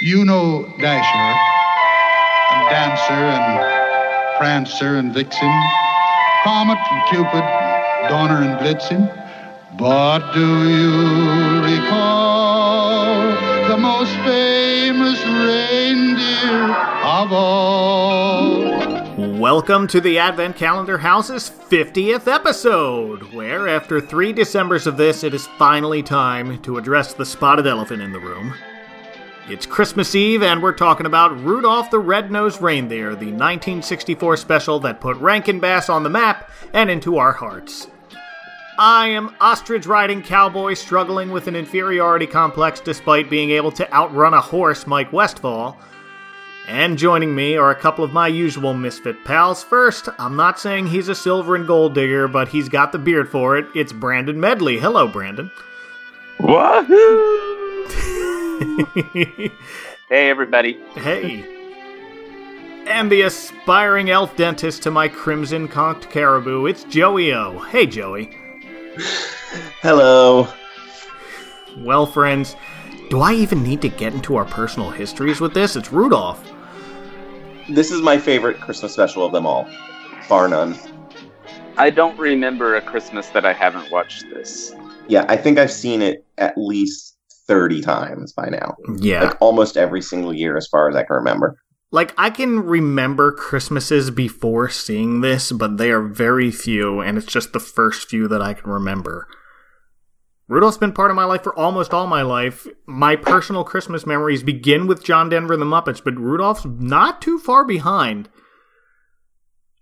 You 0.00 0.24
know 0.24 0.62
Dasher, 0.78 1.38
and 2.52 2.70
Dancer, 2.70 3.12
and 3.12 4.38
Prancer, 4.38 4.94
and 4.94 5.12
Vixen, 5.12 5.52
Comet, 6.44 6.78
and 6.78 7.08
Cupid, 7.08 7.42
Donner, 8.08 8.42
and 8.42 8.60
Blitzen. 8.60 9.08
But 9.76 10.32
do 10.34 10.70
you 10.70 11.62
recall 11.64 13.32
the 13.66 13.76
most 13.76 14.12
famous 14.18 15.20
reindeer 15.24 16.76
of 17.02 17.32
all? 17.32 18.78
Welcome 19.40 19.88
to 19.88 20.00
the 20.00 20.20
Advent 20.20 20.54
Calendar 20.54 20.98
House's 20.98 21.50
50th 21.50 22.32
episode, 22.32 23.32
where 23.32 23.66
after 23.66 24.00
three 24.00 24.32
Decembers 24.32 24.86
of 24.86 24.96
this, 24.96 25.24
it 25.24 25.34
is 25.34 25.48
finally 25.58 26.04
time 26.04 26.62
to 26.62 26.78
address 26.78 27.14
the 27.14 27.26
spotted 27.26 27.66
elephant 27.66 28.00
in 28.00 28.12
the 28.12 28.20
room. 28.20 28.54
It's 29.50 29.64
Christmas 29.64 30.14
Eve, 30.14 30.42
and 30.42 30.62
we're 30.62 30.74
talking 30.74 31.06
about 31.06 31.42
Rudolph 31.42 31.90
the 31.90 31.98
Red-Nosed 31.98 32.60
Reindeer, 32.60 33.14
the 33.14 33.32
1964 33.32 34.36
special 34.36 34.78
that 34.80 35.00
put 35.00 35.16
Rankin 35.16 35.58
Bass 35.58 35.88
on 35.88 36.02
the 36.02 36.10
map 36.10 36.50
and 36.74 36.90
into 36.90 37.16
our 37.16 37.32
hearts. 37.32 37.86
I 38.78 39.08
am 39.08 39.34
ostrich 39.40 39.86
riding 39.86 40.20
cowboy 40.20 40.74
struggling 40.74 41.30
with 41.30 41.46
an 41.46 41.56
inferiority 41.56 42.26
complex 42.26 42.78
despite 42.78 43.30
being 43.30 43.48
able 43.48 43.72
to 43.72 43.90
outrun 43.90 44.34
a 44.34 44.40
horse, 44.42 44.86
Mike 44.86 45.14
Westfall. 45.14 45.78
And 46.66 46.98
joining 46.98 47.34
me 47.34 47.56
are 47.56 47.70
a 47.70 47.74
couple 47.74 48.04
of 48.04 48.12
my 48.12 48.28
usual 48.28 48.74
misfit 48.74 49.24
pals. 49.24 49.64
First, 49.64 50.10
I'm 50.18 50.36
not 50.36 50.60
saying 50.60 50.88
he's 50.88 51.08
a 51.08 51.14
silver 51.14 51.56
and 51.56 51.66
gold 51.66 51.94
digger, 51.94 52.28
but 52.28 52.48
he's 52.48 52.68
got 52.68 52.92
the 52.92 52.98
beard 52.98 53.30
for 53.30 53.56
it. 53.56 53.64
It's 53.74 53.94
Brandon 53.94 54.38
Medley. 54.38 54.78
Hello, 54.78 55.08
Brandon. 55.08 55.50
Wahoo! 56.38 57.57
hey, 60.08 60.30
everybody. 60.30 60.80
Hey. 60.94 61.44
And 62.86 63.12
the 63.12 63.22
aspiring 63.22 64.10
elf 64.10 64.34
dentist 64.36 64.82
to 64.82 64.90
my 64.90 65.06
crimson 65.06 65.68
conked 65.68 66.10
caribou, 66.10 66.66
it's 66.66 66.84
Joey 66.84 67.32
O. 67.32 67.60
Hey, 67.60 67.86
Joey. 67.86 68.36
Hello. 69.80 70.48
Well, 71.78 72.06
friends, 72.06 72.56
do 73.10 73.20
I 73.20 73.34
even 73.34 73.62
need 73.62 73.80
to 73.82 73.88
get 73.88 74.14
into 74.14 74.34
our 74.34 74.44
personal 74.44 74.90
histories 74.90 75.40
with 75.40 75.54
this? 75.54 75.76
It's 75.76 75.92
Rudolph. 75.92 76.42
This 77.68 77.92
is 77.92 78.00
my 78.00 78.18
favorite 78.18 78.60
Christmas 78.60 78.92
special 78.92 79.24
of 79.24 79.30
them 79.30 79.46
all, 79.46 79.68
bar 80.28 80.48
none. 80.48 80.76
I 81.76 81.90
don't 81.90 82.18
remember 82.18 82.74
a 82.74 82.80
Christmas 82.80 83.28
that 83.28 83.46
I 83.46 83.52
haven't 83.52 83.92
watched 83.92 84.28
this. 84.30 84.74
Yeah, 85.06 85.26
I 85.28 85.36
think 85.36 85.58
I've 85.58 85.70
seen 85.70 86.02
it 86.02 86.24
at 86.38 86.58
least 86.58 87.17
30 87.48 87.80
times 87.80 88.32
by 88.32 88.48
now. 88.48 88.76
Yeah. 88.98 89.24
Like 89.24 89.38
almost 89.40 89.76
every 89.76 90.02
single 90.02 90.32
year, 90.32 90.56
as 90.56 90.68
far 90.68 90.88
as 90.88 90.94
I 90.94 91.02
can 91.02 91.16
remember. 91.16 91.56
Like, 91.90 92.12
I 92.18 92.28
can 92.28 92.60
remember 92.60 93.32
Christmases 93.32 94.10
before 94.10 94.68
seeing 94.68 95.22
this, 95.22 95.50
but 95.50 95.78
they 95.78 95.90
are 95.90 96.02
very 96.02 96.50
few, 96.50 97.00
and 97.00 97.16
it's 97.16 97.26
just 97.26 97.54
the 97.54 97.60
first 97.60 98.10
few 98.10 98.28
that 98.28 98.42
I 98.42 98.52
can 98.52 98.70
remember. 98.70 99.26
Rudolph's 100.48 100.78
been 100.78 100.92
part 100.92 101.10
of 101.10 101.16
my 101.16 101.24
life 101.24 101.42
for 101.42 101.58
almost 101.58 101.94
all 101.94 102.06
my 102.06 102.22
life. 102.22 102.66
My 102.86 103.16
personal 103.16 103.64
Christmas 103.64 104.06
memories 104.06 104.42
begin 104.42 104.86
with 104.86 105.04
John 105.04 105.30
Denver 105.30 105.54
and 105.54 105.62
the 105.62 105.66
Muppets, 105.66 106.02
but 106.02 106.18
Rudolph's 106.18 106.66
not 106.66 107.22
too 107.22 107.38
far 107.38 107.64
behind. 107.64 108.28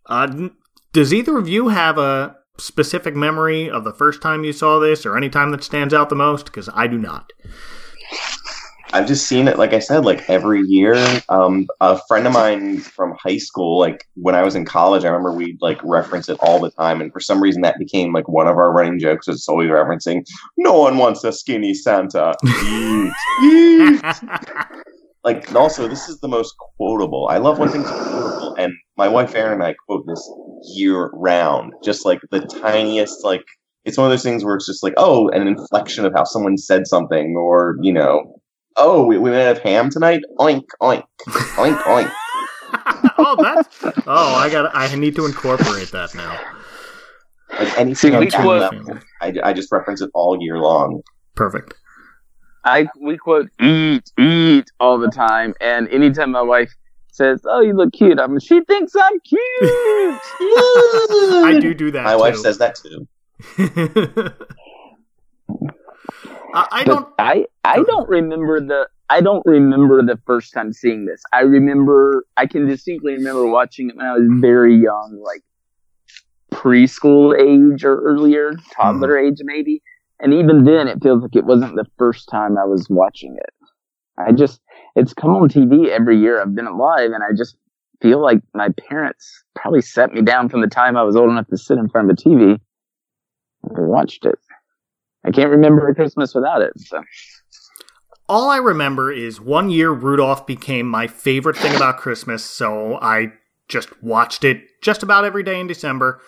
Uh, 0.07 0.51
does 0.93 1.13
either 1.13 1.39
of 1.39 1.49
you 1.49 1.69
have 1.69 1.99
a 1.99 2.36
specific 2.59 3.15
memory 3.15 3.71
of 3.71 3.85
the 3.85 3.93
first 3.93 4.23
time 4.23 4.45
you 4.45 4.53
saw 4.53 4.79
this 4.79 5.05
or 5.07 5.17
any 5.17 5.29
time 5.29 5.51
that 5.51 5.65
stands 5.65 5.95
out 5.95 6.09
the 6.09 6.17
most? 6.17 6.47
Because 6.47 6.69
I 6.75 6.87
do 6.87 6.99
not. 6.99 7.33
I've 8.93 9.07
just 9.07 9.27
seen 9.27 9.49
it, 9.49 9.59
like 9.59 9.73
I 9.73 9.79
said, 9.79 10.05
like 10.05 10.29
every 10.31 10.63
year. 10.63 10.95
Um, 11.29 11.67
a 11.81 11.99
friend 12.07 12.27
of 12.27 12.33
mine 12.33 12.79
from 12.79 13.17
high 13.23 13.39
school, 13.39 13.79
like 13.79 14.07
when 14.15 14.35
I 14.35 14.43
was 14.43 14.55
in 14.55 14.65
college, 14.65 15.05
I 15.05 15.09
remember 15.09 15.33
we'd 15.33 15.61
like 15.61 15.83
reference 15.83 16.29
it 16.29 16.39
all 16.41 16.61
the 16.61 16.71
time. 16.71 17.01
And 17.01 17.13
for 17.13 17.21
some 17.21 17.43
reason, 17.43 17.63
that 17.63 17.79
became 17.79 18.13
like 18.13 18.29
one 18.29 18.47
of 18.47 18.57
our 18.57 18.73
running 18.73 18.99
jokes. 18.99 19.29
It's 19.29 19.49
always 19.49 19.69
referencing, 19.69 20.27
no 20.57 20.79
one 20.79 20.99
wants 20.99 21.25
a 21.25 21.33
skinny 21.33 21.75
Santa. 21.75 22.35
Eat, 22.45 23.13
eat. 23.43 24.03
like, 25.27 25.49
and 25.49 25.57
also, 25.57 25.89
this 25.89 26.09
is 26.09 26.21
the 26.21 26.29
most 26.29 26.55
quotable. 26.79 27.27
I 27.29 27.39
love 27.39 27.59
when 27.59 27.69
things 27.69 27.87
are 27.87 28.05
quotable. 28.05 28.55
And 28.55 28.73
my 28.97 29.09
wife 29.09 29.35
Erin 29.35 29.55
and 29.55 29.63
I 29.65 29.75
quote 29.87 30.07
this 30.07 30.31
year 30.73 31.11
round, 31.15 31.73
just 31.83 32.07
like 32.07 32.21
the 32.31 32.41
tiniest, 32.41 33.25
like, 33.25 33.43
it's 33.85 33.99
one 33.99 34.07
of 34.07 34.13
those 34.13 34.23
things 34.23 34.45
where 34.45 34.55
it's 34.55 34.67
just 34.67 34.85
like, 34.85 34.95
oh, 34.97 35.29
an 35.31 35.49
inflection 35.49 36.05
of 36.05 36.13
how 36.15 36.23
someone 36.23 36.57
said 36.57 36.87
something, 36.87 37.35
or, 37.37 37.77
you 37.83 37.93
know, 37.93 38.41
oh, 38.77 39.05
we, 39.05 39.19
we 39.19 39.31
might 39.31 39.39
have 39.39 39.59
ham 39.59 39.91
tonight? 39.91 40.23
Oink, 40.39 40.63
oink, 40.81 41.03
oink, 41.27 41.83
oink. 41.83 42.13
oh, 43.19 43.37
that's. 43.43 43.85
Oh, 44.07 44.35
I 44.37 44.49
got. 44.49 44.71
I 44.77 44.95
need 44.95 45.17
to 45.17 45.27
incorporate 45.27 45.91
that 45.91 46.15
now. 46.15 46.39
Like 47.51 47.79
anything 47.79 47.95
See, 47.97 48.13
on 48.13 48.21
we 48.21 48.31
that 48.31 48.47
level, 48.47 48.99
I, 49.21 49.33
I 49.43 49.53
just 49.53 49.73
reference 49.73 50.03
it 50.03 50.11
all 50.15 50.39
year 50.41 50.59
long. 50.59 51.03
Perfect. 51.35 51.75
I 52.67 52.89
we 53.01 53.17
quote 53.17 53.49
eat 53.61 54.11
eat 54.19 54.71
all 54.81 54.99
the 54.99 55.09
time, 55.09 55.55
and 55.61 55.89
anytime 55.89 56.33
my 56.33 56.43
wife 56.43 56.75
says, 57.13 57.41
"Oh, 57.45 57.61
you 57.61 57.75
look 57.75 57.93
cute," 57.93 58.19
I'm 58.19 58.39
she 58.41 58.61
thinks 58.65 58.93
I'm 58.95 59.21
cute. 59.21 59.41
I 59.63 61.59
do 61.61 61.75
do 61.75 61.91
that. 61.93 62.05
My 62.05 62.17
wife 62.17 62.37
says 62.37 62.59
that 62.59 62.75
too. 62.75 63.07
I, 66.55 66.67
I 66.73 66.85
don't. 66.85 67.09
I 67.19 67.47
I 67.65 67.83
don't 67.83 68.09
remember 68.09 68.61
the 68.61 68.89
I 69.09 69.21
don't 69.21 69.47
remember 69.47 70.03
the 70.03 70.19
first 70.27 70.53
time 70.53 70.73
seeing 70.73 71.07
this. 71.07 71.23
I 71.33 71.43
remember 71.43 72.27
I 72.37 72.47
can 72.47 72.67
distinctly 72.67 73.15
remember 73.15 73.47
watching 73.47 73.91
it 73.91 73.97
when 73.97 74.07
I 74.07 74.13
was 74.15 74.29
very 74.41 74.75
young, 74.75 75.23
like 75.23 75.43
preschool 76.53 77.39
age 77.39 77.85
or 77.85 78.01
earlier, 78.01 78.53
hmm. 78.53 78.59
toddler 78.75 79.17
age 79.19 79.39
maybe. 79.43 79.83
And 80.21 80.33
even 80.33 80.65
then, 80.65 80.89
it 80.89 81.03
feels 81.03 81.23
like 81.23 81.37
it 81.37 81.45
wasn't 81.45 81.77
the 81.77 81.87
first 81.99 82.29
time 82.29 82.57
I 82.57 82.65
was 82.65 82.89
watching 82.89 83.37
it. 83.37 83.69
I 84.19 84.33
just 84.33 84.61
it's 84.95 85.13
come 85.13 85.31
on 85.31 85.49
TV 85.49 85.89
every 85.89 86.19
year 86.19 86.41
I've 86.41 86.55
been 86.55 86.67
alive, 86.67 87.11
and 87.13 87.23
I 87.23 87.37
just 87.37 87.57
feel 88.01 88.21
like 88.21 88.41
my 88.55 88.69
parents 88.89 89.45
probably 89.55 89.83
set 89.83 90.13
me 90.13 90.23
down 90.23 90.49
from 90.49 90.61
the 90.61 90.69
time 90.69 90.97
I 90.97 91.03
was 91.03 91.17
old 91.17 91.31
enough 91.31 91.49
to 91.49 91.57
sit 91.57 91.79
in 91.79 91.89
front 91.89 92.11
of 92.11 92.17
a 92.19 92.29
TV 92.29 92.59
and 93.65 93.89
watched 93.89 94.25
it. 94.25 94.39
I 95.25 95.31
can't 95.31 95.51
remember 95.51 95.89
a 95.89 95.95
Christmas 95.95 96.35
without 96.35 96.63
it. 96.63 96.73
So. 96.79 97.03
All 98.29 98.51
I 98.51 98.57
remember 98.57 99.13
is 99.13 99.41
one 99.41 99.71
year 99.71 99.91
Rudolph 99.91 100.47
became 100.47 100.87
my 100.87 101.07
favorite 101.07 101.57
thing 101.57 101.75
about 101.77 101.99
Christmas, 101.99 102.45
so 102.45 102.99
I 103.01 103.33
just 103.69 104.03
watched 104.03 104.45
it 104.45 104.63
just 104.83 105.03
about 105.03 105.25
every 105.25 105.43
day 105.43 105.61
in 105.61 105.67
December. 105.67 106.21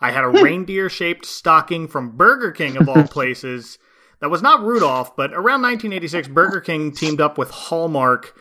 I 0.00 0.10
had 0.12 0.24
a 0.24 0.28
reindeer 0.28 0.88
shaped 0.88 1.26
stocking 1.26 1.86
from 1.88 2.16
Burger 2.16 2.52
King, 2.52 2.76
of 2.76 2.88
all 2.88 3.02
places. 3.06 3.78
That 4.20 4.30
was 4.30 4.42
not 4.42 4.62
Rudolph, 4.62 5.16
but 5.16 5.32
around 5.32 5.62
1986, 5.62 6.28
Burger 6.28 6.60
King 6.60 6.92
teamed 6.92 7.20
up 7.20 7.36
with 7.38 7.50
Hallmark, 7.50 8.34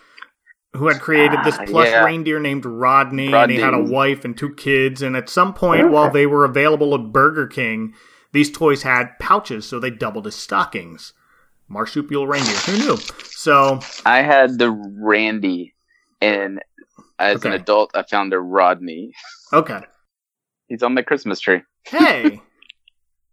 who 0.74 0.88
had 0.88 1.00
created 1.02 1.40
this 1.44 1.58
Ah, 1.58 1.66
plush 1.66 1.88
yeah. 1.88 2.04
reindeer 2.04 2.40
named 2.40 2.66
Rodney, 2.66 3.34
and 3.34 3.52
he 3.52 3.58
had 3.58 3.74
a 3.74 3.82
wife 3.84 4.24
and 4.26 4.38
two 4.38 4.54
kids. 4.54 5.02
And 5.02 5.16
at 5.18 5.30
some 5.30 5.54
point, 5.54 5.90
while 5.90 6.12
they 6.12 6.26
were 6.26 6.46
available 6.46 6.94
at 6.96 7.12
Burger 7.12 7.48
King, 7.48 7.94
these 8.34 8.52
toys 8.52 8.84
had 8.84 9.18
pouches, 9.20 9.66
so 9.66 9.80
they 9.80 9.90
doubled 9.90 10.28
as 10.28 10.36
stockings. 10.36 11.14
Marsupial 11.68 12.28
reindeer. 12.28 12.56
Who 12.56 12.78
knew? 12.78 12.98
So, 13.26 13.80
I 14.06 14.22
had 14.22 14.60
the 14.60 14.72
Randy, 14.72 15.76
and 16.22 16.62
as 17.18 17.46
an 17.46 17.54
adult, 17.54 17.92
I 17.96 18.04
found 18.04 18.34
a 18.34 18.40
Rodney. 18.40 19.14
okay. 19.54 19.82
He's 20.70 20.84
on 20.84 20.94
my 20.94 21.02
Christmas 21.02 21.40
tree. 21.40 21.62
Hey! 21.84 22.42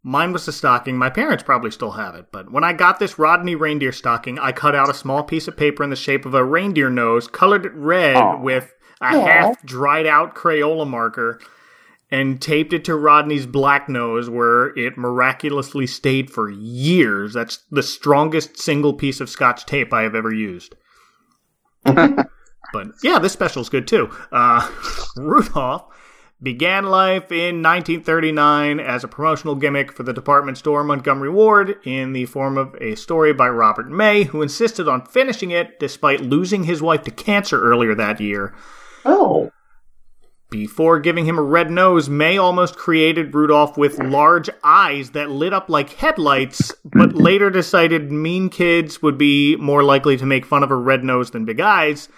Mine 0.03 0.33
was 0.33 0.47
a 0.49 0.53
stocking. 0.53 0.97
My 0.97 1.11
parents 1.11 1.43
probably 1.43 1.71
still 1.71 1.91
have 1.91 2.15
it. 2.15 2.27
But 2.33 2.51
when 2.51 2.65
I 2.65 2.73
got 2.73 2.99
this 2.99 3.19
Rodney 3.19 3.57
reindeer 3.57 3.93
stocking, 3.93 4.39
I 4.39 4.53
cut 4.53 4.75
out 4.75 4.89
a 4.89 4.95
small 4.95 5.25
piece 5.25 5.49
of 5.49 5.57
paper 5.57 5.83
in 5.83 5.91
the 5.91 5.97
shape 5.97 6.25
of 6.25 6.33
a 6.33 6.45
reindeer 6.45 6.89
nose, 6.89 7.27
colored 7.27 7.67
it 7.67 7.75
red 7.75 8.17
Aw. 8.17 8.41
with 8.41 8.73
a 9.01 9.21
half 9.21 9.61
dried 9.65 10.07
out 10.07 10.35
Crayola 10.35 10.87
marker, 10.87 11.41
and 12.09 12.41
taped 12.41 12.73
it 12.73 12.85
to 12.85 12.95
Rodney's 12.95 13.47
black 13.47 13.89
nose, 13.89 14.31
where 14.31 14.69
it 14.79 14.97
miraculously 14.97 15.89
stayed 15.89 16.31
for 16.31 16.49
years. 16.49 17.35
That's 17.35 17.59
the 17.73 17.83
strongest 17.83 18.59
single 18.59 18.95
piece 18.95 19.21
of 19.21 19.29
scotch 19.29 19.67
tape 19.67 19.93
I 19.93 20.03
have 20.03 20.15
ever 20.15 20.33
used. 20.33 20.77
but 21.85 22.87
yeah, 23.03 23.19
this 23.19 23.33
special's 23.33 23.69
good 23.69 23.89
too. 23.89 24.09
Uh, 24.31 24.71
Rudolph 25.17 25.93
began 26.43 26.85
life 26.85 27.33
in 27.33 27.63
1939 27.63 28.81
as 28.81 29.03
a 29.03 29.09
promotional 29.09 29.55
gimmick 29.55 29.91
for 29.91 30.03
the 30.03 30.13
department 30.13 30.59
store 30.59 30.85
Montgomery 30.85 31.31
Ward 31.31 31.77
in 31.85 32.13
the 32.13 32.27
form 32.27 32.59
of 32.59 32.75
a 32.81 32.95
story 32.95 33.33
by 33.33 33.49
Robert 33.49 33.91
May, 33.91 34.25
who 34.25 34.43
insisted 34.43 34.89
on 34.89 35.07
finishing 35.07 35.51
it 35.51 35.81
despite 35.81 36.21
losing 36.21 36.65
his 36.65 36.83
wife 36.83 37.03
to 37.03 37.11
cancer 37.11 37.63
earlier 37.63 37.95
that 37.95 38.21
year. 38.21 38.55
Oh, 39.05 39.51
before 40.49 41.01
giving 41.01 41.27
him 41.27 41.39
a 41.39 41.43
red 41.43 41.71
nose, 41.73 42.09
May 42.09 42.39
almost 42.39 42.77
created 42.77 43.35
Rudolph 43.35 43.77
with 43.77 43.99
large 43.99 44.49
eyes 44.63 45.11
that 45.11 45.31
lit 45.31 45.53
up 45.53 45.69
like 45.69 45.91
headlights, 45.95 46.73
but 46.85 47.15
later 47.17 47.51
decided 47.51 48.13
mean 48.13 48.49
kids 48.49 49.03
would 49.03 49.19
be 49.19 49.57
more 49.57 49.83
likely 49.83 50.17
to 50.17 50.25
make 50.27 50.47
fun 50.47 50.63
of 50.63 50.71
a 50.71 50.77
red 50.77 51.03
nose 51.03 51.33
than 51.33 51.45
big 51.45 51.61
eyes 51.61 52.09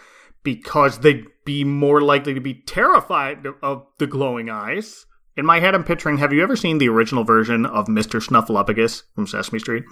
because 0.42 0.98
they'd 0.98 1.26
be 1.48 1.64
more 1.64 2.02
likely 2.02 2.34
to 2.34 2.40
be 2.40 2.52
terrified 2.52 3.46
of 3.62 3.86
the 3.98 4.06
glowing 4.06 4.50
eyes. 4.50 5.06
In 5.34 5.46
my 5.46 5.60
head, 5.60 5.74
I'm 5.74 5.82
picturing 5.82 6.18
have 6.18 6.30
you 6.30 6.42
ever 6.42 6.56
seen 6.56 6.76
the 6.76 6.90
original 6.90 7.24
version 7.24 7.64
of 7.64 7.86
Mr. 7.86 8.22
Snuffleupagus 8.22 9.04
from 9.14 9.26
Sesame 9.26 9.58
Street? 9.58 9.84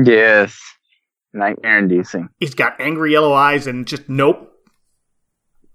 Yes. 0.00 0.56
Nightmare 1.32 1.78
inducing. 1.78 2.28
He's 2.38 2.54
got 2.54 2.80
angry 2.80 3.10
yellow 3.10 3.32
eyes 3.32 3.66
and 3.66 3.84
just 3.84 4.08
nope. 4.08 4.52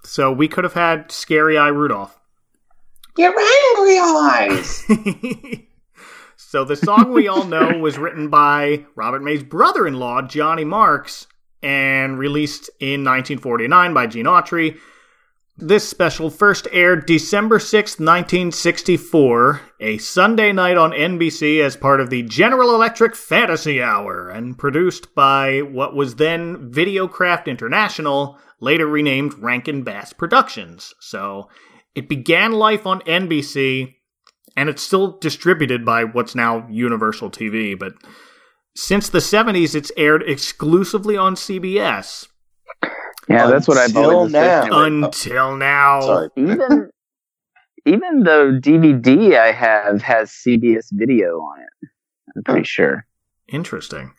So 0.05 0.31
we 0.31 0.47
could 0.47 0.63
have 0.63 0.75
had 0.75 1.11
Scary 1.11 1.57
Eye 1.57 1.67
Rudolph. 1.67 2.17
Your 3.17 3.35
angry 3.37 3.99
eyes. 3.99 4.83
so 6.37 6.63
the 6.63 6.77
song 6.77 7.11
we 7.11 7.27
all 7.27 7.43
know 7.43 7.79
was 7.79 7.97
written 7.97 8.29
by 8.29 8.85
Robert 8.95 9.23
May's 9.23 9.43
brother-in-law, 9.43 10.21
Johnny 10.21 10.63
Marks, 10.63 11.27
and 11.61 12.17
released 12.17 12.69
in 12.79 13.03
1949 13.03 13.93
by 13.93 14.07
Gene 14.07 14.25
Autry. 14.25 14.79
This 15.59 15.89
special 15.89 16.29
first 16.29 16.67
aired 16.71 17.07
December 17.07 17.57
6, 17.57 17.93
1964, 17.93 19.61
a 19.79 19.97
Sunday 19.97 20.51
night 20.51 20.77
on 20.77 20.91
NBC 20.91 21.63
as 21.63 21.75
part 21.75 21.99
of 21.99 22.11
the 22.11 22.21
General 22.21 22.75
Electric 22.75 23.15
Fantasy 23.15 23.81
Hour, 23.81 24.29
and 24.29 24.55
produced 24.55 25.15
by 25.15 25.61
what 25.61 25.95
was 25.95 26.17
then 26.17 26.71
Videocraft 26.71 27.47
International, 27.47 28.37
later 28.59 28.85
renamed 28.85 29.33
Rankin 29.39 29.81
Bass 29.81 30.13
Productions. 30.13 30.93
So 30.99 31.49
it 31.95 32.07
began 32.07 32.51
life 32.51 32.85
on 32.85 33.01
NBC, 33.01 33.95
and 34.55 34.69
it's 34.69 34.83
still 34.83 35.17
distributed 35.17 35.83
by 35.83 36.03
what's 36.03 36.35
now 36.35 36.67
Universal 36.69 37.31
TV, 37.31 37.77
but 37.77 37.93
since 38.75 39.09
the 39.09 39.17
70s, 39.17 39.73
it's 39.73 39.91
aired 39.97 40.21
exclusively 40.21 41.17
on 41.17 41.33
CBS. 41.33 42.27
Yeah, 43.29 43.47
that's 43.47 43.67
what 43.67 43.77
I've 43.77 43.87
Until 43.89 44.11
always 44.11 44.31
now. 44.31 44.83
Until 44.83 45.57
now. 45.57 45.99
Oh, 46.01 46.05
sorry. 46.05 46.29
Even 46.37 46.91
even 47.85 48.23
the 48.23 48.59
DVD 48.61 49.37
I 49.39 49.51
have 49.53 50.01
has 50.01 50.29
CBS 50.29 50.87
video 50.91 51.37
on 51.37 51.61
it. 51.61 51.89
I'm 52.35 52.43
pretty 52.43 52.65
sure. 52.65 53.05
Interesting. 53.47 54.13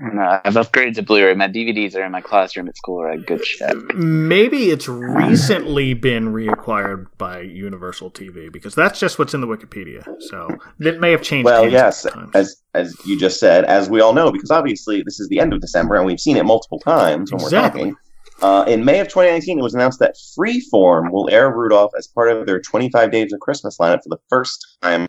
And, 0.00 0.20
uh, 0.20 0.40
I've 0.44 0.54
upgraded 0.54 0.94
to 0.94 1.02
Blu-ray. 1.02 1.34
My 1.34 1.48
DVDs 1.48 1.96
are 1.96 2.04
in 2.04 2.12
my 2.12 2.20
classroom 2.20 2.68
at 2.68 2.76
school. 2.76 2.96
Or 3.00 3.10
a 3.10 3.18
good 3.18 3.42
check. 3.42 3.74
Maybe 3.94 4.70
it's 4.70 4.88
recently 4.88 5.94
been 5.94 6.32
reacquired 6.32 7.06
by 7.18 7.40
Universal 7.40 8.12
TV 8.12 8.50
because 8.52 8.74
that's 8.74 9.00
just 9.00 9.18
what's 9.18 9.34
in 9.34 9.40
the 9.40 9.46
Wikipedia. 9.46 10.04
So 10.20 10.48
it 10.80 11.00
may 11.00 11.10
have 11.10 11.22
changed. 11.22 11.46
Well, 11.46 11.68
yes, 11.68 12.02
times. 12.04 12.30
as 12.34 12.62
as 12.74 12.94
you 13.04 13.18
just 13.18 13.40
said, 13.40 13.64
as 13.64 13.90
we 13.90 14.00
all 14.00 14.12
know, 14.12 14.30
because 14.30 14.50
obviously 14.52 15.02
this 15.02 15.18
is 15.18 15.28
the 15.28 15.40
end 15.40 15.52
of 15.52 15.60
December 15.60 15.96
and 15.96 16.06
we've 16.06 16.20
seen 16.20 16.36
it 16.36 16.44
multiple 16.44 16.78
times 16.78 17.32
when 17.32 17.40
Exactly. 17.40 17.80
we're 17.80 17.86
talking. 17.88 17.96
Uh, 18.40 18.64
in 18.68 18.84
May 18.84 19.00
of 19.00 19.08
2019, 19.08 19.58
it 19.58 19.62
was 19.62 19.74
announced 19.74 19.98
that 19.98 20.14
Freeform 20.38 21.10
will 21.10 21.28
air 21.28 21.50
Rudolph 21.50 21.90
as 21.98 22.06
part 22.06 22.30
of 22.30 22.46
their 22.46 22.60
25 22.60 23.10
Days 23.10 23.32
of 23.32 23.40
Christmas 23.40 23.76
lineup 23.78 24.00
for 24.04 24.10
the 24.10 24.18
first 24.28 24.64
time. 24.80 25.08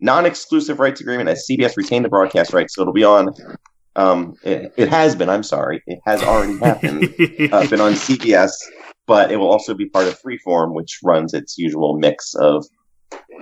Non-exclusive 0.00 0.78
rights 0.78 1.00
agreement 1.00 1.28
as 1.28 1.44
CBS 1.50 1.76
retained 1.76 2.04
the 2.04 2.08
broadcast 2.08 2.52
rights, 2.52 2.76
so 2.76 2.82
it'll 2.82 2.92
be 2.94 3.02
on. 3.02 3.34
Um, 3.98 4.34
it, 4.44 4.72
it 4.76 4.88
has 4.88 5.16
been. 5.16 5.28
I'm 5.28 5.42
sorry, 5.42 5.82
it 5.86 5.98
has 6.06 6.22
already 6.22 6.56
happened. 6.58 7.04
uh, 7.52 7.66
been 7.68 7.80
on 7.80 7.94
CBS, 7.94 8.52
but 9.06 9.32
it 9.32 9.36
will 9.36 9.50
also 9.50 9.74
be 9.74 9.88
part 9.88 10.06
of 10.06 10.16
Freeform, 10.22 10.72
which 10.72 11.00
runs 11.02 11.34
its 11.34 11.58
usual 11.58 11.98
mix 11.98 12.34
of 12.34 12.64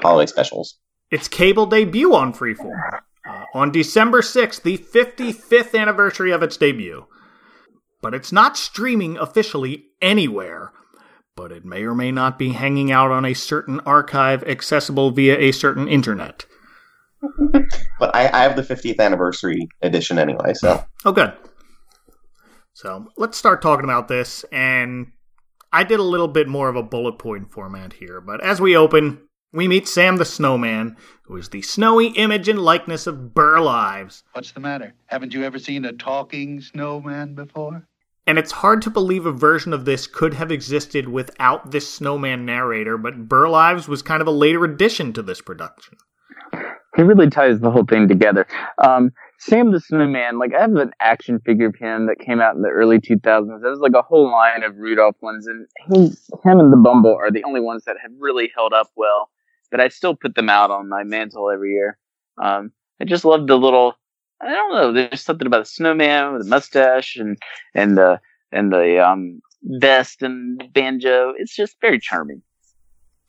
holiday 0.01 0.27
specials. 0.27 0.79
its 1.11 1.29
cable 1.29 1.67
debut 1.67 2.15
on 2.15 2.33
Freeform 2.33 3.01
uh, 3.29 3.45
on 3.55 3.71
December 3.71 4.23
6th, 4.23 4.63
the 4.63 4.79
55th 4.79 5.79
anniversary 5.79 6.31
of 6.33 6.43
its 6.43 6.57
debut. 6.57 7.07
But 8.01 8.15
it's 8.15 8.33
not 8.33 8.57
streaming 8.57 9.19
officially 9.19 9.87
anywhere. 10.01 10.73
But 11.35 11.53
it 11.53 11.67
may 11.67 11.83
or 11.83 11.95
may 11.95 12.13
not 12.13 12.39
be 12.39 12.51
hanging 12.51 12.91
out 12.91 13.11
on 13.11 13.27
a 13.27 13.35
certain 13.35 13.81
archive 13.81 14.43
accessible 14.45 15.11
via 15.11 15.39
a 15.39 15.53
certain 15.53 15.87
internet. 15.87 16.47
But 17.99 18.15
I, 18.15 18.29
I 18.29 18.43
have 18.43 18.57
the 18.57 18.63
50th 18.63 19.01
anniversary 19.01 19.69
edition 19.81 20.19
anyway, 20.19 20.53
so 20.53 20.85
Oh, 21.05 21.13
good. 21.13 21.33
So 22.75 23.07
let's 23.17 23.39
start 23.39 23.63
talking 23.63 23.85
about 23.85 24.09
this. 24.09 24.45
And 24.53 25.13
I 25.73 25.83
did 25.83 25.99
a 25.99 26.05
little 26.05 26.29
bit 26.29 26.47
more 26.47 26.69
of 26.69 26.77
a 26.77 26.83
bullet 26.83 27.19
point 27.19 27.51
format 27.51 27.95
here. 27.95 28.21
But 28.21 28.43
as 28.45 28.61
we 28.61 28.77
open, 28.77 29.23
we 29.53 29.67
meet 29.67 29.89
Sam 29.89 30.17
the 30.17 30.27
Snowman, 30.27 30.97
who 31.23 31.37
is 31.37 31.49
the 31.49 31.63
snowy 31.63 32.09
image 32.09 32.49
and 32.49 32.59
likeness 32.59 33.07
of 33.07 33.33
Burl 33.33 33.67
Ives. 33.67 34.23
What's 34.35 34.53
the 34.53 34.61
matter? 34.61 34.93
Haven't 35.07 35.33
you 35.33 35.45
ever 35.45 35.59
seen 35.59 35.87
a 35.87 35.93
talking 35.95 36.61
snowman 36.61 37.35
before? 37.35 37.87
And 38.27 38.39
it's 38.39 38.53
hard 38.53 38.83
to 38.83 38.91
believe 38.91 39.25
a 39.25 39.33
version 39.33 39.73
of 39.73 39.85
this 39.85 40.07
could 40.07 40.35
have 40.35 40.51
existed 40.51 41.09
without 41.09 41.71
this 41.71 41.89
snowman 41.91 42.45
narrator, 42.45 42.99
but 42.99 43.29
Burl 43.29 43.55
Ives 43.55 43.89
was 43.89 44.03
kind 44.03 44.21
of 44.21 44.27
a 44.27 44.33
later 44.33 44.65
addition 44.65 45.13
to 45.15 45.23
this 45.23 45.41
production. 45.41 45.97
He 46.97 47.03
really 47.03 47.29
ties 47.29 47.61
the 47.61 47.71
whole 47.71 47.85
thing 47.85 48.09
together. 48.09 48.47
Um, 48.83 49.13
Sam 49.39 49.71
the 49.71 49.81
Snowman, 49.81 50.39
like 50.39 50.55
I 50.55 50.63
have 50.63 50.75
an 50.77 50.93
action 51.01 51.41
figure 51.41 51.67
of 51.67 51.77
him 51.77 52.07
that 52.07 52.19
came 52.19 52.41
out 52.41 52.57
in 52.57 52.63
the 52.63 52.71
early 52.71 52.99
2000s. 52.99 53.61
There's 53.61 53.81
like 53.81 53.93
a 53.95 54.03
whole 54.03 54.31
line 54.33 54.63
of 54.63 54.77
Rudolph 54.77 55.17
ones, 55.21 55.47
and 55.47 55.67
he, 55.89 56.07
him 56.43 56.59
and 56.59 56.73
the 56.73 56.79
Bumble 56.79 57.15
are 57.15 57.31
the 57.31 57.45
only 57.45 57.61
ones 57.61 57.85
that 57.85 57.97
have 58.01 58.13
really 58.19 58.51
held 58.55 58.73
up 58.73 58.89
well. 58.97 59.29
But 59.71 59.81
I 59.81 59.89
still 59.89 60.17
put 60.17 60.35
them 60.35 60.49
out 60.49 60.71
on 60.71 60.89
my 60.89 61.05
mantle 61.05 61.51
every 61.51 61.73
year. 61.73 61.99
Um, 62.43 62.73
I 63.01 63.05
just 63.05 63.25
love 63.25 63.47
the 63.47 63.59
little. 63.59 63.95
I 64.41 64.49
don't 64.49 64.73
know. 64.73 64.93
There's 64.93 65.23
something 65.23 65.47
about 65.47 65.65
the 65.65 65.71
snowman 65.71 66.33
with 66.33 66.45
the 66.45 66.49
mustache 66.49 67.17
and 67.17 67.37
and 67.75 67.97
the 67.99 68.21
and 68.53 68.73
the 68.73 69.07
um, 69.07 69.41
vest 69.63 70.23
and 70.23 70.63
banjo. 70.73 71.35
It's 71.37 71.55
just 71.55 71.77
very 71.81 71.99
charming. 72.01 72.43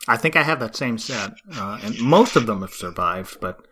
I 0.08 0.18
think 0.18 0.36
I 0.36 0.44
have 0.44 0.60
that 0.62 0.76
same 0.76 0.98
set, 0.98 1.34
uh, 1.56 1.80
and 1.84 2.00
most 2.02 2.36
of 2.36 2.46
them 2.46 2.62
have 2.62 2.74
survived, 2.74 3.40
but 3.42 3.66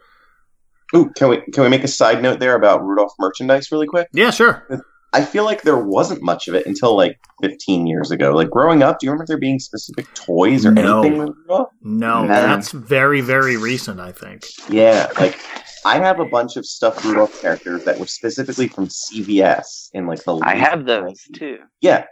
Ooh, 0.96 1.10
can 1.16 1.30
we 1.30 1.42
can 1.54 1.64
we 1.64 1.70
make 1.70 1.84
a 1.84 1.88
side 1.88 2.22
note 2.22 2.40
there 2.40 2.56
about 2.56 2.84
Rudolph 2.84 3.14
merchandise 3.20 3.72
really 3.72 3.88
quick? 3.88 4.08
yeah, 4.14 4.32
sure. 4.32 4.68
I 5.14 5.24
feel 5.24 5.46
like 5.46 5.62
there 5.62 5.78
wasn't 5.78 6.22
much 6.22 6.50
of 6.50 6.56
it 6.56 6.66
until 6.66 6.94
like 6.98 7.18
15 7.42 7.88
years 7.88 8.12
ago. 8.12 8.32
Like 8.36 8.50
growing 8.50 8.84
up, 8.84 9.00
do 9.00 9.06
you 9.06 9.12
remember 9.12 9.26
there 9.26 9.38
being 9.38 9.60
specific 9.60 10.14
toys 10.14 10.66
or 10.66 10.72
No. 10.72 11.00
anything 11.02 11.20
with 11.20 11.30
Rudolph? 11.38 11.70
No, 11.82 12.24
No. 12.24 12.28
that's 12.28 12.72
very, 12.74 13.22
very 13.22 13.56
recent, 13.56 14.02
I 14.02 14.12
think. 14.12 14.44
Yeah, 14.70 15.10
like 15.18 15.40
I 15.86 16.00
have 16.00 16.20
a 16.20 16.26
bunch 16.26 16.58
of 16.58 16.66
stuffed 16.66 17.06
Rudolph 17.06 17.42
characters 17.42 17.86
that 17.86 17.98
were 17.98 18.08
specifically 18.08 18.68
from 18.68 18.88
CVS 18.90 19.90
in 19.94 20.06
like 20.06 20.22
the. 20.26 20.36
I 20.44 20.56
have 20.56 20.86
those 20.86 21.24
too. 21.34 21.60
Yeah. 21.80 22.06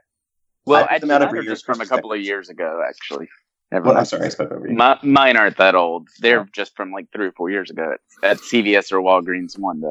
Well, 0.65 0.85
I 0.89 0.93
put 0.93 1.01
them 1.01 1.11
out 1.11 1.19
mine 1.19 1.27
every 1.27 1.43
year 1.43 1.51
just 1.51 1.65
from 1.65 1.81
a 1.81 1.85
couple 1.85 2.13
of 2.13 2.21
years 2.21 2.47
ago, 2.47 2.81
actually. 2.87 3.27
Never 3.71 3.87
Well, 3.89 3.97
I'm 3.97 4.05
sorry, 4.05 4.25
I 4.25 4.29
spoke 4.29 4.51
over 4.51 4.67
you. 4.67 4.75
My, 4.75 4.99
mine 5.01 5.35
aren't 5.35 5.57
that 5.57 5.73
old. 5.75 6.07
They're 6.19 6.47
just 6.51 6.75
from 6.75 6.91
like 6.91 7.07
three 7.11 7.27
or 7.27 7.31
four 7.31 7.49
years 7.49 7.69
ago 7.71 7.93
at, 7.93 8.29
at 8.29 8.37
CVS 8.37 8.91
or 8.91 9.01
Walgreens 9.01 9.57
one 9.57 9.81
day. 9.81 9.87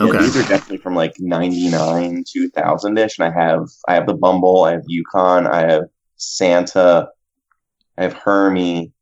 Yeah, 0.00 0.06
Okay. 0.06 0.18
these 0.18 0.36
are 0.36 0.42
definitely 0.48 0.78
from 0.78 0.96
like 0.96 1.14
99, 1.20 2.24
2000 2.32 2.98
ish. 2.98 3.18
And 3.18 3.28
I 3.28 3.40
have, 3.40 3.68
I 3.88 3.94
have 3.94 4.06
the 4.06 4.14
Bumble, 4.14 4.64
I 4.64 4.72
have 4.72 4.82
Yukon, 4.88 5.46
I 5.46 5.60
have 5.70 5.82
Santa, 6.16 7.08
I 7.96 8.02
have 8.02 8.14
Hermie. 8.14 8.92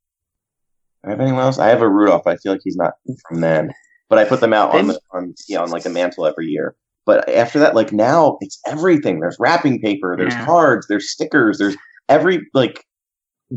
I 1.04 1.10
have 1.10 1.20
anyone 1.20 1.40
else? 1.40 1.58
I 1.58 1.68
have 1.68 1.80
a 1.80 1.88
Rudolph, 1.88 2.22
but 2.24 2.34
I 2.34 2.36
feel 2.36 2.52
like 2.52 2.60
he's 2.62 2.76
not 2.76 2.92
from 3.28 3.40
then. 3.40 3.72
But 4.08 4.18
I 4.18 4.24
put 4.24 4.40
them 4.40 4.52
out 4.52 4.72
on 4.72 4.88
the, 4.88 5.00
on, 5.12 5.34
yeah, 5.48 5.60
on 5.62 5.70
like 5.70 5.82
the 5.84 5.90
mantle 5.90 6.26
every 6.26 6.46
year. 6.46 6.76
But 7.06 7.28
after 7.30 7.58
that, 7.60 7.74
like 7.74 7.92
now 7.92 8.36
it's 8.40 8.60
everything. 8.66 9.18
There's 9.20 9.38
wrapping 9.40 9.80
paper, 9.80 10.16
there's 10.18 10.34
Yeah. 10.34 10.44
cards, 10.44 10.86
there's 10.88 11.10
stickers, 11.10 11.58
there's 11.58 11.76
every 12.10 12.46
like 12.52 12.84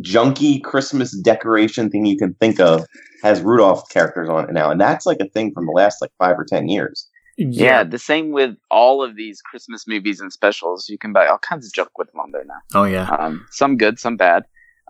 junky 0.02 0.62
Christmas 0.64 1.18
decoration 1.22 1.90
thing 1.90 2.06
you 2.06 2.18
can 2.18 2.34
think 2.36 2.60
of 2.60 2.86
has 3.24 3.42
Rudolph 3.42 3.90
characters 3.90 4.30
on 4.30 4.50
it 4.50 4.54
now. 4.54 4.70
And 4.72 4.80
that's 4.80 5.06
like 5.06 5.20
a 5.20 5.30
thing 5.30 5.52
from 5.54 5.66
the 5.66 5.72
last 5.72 6.02
like 6.02 6.12
five 6.18 6.38
or 6.38 6.46
10 6.46 6.68
years. 6.68 7.08
Yeah. 7.38 7.84
the 7.84 8.00
same 8.00 8.32
with 8.32 8.56
all 8.72 9.04
of 9.04 9.16
these 9.16 9.42
Christmas 9.42 9.86
movies 9.88 10.20
and 10.20 10.32
specials. 10.32 10.88
You 10.90 10.98
can 10.98 11.12
buy 11.12 11.28
all 11.28 11.38
kinds 11.40 11.66
of 11.66 11.74
junk 11.74 11.90
with 11.98 12.12
them 12.12 12.20
on 12.20 12.32
there 12.32 12.46
now. 12.46 12.62
Oh, 12.74 12.84
yeah. 12.86 13.10
Um, 13.10 13.46
some 13.52 13.78
good, 13.78 14.00
some 14.00 14.16
bad. 14.16 14.46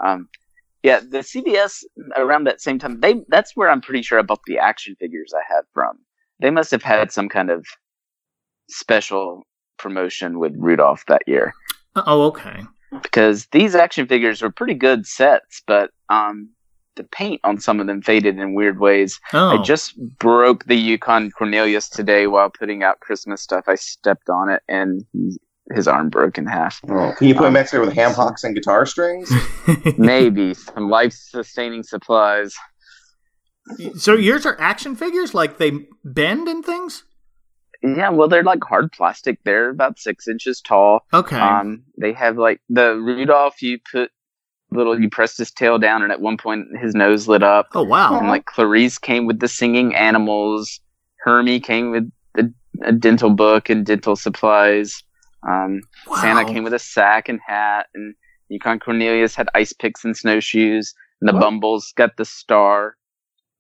Um, 0.06 0.28
yeah, 0.86 1.00
the 1.00 1.20
CVS 1.20 1.84
around 2.16 2.44
that 2.44 2.62
same 2.62 2.78
time, 2.78 3.00
they 3.00 3.24
that's 3.28 3.56
where 3.56 3.72
I'm 3.72 3.82
pretty 3.82 4.04
sure 4.04 4.20
I 4.20 4.22
bought 4.22 4.42
the 4.46 4.60
action 4.60 4.96
figures 5.00 5.34
I 5.36 5.42
have 5.52 5.64
from. 5.74 5.98
They 6.40 6.52
must 6.52 6.70
have 6.70 6.84
had 6.84 7.12
some 7.12 7.28
kind 7.28 7.50
of 7.50 7.66
special 8.70 9.42
promotion 9.80 10.38
with 10.38 10.54
Rudolph 10.56 11.04
that 11.08 11.24
year. 11.26 11.56
Oh, 11.96 12.24
okay. 12.28 12.62
Because 13.04 13.48
these 13.48 13.76
action 13.76 14.08
figures 14.08 14.42
were 14.42 14.52
pretty 14.52 14.74
good 14.74 15.06
sets, 15.06 15.62
but 15.66 15.92
um, 16.10 16.50
the 16.96 17.04
paint 17.04 17.42
on 17.44 17.60
some 17.60 17.80
of 17.80 17.88
them 17.88 18.02
faded 18.02 18.38
in 18.40 18.54
weird 18.54 18.80
ways. 18.80 19.20
Oh, 19.34 19.60
I 19.60 19.64
just 19.64 19.98
broke 20.18 20.66
the 20.66 20.76
Yukon 20.76 21.32
Cornelius 21.32 21.90
today 21.90 22.28
while 22.28 22.50
putting 22.50 22.84
out 22.84 23.00
Christmas 23.00 23.42
stuff. 23.42 23.66
I 23.68 23.76
stepped 23.76 24.30
on 24.30 24.50
it 24.50 24.64
and 24.68 25.06
he 25.12 25.38
his 25.74 25.88
arm 25.88 26.10
broke 26.10 26.38
in 26.38 26.46
half. 26.46 26.80
Oh, 26.88 27.14
can 27.18 27.28
you 27.28 27.34
put 27.34 27.46
him 27.46 27.54
back 27.54 27.72
there 27.72 27.82
with 27.82 27.94
ham 27.94 28.14
hocks 28.14 28.44
and 28.44 28.54
guitar 28.54 28.86
strings? 28.86 29.32
Maybe 29.98 30.54
some 30.54 30.90
life 30.90 31.14
sustaining 31.14 31.82
supplies. 31.82 32.56
so 33.98 34.14
yours 34.14 34.46
are 34.46 34.60
action 34.62 34.96
figures, 34.96 35.34
like 35.34 35.58
they 35.58 35.72
bend 36.04 36.48
and 36.48 36.64
things. 36.64 37.05
Yeah, 37.86 38.10
well, 38.10 38.28
they're 38.28 38.44
like 38.44 38.64
hard 38.64 38.92
plastic. 38.92 39.40
They're 39.44 39.70
about 39.70 40.00
six 40.00 40.28
inches 40.28 40.62
tall. 40.62 41.06
Okay. 41.14 41.38
Um, 41.38 41.84
they 42.00 42.14
have 42.14 42.38
like 42.38 42.62
the 42.70 42.96
Rudolph. 42.96 43.62
You 43.62 43.78
put 43.92 44.12
little, 44.72 45.00
you 45.00 45.10
pressed 45.10 45.38
his 45.38 45.52
tail 45.52 45.78
down, 45.78 46.02
and 46.02 46.12
at 46.12 46.22
one 46.22 46.38
point 46.38 46.66
his 46.82 46.96
nose 46.96 47.28
lit 47.28 47.44
up. 47.44 47.68
oh 47.76 47.84
wow. 47.84 48.18
And 48.18 48.28
like 48.28 48.46
Clarice 48.46 48.98
came 48.98 49.26
with 49.28 49.40
the 49.40 49.48
singing 49.48 49.94
animals. 49.96 50.80
Hermie 51.20 51.60
came 51.60 51.92
with 51.92 52.12
the, 52.34 52.54
a 52.84 52.92
dental 52.92 53.30
book 53.30 53.70
and 53.70 53.86
dental 53.86 54.16
supplies. 54.16 55.04
Um, 55.48 55.82
wow. 56.08 56.16
Santa 56.22 56.46
came 56.46 56.64
with 56.64 56.74
a 56.74 56.80
sack 56.80 57.30
and 57.30 57.40
hat, 57.46 57.88
and 57.94 58.16
Yukon 58.50 58.80
Cornelius 58.80 59.36
had 59.36 59.48
ice 59.54 59.74
picks 59.74 60.04
and 60.04 60.16
snowshoes. 60.18 60.94
And 61.22 61.30
the 61.30 61.34
What? 61.34 61.42
Bumble's 61.42 61.94
got 61.96 62.18
the 62.18 62.26
star. 62.26 62.96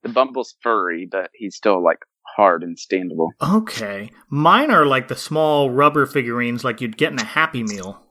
The 0.03 0.10
Bumble's 0.10 0.55
furry, 0.62 1.08
but 1.10 1.29
he's 1.34 1.55
still 1.55 1.82
like 1.84 2.00
hard 2.36 2.63
and 2.63 2.77
standable. 2.77 3.30
Okay. 3.42 4.12
Mine 4.30 4.72
are 4.72 4.86
like 4.86 5.08
the 5.08 5.15
small 5.15 5.70
rubber 5.72 6.06
figurines 6.06 6.63
like 6.63 6.82
you'd 6.82 6.98
get 6.98 7.12
in 7.12 7.20
a 7.20 7.24
Happy 7.25 7.63
Meal. 7.63 8.01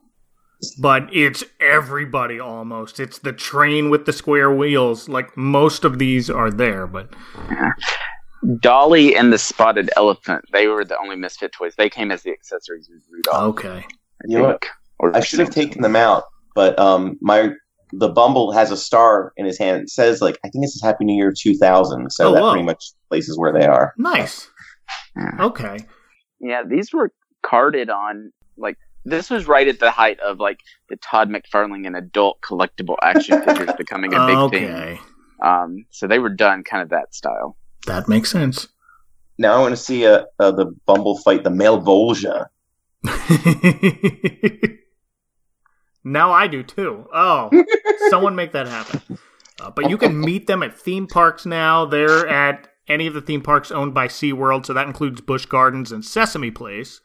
But 0.81 1.09
it's 1.13 1.43
everybody 1.59 2.39
almost. 2.39 2.99
It's 2.99 3.19
the 3.19 3.33
train 3.33 3.89
with 3.89 4.05
the 4.05 4.13
square 4.13 4.51
wheels. 4.51 5.07
Like 5.09 5.35
most 5.37 5.83
of 5.83 5.99
these 5.99 6.29
are 6.29 6.49
there, 6.49 6.87
but 6.87 7.13
Dolly 8.59 9.15
and 9.15 9.33
the 9.33 9.37
spotted 9.37 9.89
elephant, 9.97 10.45
they 10.53 10.67
were 10.67 10.85
the 10.85 10.97
only 10.97 11.15
misfit 11.15 11.51
toys. 11.51 11.73
They 11.77 11.89
came 11.89 12.11
as 12.11 12.23
the 12.23 12.31
accessories 12.31 12.89
with 12.89 13.03
Rudolph. 13.11 13.57
okay. 13.57 13.79
I 13.79 13.83
You 14.27 14.37
know 14.37 14.43
what? 14.45 14.61
think. 14.63 14.71
Or 14.99 15.15
I 15.15 15.19
should 15.19 15.39
have 15.39 15.49
taken 15.49 15.81
them 15.81 15.95
out, 15.95 16.23
but 16.55 16.77
um, 16.79 17.17
my 17.21 17.51
the 17.97 18.09
Bumble 18.09 18.51
has 18.51 18.71
a 18.71 18.77
star 18.77 19.31
in 19.37 19.45
his 19.45 19.57
hand. 19.57 19.81
It 19.83 19.89
says 19.89 20.21
like 20.21 20.37
I 20.43 20.49
think 20.49 20.63
this 20.63 20.75
is 20.75 20.81
Happy 20.81 21.05
New 21.05 21.15
Year 21.15 21.33
2000, 21.37 22.11
so 22.11 22.29
Oh, 22.29 22.33
that 22.33 22.41
whoa. 22.41 22.51
pretty 22.51 22.65
much 22.65 22.91
places 23.09 23.37
where 23.37 23.53
they 23.53 23.65
are. 23.65 23.93
Nice. 23.97 24.49
Okay. 25.39 25.77
Yeah, 26.39 26.63
these 26.67 26.93
were 26.93 27.11
carded 27.41 27.89
on 27.89 28.31
like 28.57 28.77
this 29.05 29.29
was 29.29 29.47
right 29.47 29.67
at 29.67 29.79
the 29.79 29.91
height 29.91 30.19
of 30.19 30.39
like 30.39 30.59
the 30.89 30.95
Todd 30.97 31.29
McFarlane 31.29 31.85
and 31.85 31.95
adult 31.95 32.39
collectible 32.41 32.95
action 33.03 33.41
figures 33.45 33.69
becoming 33.77 34.13
a 34.13 34.25
big 34.25 34.51
thing. 34.51 34.69
Okay. 34.71 34.99
Um, 35.43 35.85
so 35.91 36.07
they 36.07 36.19
were 36.19 36.29
done 36.29 36.63
kind 36.63 36.81
of 36.81 36.89
that 36.89 37.13
style. 37.13 37.55
That 37.87 38.07
makes 38.07 38.31
sense. 38.31 38.67
Now 39.37 39.55
I 39.57 39.59
want 39.59 39.73
to 39.73 39.77
see 39.81 40.05
uh, 40.07 40.23
uh, 40.39 40.51
the 40.51 40.73
Bumble 40.85 41.17
fight 41.19 41.43
the 41.43 41.49
Malebolgia. 41.49 42.47
now 46.05 46.31
I 46.31 46.47
do 46.47 46.63
too. 46.63 47.07
Oh, 47.13 47.49
someone 48.09 48.35
make 48.35 48.53
that 48.53 48.67
happen. 48.67 49.17
Uh, 49.59 49.71
but 49.71 49.89
you 49.89 49.97
can 49.97 50.19
meet 50.19 50.47
them 50.47 50.63
at 50.63 50.77
theme 50.79 51.07
parks 51.07 51.45
now. 51.45 51.85
They're 51.85 52.27
at 52.27 52.67
any 52.87 53.07
of 53.07 53.13
the 53.13 53.21
theme 53.21 53.41
parks 53.41 53.71
owned 53.71 53.93
by 53.93 54.07
SeaWorld, 54.07 54.65
so 54.65 54.73
that 54.73 54.87
includes 54.87 55.21
Busch 55.21 55.45
Gardens 55.45 55.91
and 55.91 56.05
Sesame 56.05 56.51
Place. 56.51 57.01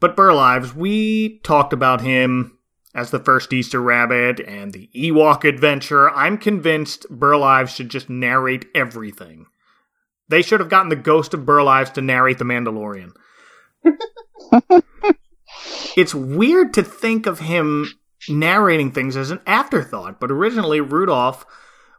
But 0.00 0.16
Burl 0.16 0.38
Ives, 0.38 0.74
we 0.74 1.40
talked 1.40 1.72
about 1.72 2.00
him 2.00 2.58
as 2.94 3.10
the 3.10 3.18
first 3.18 3.52
Easter 3.52 3.80
Rabbit 3.80 4.40
and 4.40 4.72
the 4.72 4.88
Ewok 4.94 5.44
adventure. 5.44 6.10
I'm 6.10 6.38
convinced 6.38 7.08
Burl 7.10 7.42
Ives 7.42 7.74
should 7.74 7.88
just 7.88 8.08
narrate 8.08 8.66
everything. 8.74 9.46
They 10.28 10.42
should 10.42 10.60
have 10.60 10.70
gotten 10.70 10.88
the 10.88 10.96
ghost 10.96 11.34
of 11.34 11.44
Burl 11.44 11.68
Ives 11.68 11.90
to 11.90 12.00
narrate 12.00 12.38
The 12.38 12.44
Mandalorian. 12.44 13.12
it's 15.96 16.14
weird 16.14 16.74
to 16.74 16.82
think 16.82 17.26
of 17.26 17.40
him 17.40 17.92
narrating 18.28 18.90
things 18.90 19.16
as 19.16 19.30
an 19.30 19.40
afterthought, 19.46 20.20
but 20.20 20.30
originally 20.30 20.80
Rudolph 20.80 21.44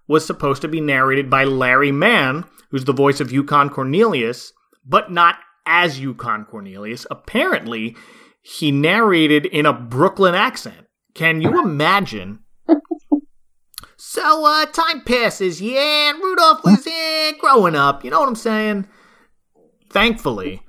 was 0.08 0.26
supposed 0.26 0.62
to 0.62 0.68
be 0.68 0.82
narrated 0.82 1.30
by 1.30 1.44
Larry 1.44 1.92
Mann, 1.92 2.46
who's 2.70 2.86
the 2.86 2.94
voice 2.94 3.20
of 3.20 3.32
Yukon 3.32 3.70
Cornelius, 3.70 4.54
but 4.86 5.12
not 5.12 5.38
as 5.66 6.00
Yukon 6.00 6.46
Cornelius. 6.46 7.06
Apparently, 7.10 7.96
he 8.42 8.72
narrated 8.72 9.46
in 9.46 9.66
a 9.66 9.74
Brooklyn 9.74 10.36
accent. 10.36 10.86
Can 11.14 11.42
you 11.42 11.62
imagine? 11.62 12.40
so, 13.98 14.46
uh, 14.46 14.66
time 14.68 15.02
passes, 15.02 15.62
yeah, 15.62 16.12
and 16.12 16.22
Rudolph 16.22 16.64
was 16.64 16.86
eh, 16.86 17.32
growing 17.40 17.76
up, 17.76 18.04
you 18.04 18.12
know 18.12 18.20
what 18.20 18.30
I'm 18.30 18.36
saying? 18.36 18.88
Thankfully, 19.90 20.62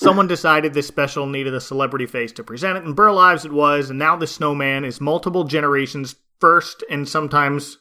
someone 0.00 0.26
decided 0.26 0.74
this 0.74 0.86
special 0.86 1.26
needed 1.26 1.54
a 1.54 1.60
celebrity 1.60 2.06
face 2.06 2.32
to 2.32 2.44
present 2.44 2.78
it, 2.78 2.84
and 2.84 2.96
Burl 2.96 3.18
Ives 3.18 3.44
it 3.44 3.52
was, 3.52 3.90
and 3.90 3.98
now 3.98 4.16
the 4.16 4.26
snowman 4.26 4.84
is 4.84 5.00
multiple 5.00 5.44
generations' 5.44 6.16
first 6.40 6.82
and 6.90 7.08
sometimes 7.08 7.78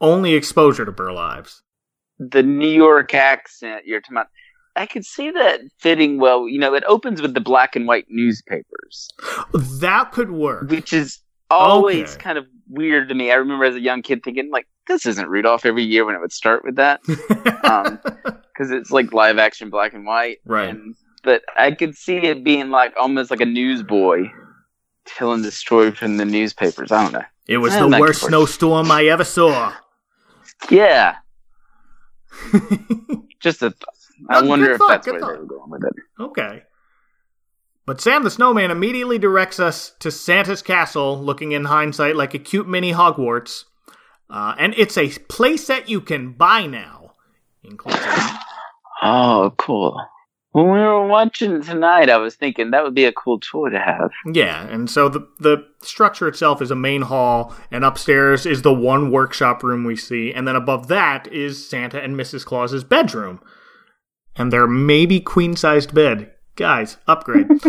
only 0.00 0.34
exposure 0.34 0.84
to 0.84 0.92
Burl 0.92 1.18
Ives. 1.18 1.62
The 2.18 2.42
New 2.42 2.68
York 2.68 3.12
accent 3.14 3.82
you're 3.86 4.00
talking 4.00 4.16
about, 4.16 4.28
I 4.76 4.86
could 4.86 5.04
see 5.04 5.30
that 5.30 5.60
fitting 5.78 6.18
well. 6.18 6.48
You 6.48 6.58
know, 6.58 6.74
it 6.74 6.84
opens 6.86 7.20
with 7.22 7.34
the 7.34 7.40
black 7.40 7.76
and 7.76 7.86
white 7.86 8.06
newspapers, 8.08 9.08
That 9.80 10.12
could 10.12 10.30
work. 10.30 10.70
which 10.70 10.92
is 10.92 11.20
always 11.50 12.12
Okay. 12.14 12.22
kind 12.22 12.38
of 12.38 12.46
weird 12.68 13.08
to 13.08 13.14
me. 13.14 13.30
I 13.30 13.34
remember 13.36 13.64
as 13.64 13.74
a 13.74 13.80
young 13.80 14.02
kid 14.02 14.22
thinking, 14.22 14.50
like, 14.50 14.66
this 14.88 15.06
isn't 15.06 15.28
Rudolph 15.28 15.64
every 15.66 15.82
year 15.84 16.04
when 16.04 16.14
it 16.14 16.20
would 16.20 16.32
start 16.32 16.64
with 16.64 16.76
that. 16.76 17.00
Um, 17.66 17.98
because 18.52 18.70
it's 18.70 18.90
like 18.92 19.12
live 19.12 19.38
action 19.38 19.68
black 19.70 19.92
and 19.92 20.06
white. 20.06 20.38
Right. 20.46 20.70
And, 20.70 20.94
but 21.26 21.42
I 21.58 21.72
could 21.72 21.94
see 21.94 22.16
it 22.16 22.42
being 22.42 22.70
like 22.70 22.94
almost 22.98 23.30
like 23.30 23.42
a 23.42 23.46
newsboy 23.46 24.30
telling 25.04 25.42
the 25.42 25.50
story 25.50 25.90
from 25.90 26.16
the 26.16 26.24
newspapers. 26.24 26.90
I 26.90 27.02
don't 27.02 27.12
know. 27.12 27.24
it 27.46 27.58
was 27.58 27.74
Eh, 27.74 27.80
the 27.86 28.00
worst 28.00 28.22
snowstorm 28.22 28.90
I 28.90 29.04
ever 29.04 29.24
saw. 29.24 29.74
Yeah, 30.70 31.16
just 33.40 33.62
a 33.62 33.70
thought. 33.70 33.94
I 34.30 34.40
Good 34.40 34.48
wonder 34.48 34.72
if 34.72 34.78
thought, 34.78 34.88
that's 34.88 35.06
where 35.06 35.20
thought. 35.20 35.32
they 35.34 35.38
were 35.40 35.44
going 35.44 35.70
with 35.70 35.84
it. 35.84 35.92
Okay. 36.18 36.62
But 37.84 38.00
Sam 38.00 38.24
the 38.24 38.30
Snowman 38.30 38.70
immediately 38.70 39.18
directs 39.18 39.60
us 39.60 39.92
to 40.00 40.10
Santa's 40.10 40.62
castle, 40.62 41.22
looking 41.22 41.52
in 41.52 41.66
hindsight 41.66 42.16
like 42.16 42.34
a 42.34 42.38
cute 42.38 42.66
mini 42.68 42.92
Hogwarts. 42.92 43.64
Uh, 44.28 44.54
and 44.58 44.74
it's 44.76 44.96
a 44.96 45.08
playset 45.08 45.86
you 45.88 46.00
can 46.00 46.32
buy 46.32 46.66
now. 46.66 47.12
Includes 47.62 47.98
Oh, 49.02 49.52
cool. 49.58 50.00
When 50.56 50.70
we 50.70 50.78
were 50.78 51.06
watching 51.06 51.60
tonight, 51.60 52.08
I 52.08 52.16
was 52.16 52.34
thinking 52.34 52.70
that 52.70 52.82
would 52.82 52.94
be 52.94 53.04
a 53.04 53.12
cool 53.12 53.38
toy 53.40 53.68
to 53.68 53.78
have. 53.78 54.10
yeah, 54.24 54.66
and 54.66 54.88
so 54.88 55.06
the 55.10 55.28
the 55.38 55.66
structure 55.82 56.26
itself 56.28 56.62
is 56.62 56.70
a 56.70 56.74
main 56.74 57.02
hall, 57.02 57.54
and 57.70 57.84
upstairs 57.84 58.46
is 58.46 58.62
the 58.62 58.72
one 58.72 59.10
workshop 59.10 59.62
room 59.62 59.84
we 59.84 59.96
see, 59.96 60.32
and 60.32 60.48
then 60.48 60.56
above 60.56 60.88
that 60.88 61.30
is 61.30 61.68
Santa 61.68 62.02
and 62.02 62.16
Mrs. 62.16 62.46
Claus's 62.46 62.84
bedroom, 62.84 63.42
and 64.34 64.50
their 64.50 64.66
maybe 64.66 65.20
queen 65.20 65.56
sized 65.56 65.92
bed. 65.92 66.32
Guys, 66.54 66.96
upgrade. 67.06 67.48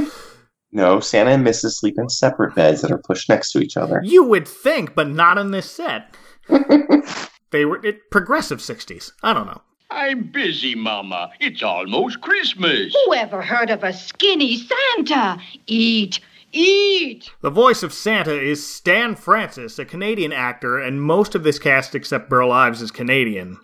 No, 0.69 0.99
Santa 0.99 1.31
and 1.31 1.47
Mrs. 1.47 1.75
sleep 1.75 1.95
in 1.97 2.09
separate 2.09 2.53
beds 2.53 2.81
that 2.81 2.91
are 2.91 3.01
pushed 3.01 3.29
next 3.29 3.53
to 3.53 3.59
each 3.59 3.77
other. 3.77 4.01
You 4.03 4.25
would 4.25 4.45
think, 4.47 4.95
but 4.95 5.09
not 5.09 5.37
in 5.37 5.51
this 5.51 5.71
set. 5.71 6.15
they 7.51 7.63
were 7.63 7.83
it, 7.85 8.11
progressive 8.11 8.59
'60s. 8.59 9.11
I 9.23 9.33
don't 9.33 9.47
know. 9.47 9.61
I'm 9.89 10.23
busy, 10.31 10.75
Mama. 10.75 11.31
It's 11.39 11.63
almost 11.63 12.19
Christmas. 12.19 12.93
Who 12.93 13.13
ever 13.13 13.41
heard 13.41 13.69
of 13.69 13.83
a 13.83 13.93
skinny 13.93 14.57
Santa? 14.57 15.39
Eat, 15.65 16.19
eat. 16.51 17.31
The 17.41 17.49
voice 17.49 17.83
of 17.83 17.93
Santa 17.93 18.37
is 18.37 18.65
Stan 18.65 19.15
Francis, 19.15 19.79
a 19.79 19.85
Canadian 19.85 20.33
actor, 20.33 20.77
and 20.77 21.01
most 21.01 21.35
of 21.35 21.43
this 21.43 21.57
cast 21.57 21.95
except 21.95 22.29
Burl 22.29 22.51
Ives 22.51 22.81
is 22.81 22.91
Canadian. 22.91 23.59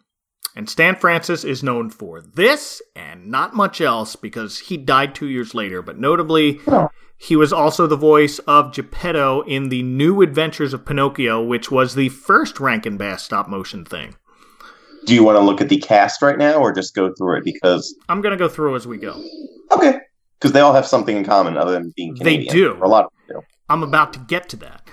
And 0.55 0.69
Stan 0.69 0.95
Francis 0.95 1.43
is 1.43 1.63
known 1.63 1.89
for 1.89 2.21
this 2.21 2.81
and 2.95 3.27
not 3.27 3.55
much 3.55 3.81
else 3.81 4.15
because 4.15 4.59
he 4.59 4.77
died 4.77 5.15
two 5.15 5.27
years 5.27 5.53
later. 5.53 5.81
But 5.81 5.97
notably, 5.97 6.61
he 7.17 7.35
was 7.35 7.51
also 7.51 7.85
the 7.85 7.95
voice 7.97 8.39
of 8.39 8.73
Geppetto 8.73 9.41
in 9.41 9.69
the 9.69 9.83
New 9.83 10.21
Adventures 10.21 10.73
of 10.73 10.85
Pinocchio, 10.85 11.43
which 11.43 11.71
was 11.71 11.95
the 11.95 12.09
first 12.09 12.59
Rankin 12.59 12.97
Bass 12.97 13.23
stop 13.23 13.49
motion 13.49 13.83
thing. 13.83 14.15
Do 15.05 15.13
you 15.13 15.23
want 15.23 15.37
to 15.37 15.41
look 15.41 15.61
at 15.61 15.69
the 15.69 15.77
cast 15.77 16.21
right 16.21 16.37
now, 16.37 16.55
or 16.55 16.71
just 16.71 16.95
go 16.95 17.13
through 17.13 17.37
it? 17.37 17.43
Because 17.43 17.95
I'm 18.09 18.21
going 18.21 18.31
to 18.31 18.37
go 18.37 18.47
through 18.47 18.75
as 18.75 18.87
we 18.87 18.97
go. 18.97 19.21
okay, 19.71 19.99
because 20.39 20.51
they 20.53 20.59
all 20.59 20.73
have 20.73 20.85
something 20.85 21.17
in 21.17 21.23
common 21.23 21.57
other 21.57 21.71
than 21.73 21.93
being 21.95 22.15
Canadian. 22.15 22.47
They 22.47 22.53
do. 22.53 22.79
A 22.81 22.87
lot 22.87 23.05
of 23.05 23.11
them 23.27 23.41
do. 23.41 23.45
I'm 23.69 23.83
about 23.83 24.13
to 24.13 24.19
get 24.19 24.49
to 24.49 24.57
that. 24.57 24.87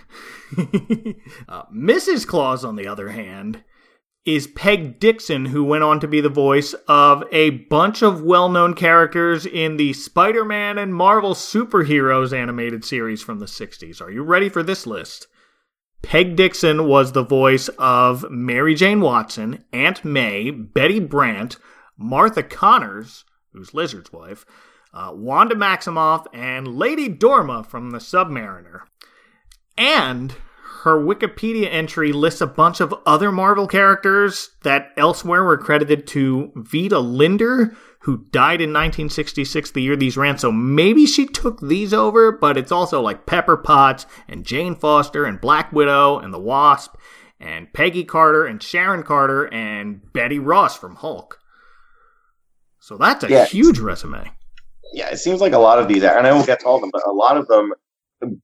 uh, 1.49 1.65
Mrs. 1.73 2.27
Claus, 2.27 2.65
on 2.65 2.77
the 2.77 2.87
other 2.87 3.11
hand, 3.11 3.63
is 4.25 4.47
Peg 4.47 5.01
Dixon, 5.01 5.47
who 5.47 5.65
went 5.65 5.83
on 5.83 5.99
to 6.01 6.09
be 6.09 6.21
the 6.21 6.29
voice 6.29 6.75
of 6.89 7.25
a 7.33 7.51
bunch 7.51 8.03
of 8.03 8.23
well 8.23 8.49
known 8.49 8.75
characters 8.75 9.47
in 9.47 9.77
the 9.77 9.93
Spider 9.93 10.45
Man 10.45 10.79
and 10.79 10.95
Marvel 10.95 11.35
Superheroes 11.35 12.37
animated 12.37 12.85
series 12.85 13.23
from 13.23 13.39
the 13.39 13.47
60s. 13.47 14.01
Are 14.01 14.11
you 14.11 14.23
ready 14.23 14.49
for 14.49 14.63
this 14.63 14.87
list? 14.87 15.27
Peg 16.03 16.37
Dixon 16.37 16.87
was 16.87 17.13
the 17.13 17.23
voice 17.23 17.69
of 17.79 18.31
Mary 18.31 18.75
Jane 18.75 19.01
Watson, 19.01 19.65
Aunt 19.73 20.05
May, 20.05 20.51
Betty 20.51 20.99
Brant, 20.99 21.57
Martha 21.97 22.43
Connors, 22.43 23.25
who's 23.53 23.75
Lizard's 23.75 24.13
wife, 24.13 24.45
uh, 24.93 25.11
Wanda 25.13 25.55
Maximoff, 25.55 26.27
and 26.33 26.67
Lady 26.67 27.09
Dorma 27.09 27.65
from 27.65 27.91
the 27.91 27.99
Submariner. 27.99 28.81
And 29.77 30.35
her 30.83 30.99
Wikipedia 30.99 31.69
entry 31.71 32.13
lists 32.13 32.41
a 32.41 32.47
bunch 32.47 32.81
of 32.81 32.95
other 33.05 33.31
Marvel 33.31 33.67
characters 33.67 34.51
that 34.63 34.93
elsewhere 34.97 35.45
were 35.45 35.59
credited 35.59 36.07
to 36.09 36.53
Vita 36.57 36.99
Linder, 36.99 37.77
who 38.05 38.25
died 38.31 38.61
in 38.61 38.71
1966, 38.71 39.73
the 39.73 39.83
year 39.83 39.95
these 39.97 40.17
ran. 40.17 40.39
So 40.39 40.51
maybe 40.51 41.05
she 41.07 41.27
took 41.27 41.61
these 41.61 41.93
over, 41.93 42.33
but 42.33 42.57
it's 42.57 42.73
also 42.73 43.01
like 43.03 43.27
Pepper 43.27 43.57
Potts 43.57 44.07
and 44.29 44.45
Jane 44.45 44.75
Foster 44.75 45.25
and 45.25 45.41
Black 45.41 45.73
Widow 45.73 46.19
and 46.19 46.33
the 46.33 46.39
Wasp 46.39 46.95
and 47.39 47.73
Peggy 47.73 48.05
Carter 48.05 48.47
and 48.47 48.63
Sharon 48.63 49.03
Carter 49.03 49.45
and 49.53 50.01
Betty 50.13 50.39
Ross 50.39 50.77
from 50.79 50.97
Hulk. 50.97 51.39
So 52.81 52.97
that's 52.97 53.25
a 53.25 53.29
Yeah. 53.29 53.45
huge 53.45 53.79
resume. 53.79 54.31
Yeah, 54.95 55.11
it 55.11 55.19
seems 55.19 55.41
like 55.41 55.53
a 55.53 55.59
lot 55.59 55.79
of 55.79 55.87
these, 55.87 56.03
and 56.03 56.27
I 56.27 56.33
won't 56.33 56.47
get 56.47 56.61
to 56.61 56.67
all 56.67 56.77
of 56.77 56.81
them, 56.81 56.91
but 56.93 57.07
a 57.07 57.13
lot 57.13 57.37
of 57.37 57.47
them 57.49 57.73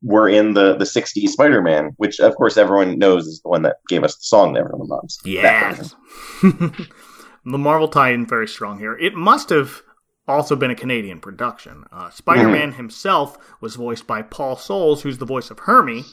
were 0.03 0.29
in 0.29 0.55
the 0.55 0.77
the 0.77 0.85
'60s 0.87 1.33
Spider-Man, 1.33 1.91
which 1.97 2.21
of 2.21 2.35
course 2.37 2.57
everyone 2.57 2.99
knows 2.99 3.27
is 3.27 3.41
the 3.43 3.49
one 3.49 3.63
that 3.63 3.77
gave 3.89 4.05
us 4.05 4.15
the 4.17 4.23
song 4.23 4.53
"Never 4.53 4.73
on 4.73 4.79
the 4.79 4.87
Bumps." 4.87 5.19
That. 5.25 5.33
Yes. 5.33 5.95
the 7.47 7.59
Marvel 7.59 7.89
tie-in 7.89 8.27
very 8.27 8.49
strong 8.49 8.79
here. 8.79 8.97
It 8.99 9.15
must 9.15 9.49
have 9.51 9.83
also 10.29 10.57
been 10.57 10.71
a 10.71 10.75
Canadian 10.75 11.21
production. 11.21 11.85
Uh, 11.93 12.11
Spider-Man 12.11 12.73
himself 12.73 13.39
was 13.61 13.77
voiced 13.77 14.07
by 14.07 14.23
Paul 14.23 14.57
Soles, 14.57 15.03
who's 15.03 15.19
the 15.19 15.25
voice 15.27 15.51
of 15.51 15.61
Hermie. 15.61 16.05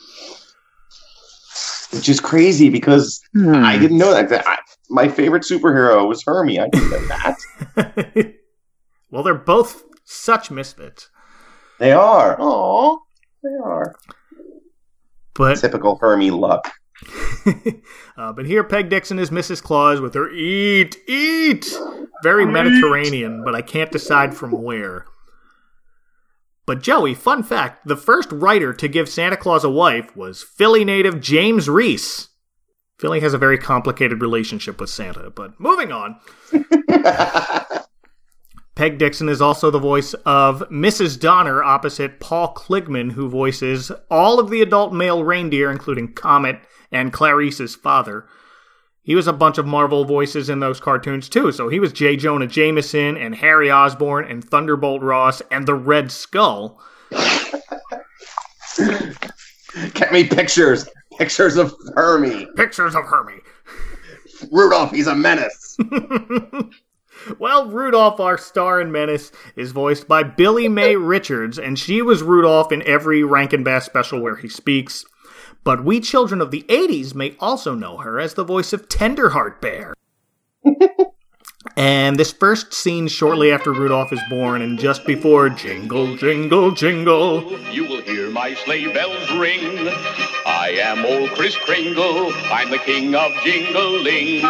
which 1.92 2.10
is 2.10 2.20
crazy 2.20 2.70
because 2.70 3.22
Hmm. 3.34 3.54
I 3.56 3.78
didn't 3.78 3.98
know 3.98 4.12
that. 4.12 4.30
that 4.30 4.48
I, 4.48 4.58
my 4.90 5.08
favorite 5.08 5.44
superhero 5.44 6.08
was 6.08 6.24
Hermie. 6.26 6.60
I 6.60 6.68
didn't 6.70 6.90
know 6.92 7.08
that. 7.08 8.34
well, 9.12 9.24
they're 9.24 9.34
both 9.36 9.84
such 10.06 10.50
misfits. 10.52 11.10
They 11.80 11.92
are. 11.92 12.36
Oh, 12.40 13.00
they 13.44 13.56
are. 13.64 13.96
But 15.36 15.58
Typical 15.60 15.98
Hermie 15.98 16.32
luck. 16.32 16.72
uh, 18.18 18.34
but 18.34 18.46
here, 18.46 18.64
Peg 18.64 18.90
Dixon 18.90 19.20
is 19.20 19.30
Mrs. 19.30 19.62
Claus 19.62 20.00
with 20.00 20.14
her 20.14 20.30
eat, 20.32 20.98
eat. 21.08 21.72
Very 22.24 22.46
Mediterranean, 22.46 23.44
but 23.44 23.56
I 23.56 23.62
can't 23.62 23.92
decide 23.92 24.34
from 24.36 24.52
where. 24.52 25.06
But 26.66 26.82
Joey, 26.82 27.14
fun 27.14 27.44
fact 27.44 27.88
the 27.88 27.98
first 27.98 28.32
writer 28.32 28.74
to 28.74 28.88
give 28.88 29.10
Santa 29.10 29.36
Claus 29.36 29.66
a 29.66 29.70
wife 29.70 30.16
was 30.16 30.42
Philly 30.42 30.86
native 30.86 31.20
James 31.20 31.70
Rees. 31.70 32.30
Philly 32.98 33.20
has 33.20 33.34
a 33.34 33.38
very 33.38 33.58
complicated 33.58 34.22
relationship 34.22 34.80
with 34.80 34.90
Santa, 34.90 35.30
but 35.30 35.60
moving 35.60 35.92
on. 35.92 36.20
Peg 38.76 38.98
Dixon 38.98 39.28
is 39.30 39.42
also 39.42 39.70
the 39.70 39.78
voice 39.78 40.14
of 40.26 40.62
Mrs. 40.72 41.20
Donner 41.20 41.62
opposite 41.62 42.20
Paul 42.20 42.54
Kligman, 42.56 43.12
who 43.12 43.30
voices 43.30 43.92
all 44.10 44.40
of 44.40 44.50
the 44.50 44.62
adult 44.62 44.94
male 44.94 45.24
reindeer, 45.24 45.70
including 45.70 46.14
Comet 46.14 46.60
and 46.94 47.12
Clarice's 47.12 47.76
father. 47.76 48.26
He 49.02 49.16
was 49.16 49.28
a 49.28 49.34
bunch 49.34 49.58
of 49.58 49.66
Marvel 49.66 50.06
voices 50.06 50.50
in 50.50 50.62
those 50.62 50.80
cartoons 50.80 51.28
too, 51.28 51.52
so 51.52 51.68
he 51.68 51.80
was 51.80 51.92
J. 51.92 52.16
Jonah 52.16 52.48
Jameson 52.48 53.18
and 53.18 53.36
Harry 53.36 53.70
Osborn 53.70 54.26
and 54.26 54.44
Thunderbolt 54.44 55.02
Ross 55.02 55.42
and 55.52 55.68
the 55.68 55.76
Red 55.76 56.12
Skull. 56.12 56.80
Get 59.94 60.12
me 60.14 60.24
pictures. 60.24 60.88
Pictures 61.18 61.58
of 61.58 61.76
Hermie. 61.96 62.48
Pictures 62.56 62.96
of 62.96 63.04
Hermie. 63.04 63.42
Rudolph, 64.52 64.92
he's 64.92 65.08
a 65.08 65.16
menace. 65.16 65.78
Well, 67.40 67.70
Rudolph, 67.70 68.20
our 68.20 68.38
star 68.38 68.82
and 68.82 68.92
menace, 68.92 69.32
is 69.56 69.72
voiced 69.72 70.08
by 70.08 70.24
Billie 70.24 70.68
Mae 70.68 70.96
Richards, 70.96 71.58
and 71.58 71.80
she 71.80 72.02
was 72.02 72.22
Rudolph 72.22 72.72
in 72.72 72.86
every 72.86 73.24
Rankin 73.24 73.64
Bass 73.64 73.86
special 73.86 74.20
where 74.20 74.36
he 74.36 74.50
speaks. 74.50 75.06
But 75.64 75.86
we 75.86 76.02
children 76.02 76.42
of 76.42 76.52
the 76.52 76.66
80s 76.68 77.16
may 77.16 77.36
also 77.40 77.74
know 77.74 77.98
her 77.98 78.20
as 78.20 78.34
the 78.34 78.44
voice 78.44 78.74
of 78.74 78.90
Tenderheart 78.90 79.62
Bear. 79.62 79.94
and 81.78 82.18
this 82.18 82.34
first 82.34 82.74
scene 82.74 83.08
shortly 83.08 83.50
after 83.52 83.72
Rudolph 83.72 84.12
is 84.12 84.20
born 84.30 84.62
and 84.62 84.78
just 84.78 85.06
before 85.06 85.50
Jingle, 85.50 86.18
Jingle, 86.18 86.72
Jingle. 86.72 87.58
You 87.72 87.88
will 87.88 88.02
hear 88.02 88.30
my 88.30 88.54
sleigh 88.56 88.92
bells 88.92 89.32
ring. 89.32 89.88
I 90.46 90.76
am 90.82 91.06
old 91.06 91.30
Kris 91.32 91.56
Kringle. 91.56 92.34
I'm 92.52 92.70
the 92.70 92.80
king 92.80 93.16
of 93.16 93.32
jingling. 93.46 94.44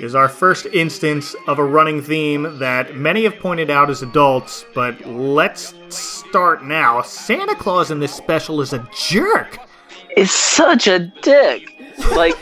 is 0.00 0.16
our 0.16 0.28
first 0.28 0.66
instance 0.66 1.36
of 1.46 1.60
a 1.60 1.64
running 1.64 2.02
theme 2.02 2.58
that 2.58 2.96
many 2.96 3.22
have 3.24 3.38
pointed 3.38 3.70
out 3.70 3.90
as 3.90 4.02
adults, 4.02 4.64
but 4.74 5.06
let's 5.06 5.72
start 5.88 6.64
now. 6.64 7.00
Santa 7.02 7.54
Claus 7.54 7.92
in 7.92 8.00
this 8.00 8.12
special 8.12 8.60
is 8.60 8.72
a 8.72 8.88
jerk. 8.92 9.58
Is 10.16 10.30
such 10.32 10.86
a 10.88 10.98
dick. 10.98 11.68
Like, 12.14 12.36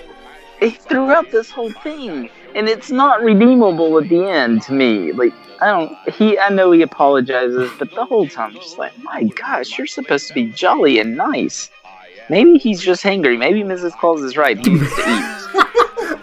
he 0.60 0.70
throughout 0.70 1.30
this 1.30 1.50
whole 1.50 1.70
thing, 1.72 2.30
and 2.54 2.68
it's 2.68 2.90
not 2.90 3.22
redeemable 3.22 3.98
at 3.98 4.08
the 4.08 4.24
end 4.24 4.62
to 4.62 4.72
me. 4.72 5.12
Like, 5.12 5.32
I 5.60 5.66
don't. 5.70 5.96
He, 6.14 6.38
I 6.38 6.48
know 6.48 6.72
he 6.72 6.82
apologizes, 6.82 7.70
but 7.78 7.90
the 7.94 8.04
whole 8.04 8.28
time, 8.28 8.50
I'm 8.50 8.56
just 8.56 8.78
like, 8.78 8.92
my 9.02 9.24
gosh, 9.24 9.76
you're 9.78 9.86
supposed 9.86 10.28
to 10.28 10.34
be 10.34 10.46
jolly 10.46 10.98
and 10.98 11.16
nice. 11.16 11.70
Maybe 12.30 12.56
he's 12.56 12.80
just 12.80 13.02
hangry. 13.02 13.38
Maybe 13.38 13.62
Mrs. 13.62 13.92
Claus 13.98 14.22
is 14.22 14.36
right. 14.36 14.56
He 14.58 14.70
needs 14.70 14.94
to 14.94 15.00
eat. 15.02 15.64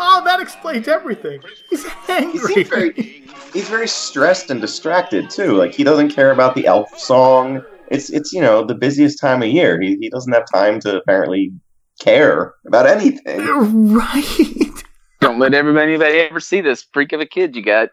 Oh, 0.03 0.21
that 0.25 0.39
explains 0.41 0.87
everything. 0.87 1.41
He's 1.69 1.85
He 1.85 1.91
angry. 2.09 2.39
seems 2.53 2.69
very. 2.69 3.23
He's 3.53 3.69
very 3.69 3.87
stressed 3.87 4.49
and 4.49 4.59
distracted 4.59 5.29
too. 5.29 5.53
Like 5.53 5.73
he 5.73 5.83
doesn't 5.83 6.09
care 6.09 6.31
about 6.31 6.55
the 6.55 6.65
elf 6.65 6.97
song. 6.97 7.63
It's 7.91 8.09
it's 8.09 8.31
you 8.31 8.41
know 8.41 8.63
the 8.63 8.73
busiest 8.73 9.19
time 9.19 9.43
of 9.43 9.49
year. 9.49 9.79
He 9.79 9.97
he 9.99 10.09
doesn't 10.09 10.33
have 10.33 10.45
time 10.51 10.79
to 10.81 10.97
apparently 10.97 11.51
care 11.99 12.53
about 12.65 12.87
anything. 12.87 13.45
right. 13.93 14.83
don't 15.19 15.39
let 15.39 15.53
everybody, 15.53 15.91
anybody 15.93 16.19
ever 16.19 16.39
see 16.39 16.61
this 16.61 16.87
freak 16.93 17.11
of 17.11 17.19
a 17.19 17.25
kid 17.25 17.55
you 17.55 17.61
got. 17.61 17.89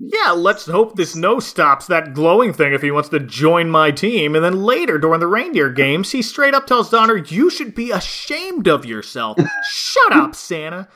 Yeah, 0.00 0.30
let's 0.30 0.66
hope 0.66 0.94
this 0.94 1.16
no 1.16 1.40
stops 1.40 1.86
that 1.86 2.14
glowing 2.14 2.52
thing 2.52 2.72
if 2.72 2.82
he 2.82 2.90
wants 2.92 3.08
to 3.08 3.18
join 3.18 3.68
my 3.68 3.90
team. 3.90 4.36
And 4.36 4.44
then 4.44 4.62
later, 4.62 4.96
during 4.96 5.18
the 5.18 5.26
reindeer 5.26 5.70
games, 5.70 6.12
he 6.12 6.22
straight 6.22 6.54
up 6.54 6.68
tells 6.68 6.90
Donner, 6.90 7.16
You 7.16 7.50
should 7.50 7.74
be 7.74 7.90
ashamed 7.90 8.68
of 8.68 8.84
yourself. 8.84 9.38
Shut 9.70 10.12
up, 10.12 10.36
Santa. 10.36 10.88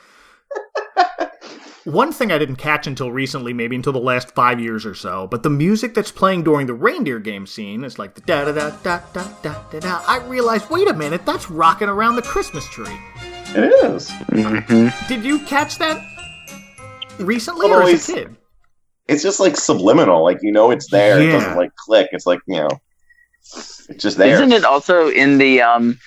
One 1.85 2.13
thing 2.13 2.31
I 2.31 2.37
didn't 2.37 2.55
catch 2.55 2.87
until 2.87 3.11
recently, 3.11 3.51
maybe 3.51 3.75
until 3.75 3.91
the 3.91 3.99
last 3.99 4.31
five 4.33 4.59
years 4.59 4.85
or 4.85 4.95
so, 4.95 5.27
but 5.27 5.43
the 5.43 5.49
music 5.49 5.93
that's 5.93 6.11
playing 6.11 6.43
during 6.43 6.65
the 6.65 6.73
reindeer 6.73 7.19
game 7.19 7.45
scene 7.45 7.83
is 7.83 7.99
like 7.99 8.15
the 8.15 8.21
da 8.21 8.45
da 8.45 8.53
da 8.53 8.69
da 8.83 9.01
da 9.13 9.27
da 9.41 9.63
da 9.69 9.79
da. 9.79 10.01
I 10.07 10.19
realized, 10.27 10.69
wait 10.69 10.87
a 10.89 10.93
minute, 10.93 11.25
that's 11.25 11.49
rocking 11.49 11.89
around 11.89 12.15
the 12.15 12.21
Christmas 12.21 12.65
tree. 12.69 12.97
It 13.55 13.65
is. 13.91 14.09
Mm-hmm. 14.09 15.07
Did 15.13 15.25
you 15.25 15.39
catch 15.39 15.77
that 15.79 16.01
recently 17.19 17.69
Well, 17.69 17.79
or 17.79 17.83
as 17.83 17.87
always- 17.87 18.09
a 18.09 18.13
kid? 18.13 18.35
It's 19.09 19.21
just 19.21 19.41
like 19.41 19.57
subliminal. 19.57 20.23
Like 20.23 20.39
you 20.41 20.53
know 20.53 20.71
it's 20.71 20.89
there. 20.89 21.19
It 21.19 21.25
Yeah. 21.25 21.31
doesn't 21.33 21.57
like 21.57 21.75
click. 21.75 22.07
It's 22.13 22.25
like 22.25 22.39
you 22.47 22.55
know. 22.61 22.69
It's 23.41 23.87
just 23.97 24.17
there. 24.17 24.33
Isn't 24.35 24.53
it 24.53 24.63
also 24.63 25.09
in 25.09 25.37
the 25.37 25.61
um 25.61 25.99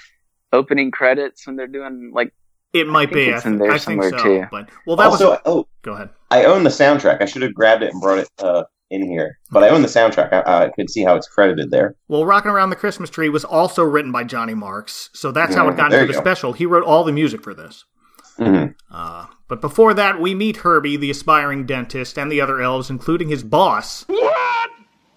opening 0.55 0.91
credits 0.91 1.47
when 1.47 1.57
they're 1.57 1.67
doing 1.67 2.13
like? 2.15 2.33
It 2.73 2.87
might 2.89 3.07
think 3.11 3.15
be. 3.15 3.29
it's 3.29 3.47
I, 3.47 3.49
in 3.51 3.59
there 3.59 3.71
I 3.71 3.79
think 3.79 4.03
somewhere, 4.03 4.11
so. 4.11 4.23
too. 4.23 4.45
But 4.51 4.69
well, 4.87 4.97
that 4.97 5.07
also, 5.07 5.31
was. 5.31 5.41
oh, 5.47 5.67
Go 5.83 5.93
ahead. 5.93 6.11
I 6.31 6.45
own 6.45 6.65
the 6.65 6.71
soundtrack. 6.71 7.23
I 7.23 7.25
should 7.27 7.43
have 7.43 7.55
grabbed 7.55 7.83
it 7.83 7.93
and 7.93 8.01
brought 8.03 8.19
it 8.19 8.29
uh, 8.39 8.65
in 8.91 9.09
here. 9.09 9.39
But 9.51 9.63
I 9.65 9.69
own 9.71 9.83
the 9.83 9.89
soundtrack. 9.89 10.33
I, 10.33 10.65
I 10.65 10.69
could 10.71 10.91
see 10.91 11.03
how 11.05 11.15
it's 11.17 11.29
credited 11.29 11.71
there. 11.71 11.95
Well, 12.09 12.25
"Rocking 12.27 12.51
Around 12.51 12.71
the 12.71 12.77
Christmas 12.77 13.09
Tree" 13.09 13.29
was 13.29 13.45
also 13.45 13.83
written 13.85 14.13
by 14.13 14.25
Johnny 14.25 14.55
Marks, 14.55 15.09
so 15.15 15.31
that's 15.33 15.55
how 15.55 15.69
it 15.69 15.73
Mm, 15.73 15.77
got 15.77 15.91
there 15.91 16.01
into 16.01 16.13
the 16.13 16.19
go. 16.19 16.23
special. 16.25 16.53
He 16.53 16.67
wrote 16.67 16.85
all 16.85 17.05
the 17.05 17.13
music 17.13 17.43
for 17.43 17.55
this. 17.55 17.85
Mhm. 18.39 18.75
Uh, 18.91 19.27
but 19.49 19.63
before 19.63 19.95
that, 19.95 20.21
we 20.21 20.35
meet 20.35 20.59
Herbie, 20.59 20.99
the 20.99 21.11
aspiring 21.11 21.65
dentist, 21.65 22.19
and 22.19 22.31
the 22.31 22.41
other 22.43 22.61
elves, 22.61 22.91
including 22.91 23.29
his 23.31 23.43
boss. 23.43 24.05
What? 24.09 24.71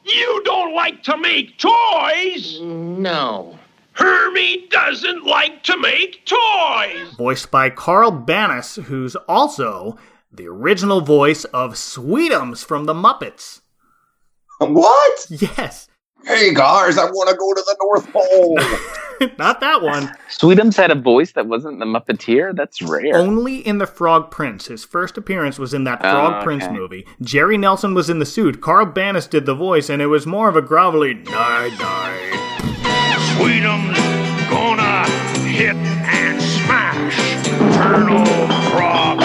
You 0.06 0.42
don't 0.46 0.74
like 0.74 1.04
to 1.04 1.18
make 1.18 1.58
toys? 1.58 2.60
No. 2.62 3.59
Hermie 4.00 4.68
doesn't 4.70 5.26
like 5.26 5.64
to 5.64 5.78
make 5.78 6.26
toys. 6.26 7.14
voiced 7.18 7.52
by 7.52 7.70
Carl 7.70 8.12
Banas, 8.12 8.82
who's 8.84 9.16
also 9.28 9.98
the 10.32 10.48
original 10.48 11.02
voice 11.02 11.44
of 11.46 11.74
Sweetums 11.74 12.64
from 12.64 12.86
the 12.86 12.94
Muppets. 12.94 13.62
What? 14.60 15.28
Yes, 15.30 15.88
Hey 16.26 16.54
guys, 16.54 16.98
I 16.98 17.06
want 17.06 17.30
to 17.30 17.36
go 17.36 17.54
to 17.54 17.64
the 17.66 17.78
North 17.82 18.12
Pole. 18.12 19.30
not 19.40 19.62
that 19.62 19.82
one. 19.82 20.12
Sweetums 20.30 20.76
had 20.76 20.92
a 20.92 20.96
voice 20.96 21.32
that 21.32 21.48
wasn't 21.48 21.80
the 21.80 21.86
Muppeteer. 21.86 22.54
That's 22.54 22.82
rare. 22.82 23.16
Only 23.16 23.66
in 23.66 23.78
The 23.78 23.88
Frog 23.88 24.30
Prince. 24.30 24.68
His 24.68 24.84
first 24.84 25.18
appearance 25.18 25.58
was 25.58 25.74
in 25.74 25.86
that 25.86 26.00
Oh, 26.04 26.12
Frog 26.12 26.44
Prince 26.44 26.66
movie. 26.70 27.08
Jerry 27.22 27.58
Nelson 27.58 27.94
was 27.94 28.10
in 28.10 28.20
the 28.20 28.26
suit. 28.26 28.60
Carl 28.60 28.86
Banas 28.88 29.30
did 29.30 29.46
the 29.46 29.56
voice, 29.56 29.90
and 29.90 30.02
it 30.02 30.08
was 30.08 30.26
more 30.28 30.50
of 30.50 30.58
a 30.58 30.62
grovelly 30.62 31.14
night 31.26 31.78
night. 31.80 32.29
Sweetums 33.39 33.95
gonna 34.49 35.06
hit 35.47 35.73
and 35.78 36.41
smash. 36.41 37.15
Colonel 37.78 38.25
Frog, 38.69 39.23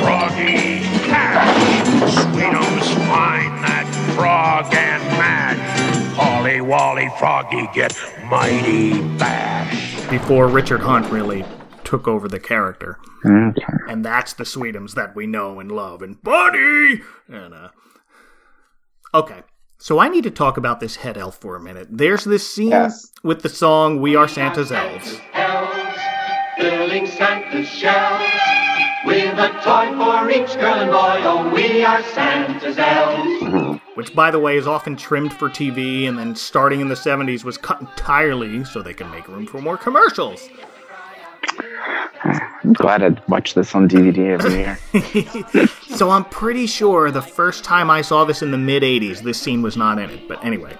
Froggy 0.00 0.80
Cash. 1.04 2.14
Sweetums 2.14 2.88
find 3.06 3.62
that 3.62 3.84
frog 4.16 4.72
and 4.72 5.02
mash. 5.18 5.58
Froggy 7.18 7.68
get 7.74 7.94
mighty 8.30 9.02
bashed. 9.18 10.08
before 10.08 10.48
Richard 10.48 10.80
Hunt 10.80 11.10
really 11.12 11.44
took 11.84 12.08
over 12.08 12.28
the 12.28 12.40
character. 12.40 12.98
Okay. 13.26 13.62
And 13.88 14.02
that's 14.02 14.32
the 14.32 14.44
Sweetums 14.44 14.94
that 14.94 15.14
we 15.14 15.26
know 15.26 15.60
and 15.60 15.70
love 15.70 16.00
and 16.00 16.22
Buddy 16.22 17.02
and 17.28 17.52
uh 17.52 17.68
Okay. 19.12 19.42
So 19.82 19.98
I 19.98 20.08
need 20.10 20.24
to 20.24 20.30
talk 20.30 20.58
about 20.58 20.78
this 20.80 20.96
head 20.96 21.16
elf 21.16 21.38
for 21.38 21.56
a 21.56 21.60
minute. 21.60 21.88
There's 21.90 22.24
this 22.24 22.46
scene 22.48 22.68
Yes. 22.68 23.10
with 23.22 23.40
the 23.42 23.48
song 23.48 23.98
We 24.00 24.14
Are 24.14 24.28
Santa's 24.28 24.70
Elves. 24.70 25.18
elves, 25.32 25.98
filling 26.58 27.06
Santa's 27.06 27.66
shelves. 27.66 28.24
With 29.06 29.38
a 29.38 29.48
toy 29.64 29.96
for 29.96 30.30
each 30.30 30.54
girl 30.60 30.74
and 30.74 30.90
boy, 30.90 31.20
oh, 31.24 31.50
we 31.54 31.82
are 31.82 32.02
Santa's 32.02 32.76
elves. 32.76 33.42
Mm-hmm. 33.42 33.76
which 33.94 34.14
by 34.14 34.30
the 34.30 34.38
way 34.38 34.56
is 34.58 34.66
often 34.66 34.96
trimmed 34.96 35.32
for 35.32 35.48
TV 35.48 36.06
and 36.06 36.18
then 36.18 36.36
starting 36.36 36.80
in 36.80 36.88
the 36.88 36.94
70s 36.94 37.42
was 37.44 37.56
cut 37.58 37.80
entirely 37.80 38.62
so 38.64 38.80
they 38.82 38.94
can 38.94 39.10
make 39.10 39.26
room 39.28 39.46
for 39.46 39.60
more 39.62 39.76
commercials. 39.78 40.46
I'm 42.62 42.72
glad 42.74 43.02
I 43.02 43.16
watch 43.28 43.54
this 43.54 43.74
on 43.74 43.88
DVD 43.88 44.38
every 44.38 44.54
year. 44.60 45.66
So 46.00 46.08
I'm 46.10 46.24
pretty 46.24 46.66
sure 46.66 47.10
the 47.10 47.20
first 47.20 47.62
time 47.62 47.90
I 47.90 48.00
saw 48.00 48.24
this 48.24 48.40
in 48.42 48.52
the 48.52 48.58
mid 48.58 48.82
80s, 48.82 49.20
this 49.20 49.38
scene 49.40 49.60
was 49.60 49.76
not 49.76 49.98
in 49.98 50.08
it. 50.08 50.26
But 50.28 50.42
anyway, 50.42 50.74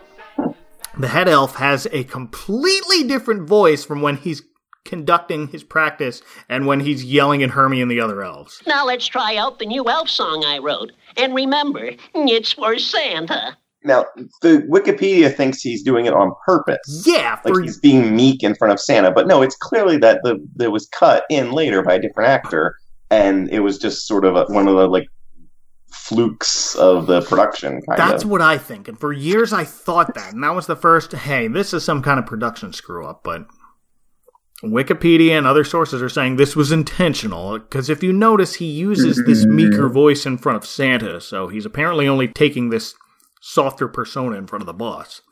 the 0.97 1.09
head 1.09 1.29
elf 1.29 1.57
has 1.57 1.87
a 1.93 2.05
completely 2.05 3.05
different 3.05 3.47
voice 3.47 3.85
from 3.85 4.01
when 4.01 4.17
he's 4.17 4.43
conducting 4.85 5.49
his 5.49 5.63
practice 5.63 6.23
and 6.49 6.67
when 6.67 6.81
he's 6.81 7.05
yelling 7.05 7.43
at 7.43 7.51
Hermie 7.51 7.83
and 7.83 7.91
the 7.91 8.01
other 8.01 8.23
elves. 8.23 8.63
Now 8.67 8.87
let's 8.87 9.07
try 9.07 9.37
out 9.37 9.59
the 9.59 9.67
new 9.67 9.89
elf 9.91 10.09
song 10.09 10.43
I 10.45 10.59
wrote. 10.59 10.93
And 11.19 11.35
remember, 11.35 11.91
it's 12.15 12.53
for 12.53 12.79
Santa. 12.79 13.59
Now, 13.83 14.05
the 14.43 14.67
Wikipedia 14.71 15.35
thinks 15.35 15.63
he's 15.63 15.83
doing 15.83 16.05
it 16.05 16.13
on 16.13 16.33
purpose. 16.45 17.05
Yeah, 17.07 17.39
Like 17.45 17.65
he's 17.65 17.79
being 17.79 18.15
meek 18.15 18.43
in 18.43 18.55
front 18.55 18.73
of 18.73 18.81
Santa, 18.81 19.11
but 19.11 19.27
no, 19.27 19.41
it's 19.41 19.57
clearly 19.57 19.97
that 19.99 20.21
the 20.23 20.39
that 20.57 20.71
was 20.71 20.87
cut 20.89 21.25
in 21.31 21.53
later 21.53 21.83
by 21.83 21.95
a 21.95 21.99
different 22.01 22.29
actor, 22.29 22.77
and 23.11 23.49
it 23.49 23.61
was 23.61 23.79
just 23.79 24.07
sort 24.07 24.27
of 24.27 24.37
a, 24.37 24.45
one 24.53 24.69
of 24.69 24.77
the 24.77 24.87
like 24.87 25.07
flukes 25.91 26.75
of 26.77 27.07
the 27.07 27.23
production. 27.23 27.81
Kind 27.83 27.99
That's 27.99 28.25
of. 28.25 28.31
what 28.31 28.43
I 28.43 28.59
think. 28.59 28.89
And 28.89 28.99
for 28.99 29.13
years 29.13 29.53
I 29.53 29.65
thought 29.65 30.15
that. 30.15 30.33
And 30.33 30.43
that 30.43 30.55
was 30.55 30.67
the 30.67 30.77
first, 30.77 31.13
hey, 31.13 31.49
this 31.49 31.73
is 31.73 31.85
some 31.85 32.03
kind 32.03 32.19
of 32.19 32.27
production 32.27 32.73
screw 32.73 33.07
up. 33.07 33.23
But 33.25 33.47
Wikipedia 34.63 35.33
and 35.33 35.47
other 35.47 35.65
sources 35.65 36.03
are 36.03 36.09
saying 36.09 36.37
this 36.37 36.57
was 36.57 36.73
intentional. 36.73 37.59
Because 37.59 37.89
if 37.89 38.03
you 38.03 38.13
notice, 38.13 38.55
he 38.55 38.67
uses 38.67 39.23
this 39.27 39.45
mm-hmm. 39.45 39.57
meeker 39.57 39.89
voice 39.89 40.27
in 40.27 40.39
front 40.39 40.57
of 40.57 40.67
Santa. 40.67 41.21
So 41.21 41.49
he's 41.49 41.67
apparently 41.67 42.09
only 42.09 42.29
taking 42.29 42.71
this 42.71 42.95
softer 43.41 43.89
persona 43.89 44.37
in 44.37 44.47
front 44.47 44.63
of 44.63 44.67
the 44.67 44.73
boss. 44.73 45.23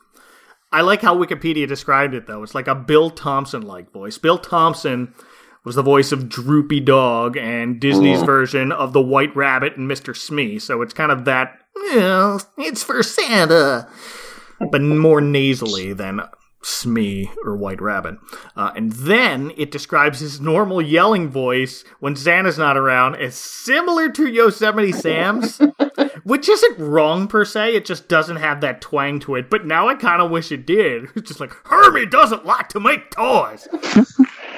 I 0.71 0.81
like 0.81 1.01
how 1.01 1.15
Wikipedia 1.17 1.67
described 1.67 2.13
it, 2.13 2.27
though. 2.27 2.43
It's 2.43 2.53
like 2.53 2.67
a 2.67 2.75
Bill 2.75 3.09
Thompson 3.09 3.61
like 3.63 3.91
voice. 3.91 4.17
Bill 4.17 4.37
Thompson 4.37 5.13
was 5.65 5.75
the 5.75 5.81
voice 5.81 6.11
of 6.11 6.29
Droopy 6.29 6.79
Dog 6.81 7.37
and 7.37 7.79
Disney's 7.79 8.21
version 8.21 8.71
of 8.71 8.93
the 8.93 9.01
White 9.01 9.35
Rabbit 9.35 9.77
and 9.77 9.89
Mr. 9.89 10.15
Smee. 10.15 10.59
So 10.59 10.81
it's 10.81 10.93
kind 10.93 11.11
of 11.11 11.25
that, 11.25 11.59
"Yeah, 11.91 12.37
it's 12.57 12.83
for 12.83 13.01
Santa, 13.03 13.87
but 14.71 14.81
more 14.81 15.21
nasally 15.21 15.93
than 15.93 16.21
Smee 16.61 17.31
or 17.43 17.55
White 17.55 17.81
Rabbit. 17.81 18.17
Uh, 18.55 18.71
and 18.75 18.91
then 18.91 19.51
it 19.57 19.71
describes 19.71 20.19
his 20.19 20.41
normal 20.41 20.81
yelling 20.81 21.29
voice 21.29 21.83
when 21.99 22.15
Santa's 22.15 22.57
not 22.57 22.77
around 22.77 23.15
as 23.15 23.35
similar 23.35 24.09
to 24.09 24.27
Yosemite 24.27 24.91
Sam's, 24.91 25.59
which 26.23 26.49
isn't 26.49 26.79
wrong 26.79 27.27
per 27.27 27.45
se. 27.45 27.75
It 27.75 27.85
just 27.85 28.07
doesn't 28.07 28.37
have 28.37 28.61
that 28.61 28.81
twang 28.81 29.19
to 29.21 29.35
it. 29.35 29.49
But 29.49 29.65
now 29.65 29.87
I 29.87 29.95
kind 29.95 30.21
of 30.21 30.31
wish 30.31 30.51
it 30.51 30.65
did. 30.65 31.07
It's 31.19 31.27
just 31.27 31.39
like 31.41 31.53
Hermie 31.65 32.05
doesn't 32.05 32.45
like 32.45 32.69
to 32.69 32.79
make 32.79 33.11
toys. 33.11 33.67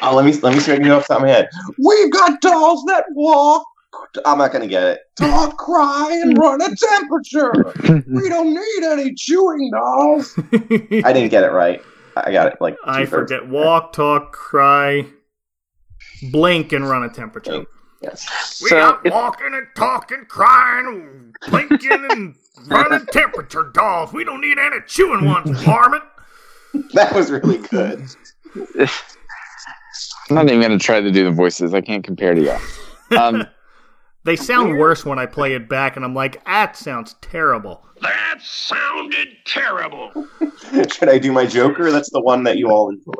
Oh, 0.01 0.13
let 0.15 0.25
me 0.25 0.31
let 0.41 0.53
me 0.53 0.59
see 0.59 0.71
if 0.71 0.79
I 0.79 0.81
can 0.81 0.91
off 0.91 1.07
the 1.07 1.13
top 1.13 1.17
of 1.17 1.27
my 1.27 1.29
head. 1.29 1.49
We've 1.79 2.11
got 2.11 2.39
dolls 2.39 2.83
that 2.85 3.05
walk. 3.11 3.65
I'm 4.25 4.37
not 4.37 4.51
gonna 4.53 4.67
get 4.67 4.83
it. 4.83 4.99
Talk, 5.17 5.57
cry, 5.57 6.19
and 6.21 6.37
run 6.37 6.61
a 6.61 6.75
temperature. 6.75 7.51
We 8.07 8.29
don't 8.29 8.53
need 8.53 8.83
any 8.83 9.13
chewing 9.15 9.71
dolls. 9.71 10.37
I 10.53 11.13
didn't 11.13 11.29
get 11.29 11.43
it 11.43 11.51
right. 11.51 11.81
I 12.15 12.31
got 12.31 12.47
it 12.47 12.61
like 12.61 12.77
I 12.85 13.05
forget. 13.05 13.47
Walk, 13.47 13.93
talk, 13.93 14.33
cry, 14.33 15.05
blink, 16.31 16.73
and 16.73 16.87
run 16.89 17.03
a 17.03 17.09
temperature. 17.09 17.65
Yes. 18.01 18.59
We 18.61 18.69
So 18.69 18.75
got 18.77 19.05
if- 19.05 19.13
walking 19.13 19.53
and 19.53 19.67
talking, 19.75 20.25
crying, 20.27 21.33
blinking, 21.49 22.07
and 22.09 22.35
running 22.67 23.05
temperature 23.07 23.71
dolls. 23.73 24.11
We 24.13 24.23
don't 24.23 24.41
need 24.41 24.57
any 24.57 24.77
chewing 24.87 25.25
ones, 25.25 25.61
varmint. 25.63 26.03
That 26.93 27.13
was 27.13 27.29
really 27.31 27.57
good. 27.59 28.05
I'm 30.29 30.35
not 30.35 30.45
even 30.47 30.59
going 30.61 30.71
to 30.77 30.79
try 30.83 31.01
to 31.01 31.11
do 31.11 31.23
the 31.25 31.31
voices. 31.31 31.73
I 31.73 31.81
can't 31.81 32.03
compare 32.03 32.33
to 32.33 32.41
you. 32.41 33.17
Um, 33.17 33.45
They 34.23 34.35
sound 34.35 34.77
worse 34.77 35.03
when 35.03 35.17
I 35.17 35.25
play 35.25 35.53
it 35.55 35.67
back, 35.67 35.95
and 35.95 36.05
I'm 36.05 36.13
like, 36.13 36.45
that 36.45 36.77
sounds 36.77 37.15
terrible. 37.21 37.83
That 38.01 38.37
sounded 38.39 39.29
terrible. 39.47 40.11
Should 40.93 41.09
I 41.09 41.17
do 41.17 41.31
my 41.31 41.47
Joker? 41.47 41.89
That's 41.89 42.11
the 42.11 42.21
one 42.21 42.43
that 42.43 42.57
you 42.59 42.69
all 42.69 42.89
enjoy. 42.89 43.13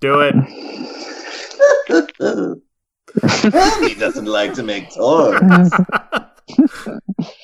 Do 0.00 0.20
it. 0.20 0.34
He 3.80 3.94
doesn't 3.94 4.26
like 4.26 4.54
to 4.54 4.62
make 4.62 4.94
toys. 4.94 5.70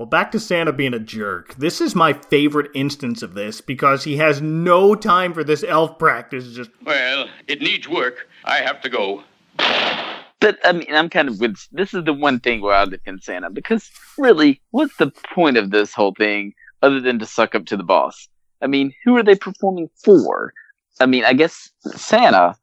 Well, 0.00 0.06
back 0.06 0.32
to 0.32 0.40
Santa 0.40 0.72
being 0.72 0.94
a 0.94 0.98
jerk. 0.98 1.54
This 1.56 1.78
is 1.82 1.94
my 1.94 2.14
favorite 2.14 2.70
instance 2.74 3.22
of 3.22 3.34
this 3.34 3.60
because 3.60 4.02
he 4.02 4.16
has 4.16 4.40
no 4.40 4.94
time 4.94 5.34
for 5.34 5.44
this 5.44 5.62
elf 5.62 5.98
practice. 5.98 6.54
Just 6.54 6.70
Well, 6.82 7.28
it 7.48 7.60
needs 7.60 7.86
work. 7.86 8.26
I 8.46 8.60
have 8.62 8.80
to 8.80 8.88
go. 8.88 9.22
but 9.58 10.58
I 10.64 10.72
mean, 10.72 10.94
I'm 10.94 11.10
kind 11.10 11.28
of 11.28 11.38
with. 11.38 11.58
This 11.70 11.92
is 11.92 12.04
the 12.04 12.14
one 12.14 12.40
thing 12.40 12.62
where 12.62 12.72
I'll 12.76 12.86
defend 12.86 13.22
Santa 13.22 13.50
because 13.50 13.90
really, 14.16 14.62
what's 14.70 14.96
the 14.96 15.12
point 15.34 15.58
of 15.58 15.70
this 15.70 15.92
whole 15.92 16.14
thing 16.14 16.54
other 16.80 17.02
than 17.02 17.18
to 17.18 17.26
suck 17.26 17.54
up 17.54 17.66
to 17.66 17.76
the 17.76 17.84
boss? 17.84 18.26
I 18.62 18.68
mean, 18.68 18.94
who 19.04 19.18
are 19.18 19.22
they 19.22 19.34
performing 19.34 19.90
for? 20.02 20.54
I 20.98 21.04
mean, 21.04 21.26
I 21.26 21.34
guess 21.34 21.68
Santa. 21.94 22.56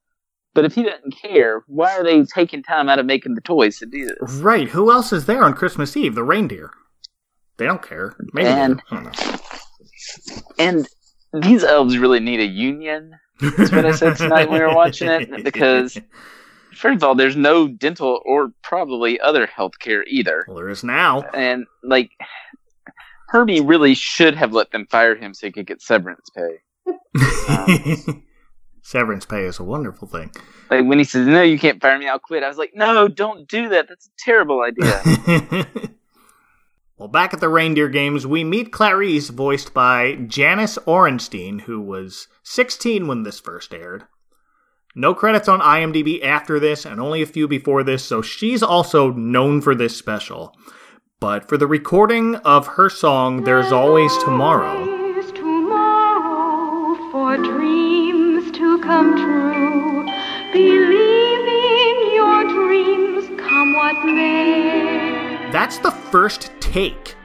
But 0.58 0.66
if 0.66 0.74
he 0.74 0.82
doesn't 0.82 1.12
care, 1.22 1.62
why 1.68 1.96
are 1.96 2.04
they 2.04 2.24
taking 2.24 2.64
time 2.64 2.90
out 2.90 2.98
of 2.98 3.06
making 3.06 3.36
the 3.36 3.42
toys 3.42 3.78
to 3.78 3.86
do 3.86 4.08
this? 4.08 4.34
right. 4.42 4.68
Who 4.68 4.92
else 4.92 5.14
is 5.14 5.28
there 5.28 5.44
on 5.44 5.54
Christmas 5.54 5.96
Eve? 5.96 6.16
The 6.16 6.24
reindeer. 6.24 6.72
They 7.58 7.66
don't 7.68 7.84
care. 7.84 8.16
Maybe. 8.34 8.48
And- 8.48 8.82
I 8.90 8.96
don't 8.96 9.04
know. 9.06 9.40
And 10.58 10.88
these 11.44 11.64
elves 11.64 12.00
really 12.00 12.20
need 12.20 12.40
a 12.40 12.46
union. 12.48 13.12
That's 13.40 13.72
what 13.72 13.86
I 13.86 13.92
said 13.92 14.18
tonight 14.18 14.50
when 14.50 14.60
we 14.62 14.66
were 14.66 14.74
watching 14.74 15.10
it. 15.10 15.44
Because, 15.44 15.94
first 16.74 16.96
of 16.96 17.04
all, 17.04 17.14
there's 17.14 17.36
no 17.36 17.68
dental 17.68 18.20
or 18.26 18.50
probably 18.64 19.20
other 19.20 19.46
health 19.46 19.74
care 19.80 20.04
either. 20.08 20.44
well, 20.48 20.58
there 20.58 20.70
is 20.70 20.84
now. 20.84 21.22
And, 21.36 21.68
like, 21.84 22.10
Herbie 23.30 23.62
really 23.62 23.94
should 23.94 24.34
have 24.36 24.54
let 24.54 24.72
them 24.72 24.88
fire 24.90 25.16
him 25.16 25.36
so 25.36 25.46
he 25.46 25.52
could 25.54 25.68
get 25.68 25.84
severance 25.84 26.28
pay. 26.36 26.94
Um, 27.50 28.24
Severance 28.88 29.26
pay 29.26 29.44
is 29.44 29.60
a 29.60 29.66
wonderful 29.66 30.08
thing. 30.08 30.32
Like, 30.72 30.86
when 30.86 30.98
he 30.98 31.04
says, 31.04 31.28
No, 31.28 31.42
you 31.42 31.60
can't 31.60 31.82
fire 31.82 32.00
me, 32.00 32.08
I'll 32.08 32.20
quit. 32.20 32.42
I 32.42 32.48
was 32.48 32.58
like, 32.58 32.72
No, 32.74 33.10
don't 33.10 33.46
do 33.46 33.68
that. 33.68 33.90
That's 33.90 34.08
a 34.08 34.12
terrible 34.18 34.62
idea. 34.62 35.68
well, 36.98 37.10
back 37.10 37.34
at 37.34 37.42
the 37.42 37.50
reindeer 37.50 37.90
games, 37.90 38.26
we 38.26 38.46
meet 38.46 38.72
Clarice, 38.72 39.28
voiced 39.28 39.74
by 39.74 40.14
Janis 40.16 40.78
Orenstein, 40.88 41.64
who 41.64 41.82
was 41.82 42.30
16 42.44 43.08
when 43.08 43.24
this 43.24 43.42
first 43.42 43.74
aired. 43.74 44.06
No 44.96 45.14
credits 45.14 45.50
on 45.50 45.60
IMDb 45.60 46.24
after 46.24 46.58
this, 46.58 46.86
and 46.86 47.02
only 47.02 47.22
a 47.22 47.26
few 47.26 47.46
before 47.46 47.84
this, 47.84 48.06
so 48.06 48.22
she's 48.22 48.64
also 48.64 49.12
known 49.12 49.60
for 49.60 49.76
this 49.76 49.98
special. 49.98 50.56
But 51.20 51.50
for 51.50 51.58
the 51.58 51.68
recording 51.68 52.38
of 52.38 52.68
her 52.68 52.90
song, 52.90 53.44
There's 53.44 53.74
Always 53.74 54.18
Tomorrow, 54.20 55.18
Is 55.18 55.30
tomorrow 55.34 56.96
for 57.12 57.36
dreams 57.36 57.58
to 57.58 57.67
come 58.88 59.18
true. 59.18 60.06
Believe 60.54 61.46
in 61.46 62.16
your 62.16 62.48
dreams, 62.48 63.28
come 63.38 63.74
what 63.74 64.06
may. 64.06 65.50
that's 65.52 65.78
the 65.80 65.92
first 65.92 66.52
take. 66.62 67.16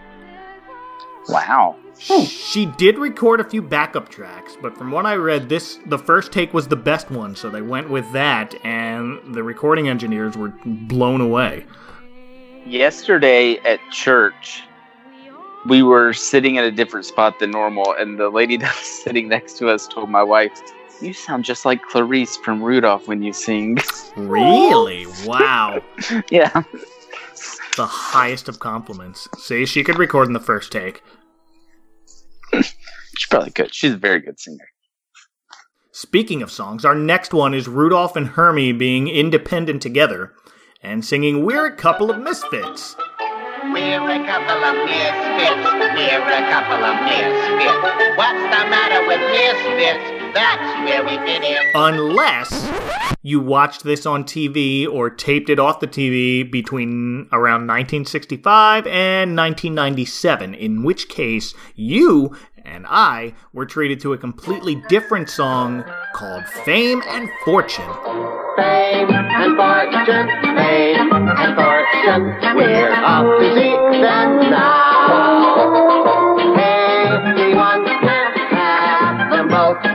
wow. 1.28 1.76
She 2.00 2.66
did 2.66 2.98
record 2.98 3.38
a 3.38 3.44
few 3.44 3.62
backup 3.62 4.08
tracks, 4.08 4.56
but 4.60 4.76
from 4.76 4.90
what 4.90 5.06
I 5.06 5.14
read, 5.14 5.48
this 5.48 5.78
the 5.86 5.98
first 5.98 6.32
take 6.32 6.52
was 6.52 6.66
the 6.66 6.74
best 6.74 7.12
one, 7.12 7.36
so 7.36 7.48
they 7.48 7.62
went 7.62 7.88
with 7.90 8.10
that, 8.12 8.56
and 8.64 9.20
the 9.32 9.44
recording 9.44 9.88
engineers 9.88 10.36
were 10.36 10.52
blown 10.64 11.20
away. 11.20 11.64
Yesterday 12.66 13.58
at 13.58 13.78
church, 13.92 14.64
we 15.66 15.84
were 15.84 16.12
sitting 16.12 16.58
at 16.58 16.64
a 16.64 16.72
different 16.72 17.06
spot 17.06 17.38
than 17.38 17.52
normal, 17.52 17.94
and 17.96 18.18
the 18.18 18.30
lady 18.30 18.56
that 18.62 18.74
was 18.74 18.84
sitting 18.84 19.28
next 19.28 19.58
to 19.58 19.68
us 19.68 19.86
told 19.86 20.10
my 20.10 20.24
wife, 20.24 20.60
You 21.02 21.12
sound 21.12 21.44
just 21.44 21.64
like 21.64 21.82
Clarice 21.82 22.36
from 22.36 22.62
Rudolph 22.62 23.08
when 23.08 23.22
you 23.22 23.32
sing. 23.32 23.78
Really? 24.16 25.06
Wow. 25.24 25.82
yeah. 26.30 26.62
The 27.76 27.86
highest 27.86 28.48
of 28.48 28.60
compliments. 28.60 29.28
See, 29.38 29.66
she 29.66 29.82
could 29.82 29.98
record 29.98 30.28
in 30.28 30.32
the 30.32 30.40
first 30.40 30.70
take. 30.70 31.02
She 32.52 33.26
probably 33.28 33.50
could. 33.50 33.74
She's 33.74 33.94
a 33.94 33.96
very 33.96 34.20
good 34.20 34.38
singer. 34.38 34.68
Speaking 35.90 36.40
of 36.40 36.52
songs, 36.52 36.84
our 36.84 36.94
next 36.94 37.34
one 37.34 37.52
is 37.52 37.66
Rudolph 37.66 38.14
and 38.14 38.28
Hermie 38.28 38.72
being 38.72 39.08
independent 39.08 39.82
together 39.82 40.32
and 40.82 41.04
singing 41.04 41.44
We're 41.44 41.66
a 41.66 41.76
Couple 41.76 42.10
of 42.10 42.18
Misfits. 42.18 42.96
We're 43.72 44.02
a 44.02 44.26
couple 44.26 44.64
of 44.64 44.74
misfits. 44.86 45.62
We're 45.94 46.30
a 46.30 46.50
couple 46.50 46.84
of 46.84 46.96
misfits. 47.04 48.16
What's 48.16 48.42
the 48.42 48.62
matter 48.70 49.06
with 49.06 49.20
misfits? 49.30 50.11
That's 50.34 50.90
where 50.90 51.02
we 51.04 51.16
fit 51.26 51.42
in. 51.42 51.70
Unless 51.74 52.70
you 53.22 53.40
watched 53.40 53.84
this 53.84 54.06
on 54.06 54.24
TV 54.24 54.88
or 54.88 55.10
taped 55.10 55.48
it 55.48 55.58
off 55.58 55.80
the 55.80 55.86
TV 55.86 56.50
between 56.50 57.28
around 57.32 57.66
1965 57.66 58.86
and 58.86 59.36
1997, 59.36 60.54
in 60.54 60.82
which 60.82 61.08
case 61.08 61.54
you 61.76 62.36
and 62.64 62.86
I 62.88 63.34
were 63.52 63.66
treated 63.66 64.00
to 64.00 64.12
a 64.12 64.18
completely 64.18 64.76
different 64.88 65.28
song 65.28 65.84
called 66.14 66.46
Fame 66.46 67.02
and 67.08 67.28
Fortune. 67.44 67.84
Fame 68.56 69.10
and 69.10 69.56
fortune, 69.56 70.28
fame 70.56 71.12
and 71.12 71.56
fortune. 71.56 72.56
We're 72.56 72.94
seek 73.54 74.02
them 74.02 74.50
now. 74.50 75.92
Everyone 77.24 77.84
can 77.86 78.32
have 78.50 79.30
them 79.30 79.48
both. 79.48 79.91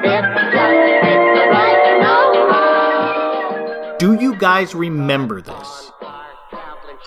Guys 4.48 4.74
remember 4.74 5.42
this? 5.42 5.92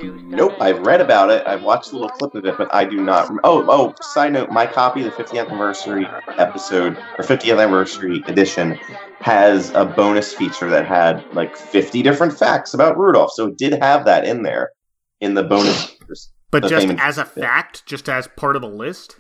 Nope, 0.03 0.53
I've 0.61 0.81
read 0.81 1.01
about 1.01 1.31
it. 1.31 1.47
I've 1.47 1.63
watched 1.63 1.93
a 1.93 1.95
little 1.95 2.11
clip 2.11 2.35
of 2.35 2.45
it, 2.45 2.59
but 2.59 2.73
I 2.75 2.85
do 2.85 2.99
not. 2.99 3.31
Rem- 3.31 3.41
oh, 3.45 3.65
oh. 3.67 3.95
Side 4.03 4.35
note: 4.35 4.51
my 4.51 4.67
copy 4.67 5.03
the 5.03 5.11
50th 5.11 5.49
anniversary 5.49 6.07
episode 6.37 6.99
or 7.19 7.25
50th 7.25 7.53
anniversary 7.53 8.23
edition 8.27 8.79
has 9.21 9.71
a 9.71 9.87
bonus 9.87 10.35
feature 10.35 10.69
that 10.69 10.87
had 10.87 11.25
like 11.35 11.57
50 11.57 12.03
different 12.03 12.39
facts 12.39 12.75
about 12.75 12.99
Rudolph. 12.99 13.33
So 13.33 13.49
it 13.49 13.57
did 13.57 13.73
have 13.83 14.05
that 14.05 14.27
in 14.27 14.43
there 14.43 14.73
in 15.23 15.33
the 15.33 15.43
bonus. 15.43 15.85
features. 15.99 16.31
But 16.51 16.65
The 16.65 16.69
just 16.69 16.89
as 16.99 17.17
a 17.17 17.25
fact, 17.25 17.87
just 17.87 18.09
as 18.11 18.29
part 18.37 18.55
of 18.57 18.61
the 18.61 18.69
list? 18.69 19.19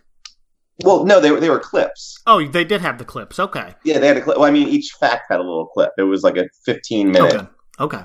Well, 0.84 1.06
no, 1.06 1.20
they 1.20 1.30
were 1.30 1.40
they 1.40 1.50
were 1.50 1.58
clips. 1.58 2.18
Oh, 2.26 2.46
they 2.46 2.64
did 2.64 2.82
have 2.82 2.98
the 2.98 3.04
clips. 3.06 3.38
Okay. 3.38 3.74
Yeah, 3.84 3.98
they 3.98 4.08
had 4.08 4.18
a 4.18 4.20
clip. 4.20 4.36
Well, 4.36 4.46
I 4.46 4.50
mean, 4.50 4.68
each 4.68 4.90
fact 5.00 5.24
had 5.30 5.40
a 5.40 5.42
little 5.42 5.66
clip. 5.66 5.92
It 5.96 6.02
was 6.02 6.22
like 6.22 6.36
a 6.36 6.48
15 6.66 7.12
minute 7.12 7.34
Okay. 7.34 7.46
Okay. 7.80 8.02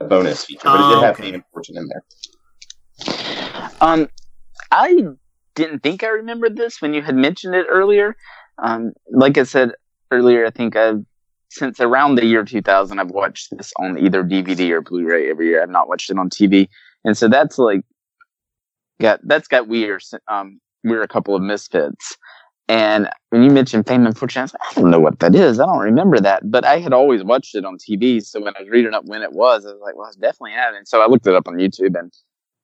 A 0.00 0.04
bonus 0.04 0.44
feature, 0.44 0.60
but 0.64 0.74
it 0.74 0.94
did 0.94 1.02
have 1.02 1.14
okay. 1.14 1.22
Fame 1.24 1.34
and 1.34 1.44
Fortune 1.52 1.76
in 1.78 1.88
there. 1.88 3.70
Um, 3.80 4.08
I 4.70 5.04
didn't 5.54 5.80
think 5.80 6.04
I 6.04 6.08
remembered 6.08 6.56
this 6.56 6.80
when 6.80 6.94
you 6.94 7.02
had 7.02 7.16
mentioned 7.16 7.54
it 7.54 7.66
earlier. 7.68 8.16
Um, 8.62 8.92
like 9.10 9.36
I 9.36 9.42
said 9.42 9.72
earlier, 10.10 10.46
I 10.46 10.50
think 10.50 10.76
I've 10.76 11.04
since 11.48 11.80
around 11.80 12.16
the 12.16 12.26
year 12.26 12.44
2000, 12.44 12.98
I've 12.98 13.10
watched 13.10 13.56
this 13.56 13.72
on 13.78 13.98
either 13.98 14.22
DVD 14.22 14.70
or 14.70 14.82
Blu-ray 14.82 15.30
every 15.30 15.48
year. 15.48 15.62
I've 15.62 15.70
not 15.70 15.88
watched 15.88 16.10
it 16.10 16.18
on 16.18 16.28
TV, 16.28 16.68
and 17.04 17.16
so 17.16 17.28
that's 17.28 17.58
like 17.58 17.80
got 19.00 19.20
that's 19.24 19.48
got 19.48 19.66
weird. 19.66 20.02
Um, 20.28 20.60
we're 20.84 21.02
a 21.02 21.08
couple 21.08 21.34
of 21.34 21.42
misfits. 21.42 22.16
And 22.68 23.08
when 23.30 23.42
you 23.42 23.50
mentioned 23.50 23.86
Fame 23.86 24.06
and 24.06 24.16
Fortune, 24.18 24.40
I 24.40 24.44
was 24.44 24.54
like, 24.54 24.62
I 24.70 24.80
don't 24.80 24.90
know 24.90 24.98
what 24.98 25.20
that 25.20 25.34
is. 25.34 25.60
I 25.60 25.66
don't 25.66 25.78
remember 25.78 26.18
that. 26.20 26.50
But 26.50 26.64
I 26.64 26.78
had 26.80 26.92
always 26.92 27.22
watched 27.22 27.54
it 27.54 27.64
on 27.64 27.78
TV. 27.78 28.24
So 28.24 28.40
when 28.40 28.54
I 28.56 28.60
was 28.60 28.68
reading 28.68 28.92
up 28.92 29.04
when 29.04 29.22
it 29.22 29.32
was, 29.32 29.64
I 29.64 29.70
was 29.70 29.80
like, 29.82 29.96
well, 29.96 30.08
it's 30.08 30.16
definitely 30.16 30.52
happening. 30.52 30.84
So 30.84 31.00
I 31.00 31.06
looked 31.06 31.26
it 31.26 31.34
up 31.34 31.46
on 31.46 31.54
YouTube 31.54 31.96
and 31.98 32.12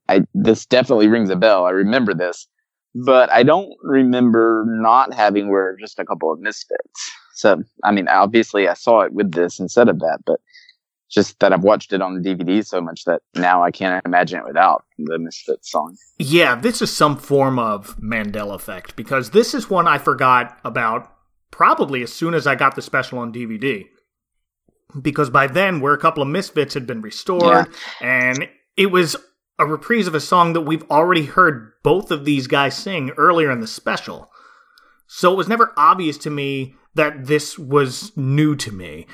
I, 0.08 0.22
this 0.34 0.66
definitely 0.66 1.06
rings 1.06 1.30
a 1.30 1.36
bell. 1.36 1.66
I 1.66 1.70
remember 1.70 2.14
this, 2.14 2.48
but 2.94 3.30
I 3.30 3.44
don't 3.44 3.72
remember 3.82 4.64
not 4.66 5.14
having 5.14 5.48
We're 5.48 5.76
just 5.76 6.00
a 6.00 6.04
couple 6.04 6.32
of 6.32 6.40
misfits. 6.40 7.12
So, 7.34 7.62
I 7.84 7.92
mean, 7.92 8.08
obviously 8.08 8.68
I 8.68 8.74
saw 8.74 9.00
it 9.02 9.12
with 9.12 9.32
this 9.32 9.60
instead 9.60 9.88
of 9.88 10.00
that, 10.00 10.18
but 10.26 10.40
just 11.12 11.38
that 11.40 11.52
I've 11.52 11.62
watched 11.62 11.92
it 11.92 12.00
on 12.00 12.20
the 12.20 12.34
DVD 12.34 12.64
so 12.64 12.80
much 12.80 13.04
that 13.04 13.20
now 13.34 13.62
I 13.62 13.70
can't 13.70 14.04
imagine 14.06 14.40
it 14.40 14.46
without 14.46 14.84
the 14.98 15.18
Misfits 15.18 15.70
song. 15.70 15.96
Yeah, 16.18 16.54
this 16.54 16.80
is 16.80 16.90
some 16.90 17.18
form 17.18 17.58
of 17.58 17.96
Mandela 17.98 18.54
effect 18.54 18.96
because 18.96 19.30
this 19.30 19.52
is 19.52 19.68
one 19.68 19.86
I 19.86 19.98
forgot 19.98 20.58
about 20.64 21.12
probably 21.50 22.02
as 22.02 22.12
soon 22.12 22.32
as 22.32 22.46
I 22.46 22.54
got 22.54 22.74
the 22.76 22.82
special 22.82 23.18
on 23.18 23.32
DVD. 23.32 23.86
Because 25.00 25.30
by 25.30 25.46
then, 25.46 25.80
where 25.80 25.94
a 25.94 25.98
couple 25.98 26.22
of 26.22 26.28
misfits 26.28 26.74
had 26.74 26.86
been 26.86 27.00
restored, 27.00 27.68
and 28.00 28.48
it 28.76 28.86
was 28.86 29.16
a 29.58 29.66
reprise 29.66 30.06
of 30.06 30.14
a 30.14 30.20
song 30.20 30.52
that 30.54 30.62
we've 30.62 30.90
already 30.90 31.24
heard 31.24 31.72
both 31.82 32.10
of 32.10 32.24
these 32.24 32.46
guys 32.46 32.76
sing 32.76 33.10
earlier 33.16 33.50
in 33.50 33.60
the 33.60 33.66
special. 33.66 34.30
So 35.06 35.32
it 35.32 35.36
was 35.36 35.48
never 35.48 35.72
obvious 35.76 36.18
to 36.18 36.30
me 36.30 36.74
that 36.94 37.26
this 37.26 37.58
was 37.58 38.14
new 38.16 38.54
to 38.56 38.72
me. 38.72 39.06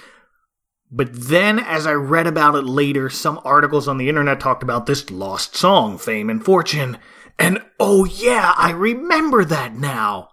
But 0.91 1.09
then, 1.13 1.59
as 1.59 1.87
I 1.87 1.93
read 1.93 2.27
about 2.27 2.55
it 2.55 2.65
later, 2.65 3.11
some 3.11 3.41
articles 3.45 3.89
on 3.89 3.99
the 3.99 4.09
internet 4.09 4.41
talked 4.41 4.63
about 4.63 4.87
this 4.87 5.11
lost 5.11 5.55
song, 5.55 5.99
Fame 5.99 6.31
and 6.31 6.45
Fortune. 6.45 6.99
And 7.39 7.63
oh, 7.79 8.05
yeah, 8.05 8.55
I 8.57 8.71
remember 8.71 9.45
that 9.45 9.75
now. 9.75 10.31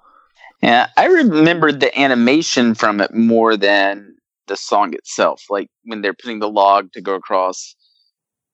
Yeah, 0.62 0.88
I 0.96 1.06
remembered 1.06 1.80
the 1.80 1.98
animation 2.00 2.74
from 2.74 3.02
it 3.02 3.14
more 3.14 3.58
than 3.58 4.16
the 4.48 4.56
song 4.56 4.94
itself. 4.94 5.44
Like 5.50 5.68
when 5.84 6.02
they're 6.02 6.14
putting 6.14 6.40
the 6.40 6.50
log 6.50 6.94
to 6.94 7.02
go 7.02 7.16
across 7.16 7.76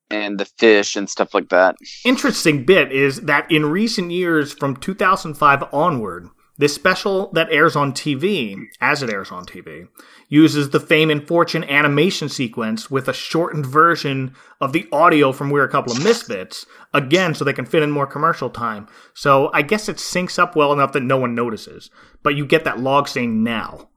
and 0.09 0.39
the 0.39 0.45
fish 0.45 0.95
and 0.95 1.09
stuff 1.09 1.33
like 1.33 1.49
that. 1.49 1.75
Interesting 2.03 2.65
bit 2.65 2.91
is 2.91 3.21
that 3.21 3.49
in 3.51 3.65
recent 3.65 4.11
years, 4.11 4.51
from 4.51 4.75
2005 4.75 5.63
onward, 5.71 6.27
this 6.57 6.75
special 6.75 7.31
that 7.31 7.47
airs 7.49 7.75
on 7.75 7.93
TV, 7.93 8.57
as 8.81 9.01
it 9.01 9.09
airs 9.09 9.31
on 9.31 9.45
TV, 9.45 9.87
uses 10.31 10.69
the 10.69 10.79
Fame 10.79 11.09
and 11.11 11.27
Fortune 11.27 11.63
animation 11.65 12.29
sequence 12.29 12.89
with 12.89 13.07
a 13.09 13.13
shortened 13.13 13.65
version 13.65 14.33
of 14.61 14.71
the 14.71 14.87
audio 14.91 15.33
from 15.33 15.49
We're 15.49 15.65
a 15.65 15.69
Couple 15.69 15.91
of 15.91 16.01
Misfits, 16.03 16.65
again, 16.93 17.35
so 17.35 17.43
they 17.43 17.51
can 17.51 17.65
fit 17.65 17.83
in 17.83 17.91
more 17.91 18.07
commercial 18.07 18.49
time. 18.49 18.87
So 19.13 19.51
I 19.53 19.61
guess 19.61 19.89
it 19.89 19.97
syncs 19.97 20.39
up 20.39 20.55
well 20.55 20.71
enough 20.71 20.93
that 20.93 21.03
no 21.03 21.17
one 21.17 21.35
notices. 21.35 21.89
But 22.23 22.35
you 22.35 22.45
get 22.45 22.63
that 22.63 22.79
log 22.79 23.09
saying 23.09 23.43
now. 23.43 23.89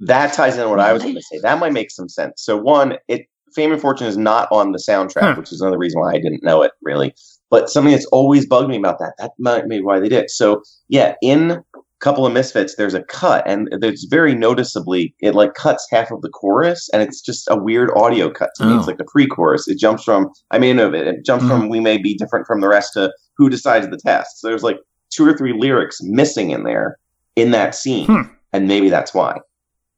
That 0.00 0.34
ties 0.34 0.58
in 0.58 0.68
what 0.68 0.80
I 0.80 0.92
was 0.92 1.02
going 1.02 1.14
to 1.14 1.22
say. 1.22 1.38
That 1.40 1.58
might 1.58 1.72
make 1.72 1.90
some 1.90 2.08
sense. 2.10 2.42
So 2.42 2.56
one, 2.58 2.98
it 3.08 3.26
Fame 3.54 3.72
and 3.72 3.80
Fortune 3.80 4.06
is 4.06 4.16
not 4.16 4.48
on 4.52 4.72
the 4.72 4.78
soundtrack, 4.78 5.20
Huh. 5.22 5.34
which 5.36 5.50
is 5.50 5.60
another 5.60 5.78
reason 5.78 6.00
why 6.00 6.12
I 6.12 6.18
didn't 6.18 6.44
know 6.44 6.62
it 6.62 6.72
really. 6.82 7.14
But 7.50 7.68
something 7.70 7.90
that's 7.92 8.06
always 8.06 8.46
bugged 8.46 8.68
me 8.68 8.76
about 8.76 8.98
that. 9.00 9.14
That 9.18 9.32
might 9.38 9.68
be 9.68 9.80
why 9.80 9.98
they 9.98 10.08
did. 10.08 10.24
it. 10.24 10.30
So 10.30 10.62
yeah, 10.88 11.14
in 11.22 11.64
couple 12.00 12.26
of 12.26 12.32
misfits, 12.32 12.76
there's 12.76 12.94
a 12.94 13.02
cut, 13.04 13.44
and 13.46 13.68
there's 13.80 14.04
very 14.10 14.34
noticeably 14.34 15.14
it 15.20 15.34
like 15.34 15.54
cuts 15.54 15.86
half 15.90 16.10
of 16.10 16.22
the 16.22 16.28
chorus, 16.30 16.88
and 16.92 17.02
it's 17.02 17.20
just 17.20 17.46
a 17.50 17.56
weird 17.56 17.90
audio 17.96 18.30
cut 18.30 18.50
to 18.56 18.64
me. 18.64 18.72
Oh. 18.72 18.78
It's 18.78 18.86
like 18.86 18.98
the 18.98 19.04
pre-chorus. 19.04 19.68
It 19.68 19.78
jumps 19.78 20.04
from 20.04 20.30
I 20.50 20.58
mean 20.58 20.78
of 20.78 20.94
it. 20.94 21.06
It 21.06 21.24
jumps 21.24 21.46
from 21.46 21.68
we 21.68 21.80
may 21.80 21.98
be 21.98 22.14
different 22.16 22.46
from 22.46 22.60
the 22.60 22.68
rest 22.68 22.94
to 22.94 23.12
who 23.36 23.48
decides 23.48 23.88
the 23.88 23.98
test. 23.98 24.40
So 24.40 24.48
there's 24.48 24.62
like 24.62 24.78
two 25.10 25.26
or 25.26 25.36
three 25.36 25.52
lyrics 25.56 25.98
missing 26.02 26.50
in 26.50 26.64
there 26.64 26.96
in 27.36 27.50
that 27.52 27.74
scene, 27.74 28.06
Hmm. 28.06 28.22
and 28.52 28.66
maybe 28.66 28.88
that's 28.90 29.14
why. 29.14 29.38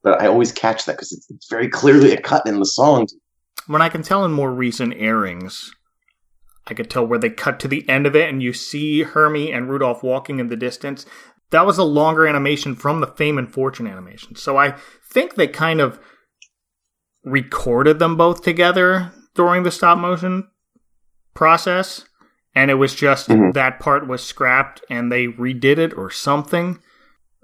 But 0.02 0.20
I 0.20 0.26
always 0.26 0.50
catch 0.52 0.84
that 0.86 0.96
because 0.96 1.12
it's, 1.12 1.30
it's 1.30 1.48
very 1.48 1.68
clearly 1.68 2.12
a 2.12 2.20
cut 2.20 2.46
in 2.46 2.58
the 2.58 2.66
song. 2.66 3.06
When 3.68 3.80
I 3.80 3.88
can 3.88 4.02
tell 4.02 4.24
in 4.24 4.32
more 4.32 4.52
recent 4.52 4.94
airings, 4.96 5.72
I 6.66 6.74
could 6.74 6.90
tell 6.90 7.06
where 7.06 7.18
they 7.18 7.30
cut 7.30 7.60
to 7.60 7.68
the 7.68 7.88
end 7.88 8.06
of 8.06 8.16
it 8.16 8.28
and 8.28 8.42
you 8.42 8.52
see 8.52 9.02
Hermie 9.02 9.52
and 9.52 9.68
Rudolph 9.70 10.02
walking 10.02 10.40
in 10.40 10.48
the 10.48 10.56
distance. 10.56 11.06
That 11.52 11.66
was 11.66 11.78
a 11.78 11.84
longer 11.84 12.26
animation 12.26 12.74
from 12.74 13.00
the 13.00 13.06
Fame 13.06 13.38
and 13.38 13.52
Fortune 13.52 13.86
animation. 13.86 14.34
So 14.36 14.56
I 14.56 14.74
think 15.12 15.34
they 15.34 15.46
kind 15.46 15.80
of 15.80 16.00
recorded 17.24 17.98
them 17.98 18.16
both 18.16 18.42
together 18.42 19.12
during 19.34 19.62
the 19.62 19.70
stop 19.70 19.98
motion 19.98 20.48
process. 21.34 22.04
And 22.54 22.70
it 22.70 22.74
was 22.74 22.94
just 22.94 23.28
Mhm. 23.28 23.54
that 23.54 23.80
part 23.80 24.06
was 24.06 24.22
scrapped 24.22 24.82
and 24.90 25.10
they 25.10 25.26
redid 25.28 25.78
it 25.78 25.96
or 25.96 26.10
something. 26.10 26.80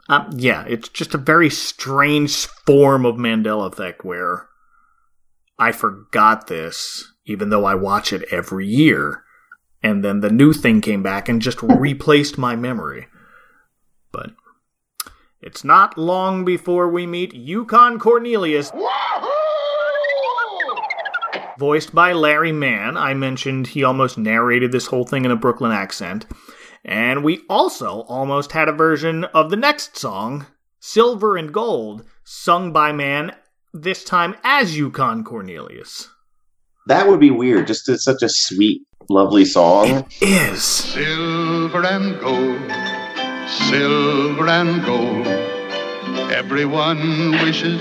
Um, 0.09 0.31
yeah, 0.35 0.65
it's 0.67 0.89
just 0.89 1.15
a 1.15 1.19
very 1.19 1.51
strange 1.51 2.47
form 2.67 3.05
of 3.07 3.17
Mandela 3.17 3.71
effect 3.71 4.05
where 4.05 4.49
I 5.59 5.73
forgot 5.73 6.47
this, 6.47 7.13
even 7.27 7.51
though 7.51 7.65
I 7.65 7.75
watch 7.75 8.13
it 8.13 8.25
every 8.31 8.67
year. 8.67 9.23
And 9.83 10.03
then 10.05 10.21
the 10.21 10.31
new 10.31 10.53
thing 10.53 10.81
came 10.81 11.03
back 11.03 11.29
and 11.29 11.43
just 11.43 11.63
replaced 11.63 12.39
my 12.39 12.57
memory. 12.57 13.07
But 14.13 14.33
it's 15.41 15.65
not 15.65 15.97
long 15.99 16.45
before 16.45 16.89
we 16.89 17.07
meet 17.07 17.35
Yukon 17.35 17.99
Cornelius, 17.99 18.73
voiced 21.59 21.95
by 21.95 22.13
Larry 22.13 22.53
Mann. 22.53 22.97
I 22.97 23.15
mentioned 23.15 23.69
he 23.69 23.85
almost 23.85 24.19
narrated 24.19 24.73
this 24.73 24.87
whole 24.87 25.05
thing 25.05 25.25
in 25.25 25.31
a 25.31 25.37
Brooklyn 25.37 25.73
accent. 25.73 26.27
And 26.85 27.23
we 27.25 27.43
also 27.51 28.01
almost 28.03 28.53
had 28.53 28.69
a 28.69 28.73
version 28.73 29.25
of 29.25 29.51
the 29.51 29.57
next 29.57 29.97
song, 29.97 30.47
Silver 30.81 31.37
and 31.37 31.53
Gold, 31.53 32.05
sung 32.25 32.73
by 32.73 32.93
Mann, 32.93 33.33
this 33.75 34.05
time 34.05 34.35
as 34.43 34.77
Yukon 34.77 35.25
Cornelius. 35.25 36.09
That 36.87 37.07
would 37.07 37.21
be 37.21 37.31
weird. 37.31 37.67
Just 37.67 37.89
it's 37.89 38.05
such 38.05 38.23
a 38.23 38.29
sweet, 38.29 38.83
lovely 39.11 39.45
song. 39.45 40.07
Is. 40.23 40.63
Silver 40.63 41.85
and 41.85 42.19
gold, 42.21 42.71
silver 43.49 44.49
and 44.49 44.85
gold. 44.85 45.27
Everyone 46.31 47.33
wishes 47.43 47.81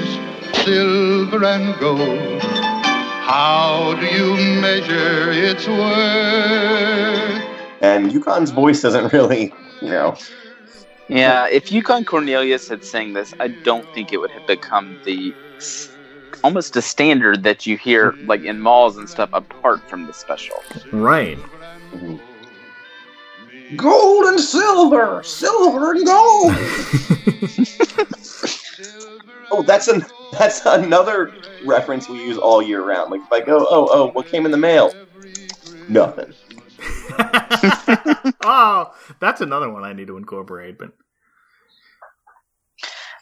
silver 0.63 1.43
and 1.43 1.77
gold. 1.79 2.41
How 2.41 3.95
do 3.99 4.05
you 4.05 4.35
measure 4.61 5.31
its 5.31 5.67
worth? 5.67 7.43
And 7.81 8.11
Yukon's 8.11 8.51
voice 8.51 8.81
doesn't 8.81 9.11
really, 9.13 9.53
you 9.81 9.89
know. 9.89 10.15
Yeah, 11.09 11.47
if 11.47 11.71
Yukon 11.71 12.05
Cornelius 12.05 12.67
had 12.67 12.83
sang 12.83 13.13
this, 13.13 13.33
I 13.39 13.49
don't 13.49 13.85
think 13.93 14.11
it 14.11 14.17
would 14.17 14.31
have 14.31 14.47
become 14.47 14.99
the 15.05 15.33
almost 16.43 16.75
a 16.75 16.81
standard 16.81 17.43
that 17.43 17.65
you 17.65 17.77
hear 17.77 18.15
like 18.25 18.41
in 18.43 18.59
malls 18.59 18.97
and 18.97 19.09
stuff 19.09 19.29
apart 19.33 19.79
from 19.89 20.05
the 20.05 20.13
special. 20.13 20.55
Right. 20.91 21.37
Mm-hmm. 21.91 22.26
Gold 23.75 24.25
and 24.25 24.39
silver, 24.39 25.21
silver 25.23 25.91
and 25.91 26.05
gold. 26.05 26.53
oh, 29.51 29.63
that's 29.65 29.89
an 29.89 30.05
that's 30.31 30.65
another 30.65 31.33
reference 31.65 32.07
we 32.07 32.23
use 32.23 32.37
all 32.37 32.61
year 32.61 32.81
round. 32.83 33.11
Like 33.11 33.21
if 33.21 33.31
I 33.31 33.41
go, 33.41 33.67
oh, 33.69 33.89
oh, 33.91 34.09
what 34.11 34.27
came 34.27 34.45
in 34.45 34.51
the 34.51 34.57
mail? 34.57 34.93
Nothing. 35.89 36.33
oh, 38.43 38.93
that's 39.19 39.41
another 39.41 39.69
one 39.69 39.83
I 39.83 39.93
need 39.93 40.07
to 40.07 40.17
incorporate. 40.17 40.77
But 40.77 40.91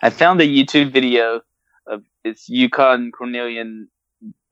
I 0.02 0.12
found 0.12 0.42
a 0.42 0.48
YouTube 0.48 0.92
video 0.92 1.42
of 1.88 2.04
it's 2.24 2.48
Yukon 2.50 3.12
Cornelius 3.12 3.88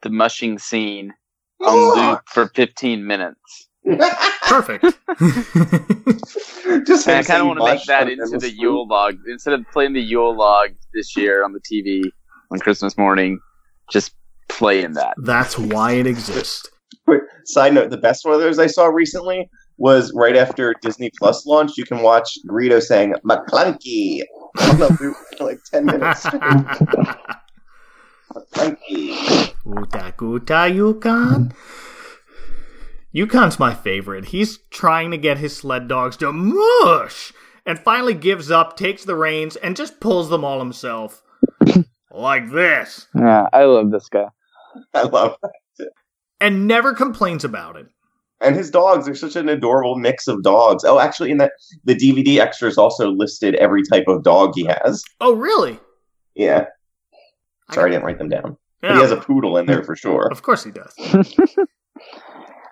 the 0.01 0.09
mushing 0.09 0.59
scene 0.59 1.13
on 1.61 2.11
loop 2.11 2.21
for 2.27 2.47
15 2.47 3.05
minutes. 3.05 3.69
Perfect. 4.43 4.83
Just 6.85 7.07
And 7.07 7.17
I 7.17 7.23
kind 7.23 7.41
of 7.41 7.47
want 7.47 7.59
to 7.59 7.65
make 7.65 7.83
that 7.85 8.09
into 8.09 8.37
the 8.37 8.47
loop. 8.47 8.59
Yule 8.59 8.87
log 8.87 9.17
instead 9.27 9.53
of 9.53 9.65
playing 9.71 9.93
the 9.93 10.01
Yule 10.01 10.35
log 10.35 10.71
this 10.93 11.15
year 11.17 11.43
on 11.43 11.53
the 11.53 11.59
TV 11.59 12.03
on 12.51 12.59
Christmas 12.59 12.97
morning. 12.97 13.39
Just 13.91 14.13
playing 14.49 14.93
that. 14.93 15.15
that's 15.23 15.57
why 15.57 15.93
it 15.93 16.07
exists. 16.07 16.67
Quick 17.05 17.23
Side 17.45 17.73
note: 17.73 17.89
the 17.89 17.97
best 17.97 18.23
one 18.25 18.33
of 18.33 18.39
those 18.39 18.59
I 18.59 18.67
saw 18.67 18.85
recently 18.85 19.49
was 19.77 20.13
right 20.15 20.35
after 20.37 20.73
Disney 20.81 21.11
Plus 21.17 21.45
launched. 21.45 21.77
You 21.77 21.85
can 21.85 22.01
watch 22.01 22.29
Greedo 22.47 22.81
saying 22.81 23.13
"Maclunkey" 23.25 24.21
on 24.61 24.79
the 24.79 24.97
loop 25.01 25.15
for 25.37 25.45
like 25.45 25.59
ten 25.69 25.85
minutes. 25.85 26.25
Maclunkey. 28.33 29.53
Uta 29.65 30.13
guta 30.17 30.73
Yukon. 30.73 31.51
Yukon's 33.13 33.59
my 33.59 33.75
favorite. 33.75 34.25
He's 34.25 34.57
trying 34.71 35.11
to 35.11 35.17
get 35.17 35.37
his 35.37 35.55
sled 35.55 35.87
dogs 35.87 36.17
to 36.17 36.33
mush 36.33 37.31
and 37.65 37.77
finally 37.77 38.15
gives 38.15 38.49
up, 38.49 38.75
takes 38.75 39.05
the 39.05 39.15
reins, 39.15 39.55
and 39.55 39.75
just 39.75 39.99
pulls 39.99 40.29
them 40.29 40.43
all 40.43 40.59
himself. 40.59 41.21
like 42.11 42.51
this. 42.51 43.07
Yeah, 43.15 43.47
I 43.53 43.65
love 43.65 43.91
this 43.91 44.09
guy. 44.09 44.27
I 44.93 45.03
love 45.03 45.35
that. 45.41 45.89
And 46.41 46.67
never 46.67 46.93
complains 46.93 47.43
about 47.43 47.77
it. 47.77 47.87
And 48.41 48.55
his 48.55 48.69
dogs 48.69 49.07
are 49.07 49.15
such 49.15 49.37
an 49.37 49.47
adorable 49.47 49.95
mix 49.95 50.27
of 50.27 50.43
dogs. 50.43 50.83
Oh, 50.83 50.99
actually, 50.99 51.31
in 51.31 51.37
that 51.37 51.53
the 51.85 51.95
DVD 51.95 52.39
extras 52.39 52.77
also 52.77 53.09
listed 53.11 53.55
every 53.55 53.83
type 53.83 54.05
of 54.07 54.23
dog 54.23 54.53
he 54.55 54.65
has. 54.65 55.03
Oh, 55.21 55.33
really? 55.33 55.79
Yeah. 56.35 56.65
Sorry, 57.71 57.91
I 57.91 57.93
didn't 57.93 58.05
write 58.05 58.17
them 58.17 58.27
down. 58.27 58.57
But 58.81 58.95
he 58.95 59.01
has 59.01 59.11
a 59.11 59.17
poodle 59.17 59.55
in 59.57 59.65
there 59.65 59.83
for 59.83 59.95
sure. 59.95 60.29
Of 60.29 60.41
course 60.41 60.65
he 60.65 60.71
does. 60.71 60.93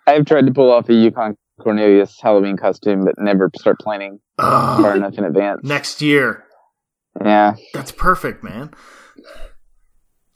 I've 0.08 0.26
tried 0.26 0.46
to 0.48 0.54
pull 0.54 0.72
off 0.72 0.90
a 0.90 0.94
Yukon 0.94 1.38
Cornelius 1.60 2.18
Halloween 2.22 2.58
costume, 2.58 3.06
but 3.06 3.16
never 3.18 3.50
start 3.58 3.80
planning 3.80 4.20
Ugh. 4.40 4.82
far 4.82 4.96
enough 4.96 5.18
in 5.18 5.24
advance. 5.24 5.62
Next 5.64 6.02
year. 6.02 6.44
Yeah. 7.24 7.56
That's 7.74 7.92
perfect, 7.92 8.44
man. 8.44 8.72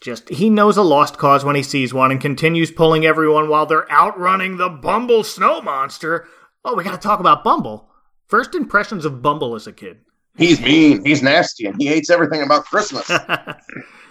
Just 0.01 0.29
he 0.29 0.49
knows 0.49 0.77
a 0.77 0.83
lost 0.83 1.17
cause 1.17 1.43
when 1.43 1.55
he 1.55 1.63
sees 1.63 1.93
one 1.93 2.11
and 2.11 2.21
continues 2.21 2.69
pulling 2.69 3.05
everyone 3.05 3.49
while 3.49 3.65
they're 3.65 3.91
outrunning 3.91 4.57
the 4.57 4.69
Bumble 4.69 5.23
snow 5.23 5.61
monster. 5.61 6.27
Oh, 6.63 6.75
we 6.75 6.83
got 6.83 6.91
to 6.91 6.97
talk 6.97 7.19
about 7.19 7.43
Bumble. 7.43 7.89
First 8.27 8.53
impressions 8.53 9.05
of 9.05 9.21
Bumble 9.21 9.55
as 9.55 9.65
a 9.65 9.73
kid. 9.73 9.99
He's 10.37 10.61
mean. 10.61 11.03
He's 11.05 11.23
nasty, 11.23 11.65
and 11.65 11.81
he 11.81 11.87
hates 11.87 12.09
everything 12.09 12.43
about 12.43 12.65
Christmas. 12.65 13.09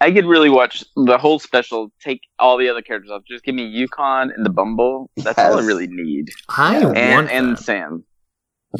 I 0.00 0.12
could 0.12 0.26
really 0.26 0.50
watch 0.50 0.84
the 0.96 1.18
whole 1.18 1.38
special, 1.38 1.92
take 2.02 2.20
all 2.38 2.56
the 2.56 2.68
other 2.68 2.82
characters 2.82 3.10
off. 3.10 3.22
Just 3.28 3.44
give 3.44 3.54
me 3.54 3.64
Yukon 3.66 4.30
and 4.34 4.44
the 4.46 4.50
Bumble. 4.50 5.10
That's 5.16 5.38
all 5.38 5.58
I 5.58 5.64
really 5.64 5.88
need. 5.88 6.28
I 6.48 6.76
And 6.76 7.14
want 7.14 7.30
and. 7.30 7.58
Sam. 7.58 8.04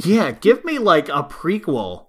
Yeah, 0.04 0.32
give 0.32 0.64
me 0.64 0.78
like 0.78 1.08
a 1.08 1.22
prequel 1.24 2.06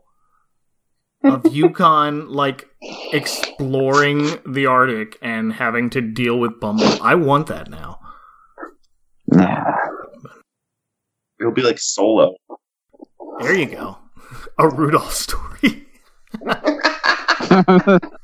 of 1.24 1.46
Yukon 1.54 2.30
like 2.30 2.68
exploring 3.14 4.28
the 4.46 4.66
Arctic 4.68 5.18
and 5.22 5.54
having 5.54 5.90
to 5.92 6.02
deal 6.02 6.40
with 6.40 6.60
Bumble. 6.60 7.02
I 7.02 7.16
want 7.16 7.48
that 7.48 7.70
now. 7.70 8.00
Yeah. 9.34 9.64
It'll 11.40 11.54
be 11.54 11.62
like 11.62 11.80
Solo. 11.80 12.36
There 13.40 13.56
you 13.56 13.66
go. 13.68 13.98
A 14.60 14.68
Rudolph 14.68 15.14
story. 15.14 15.86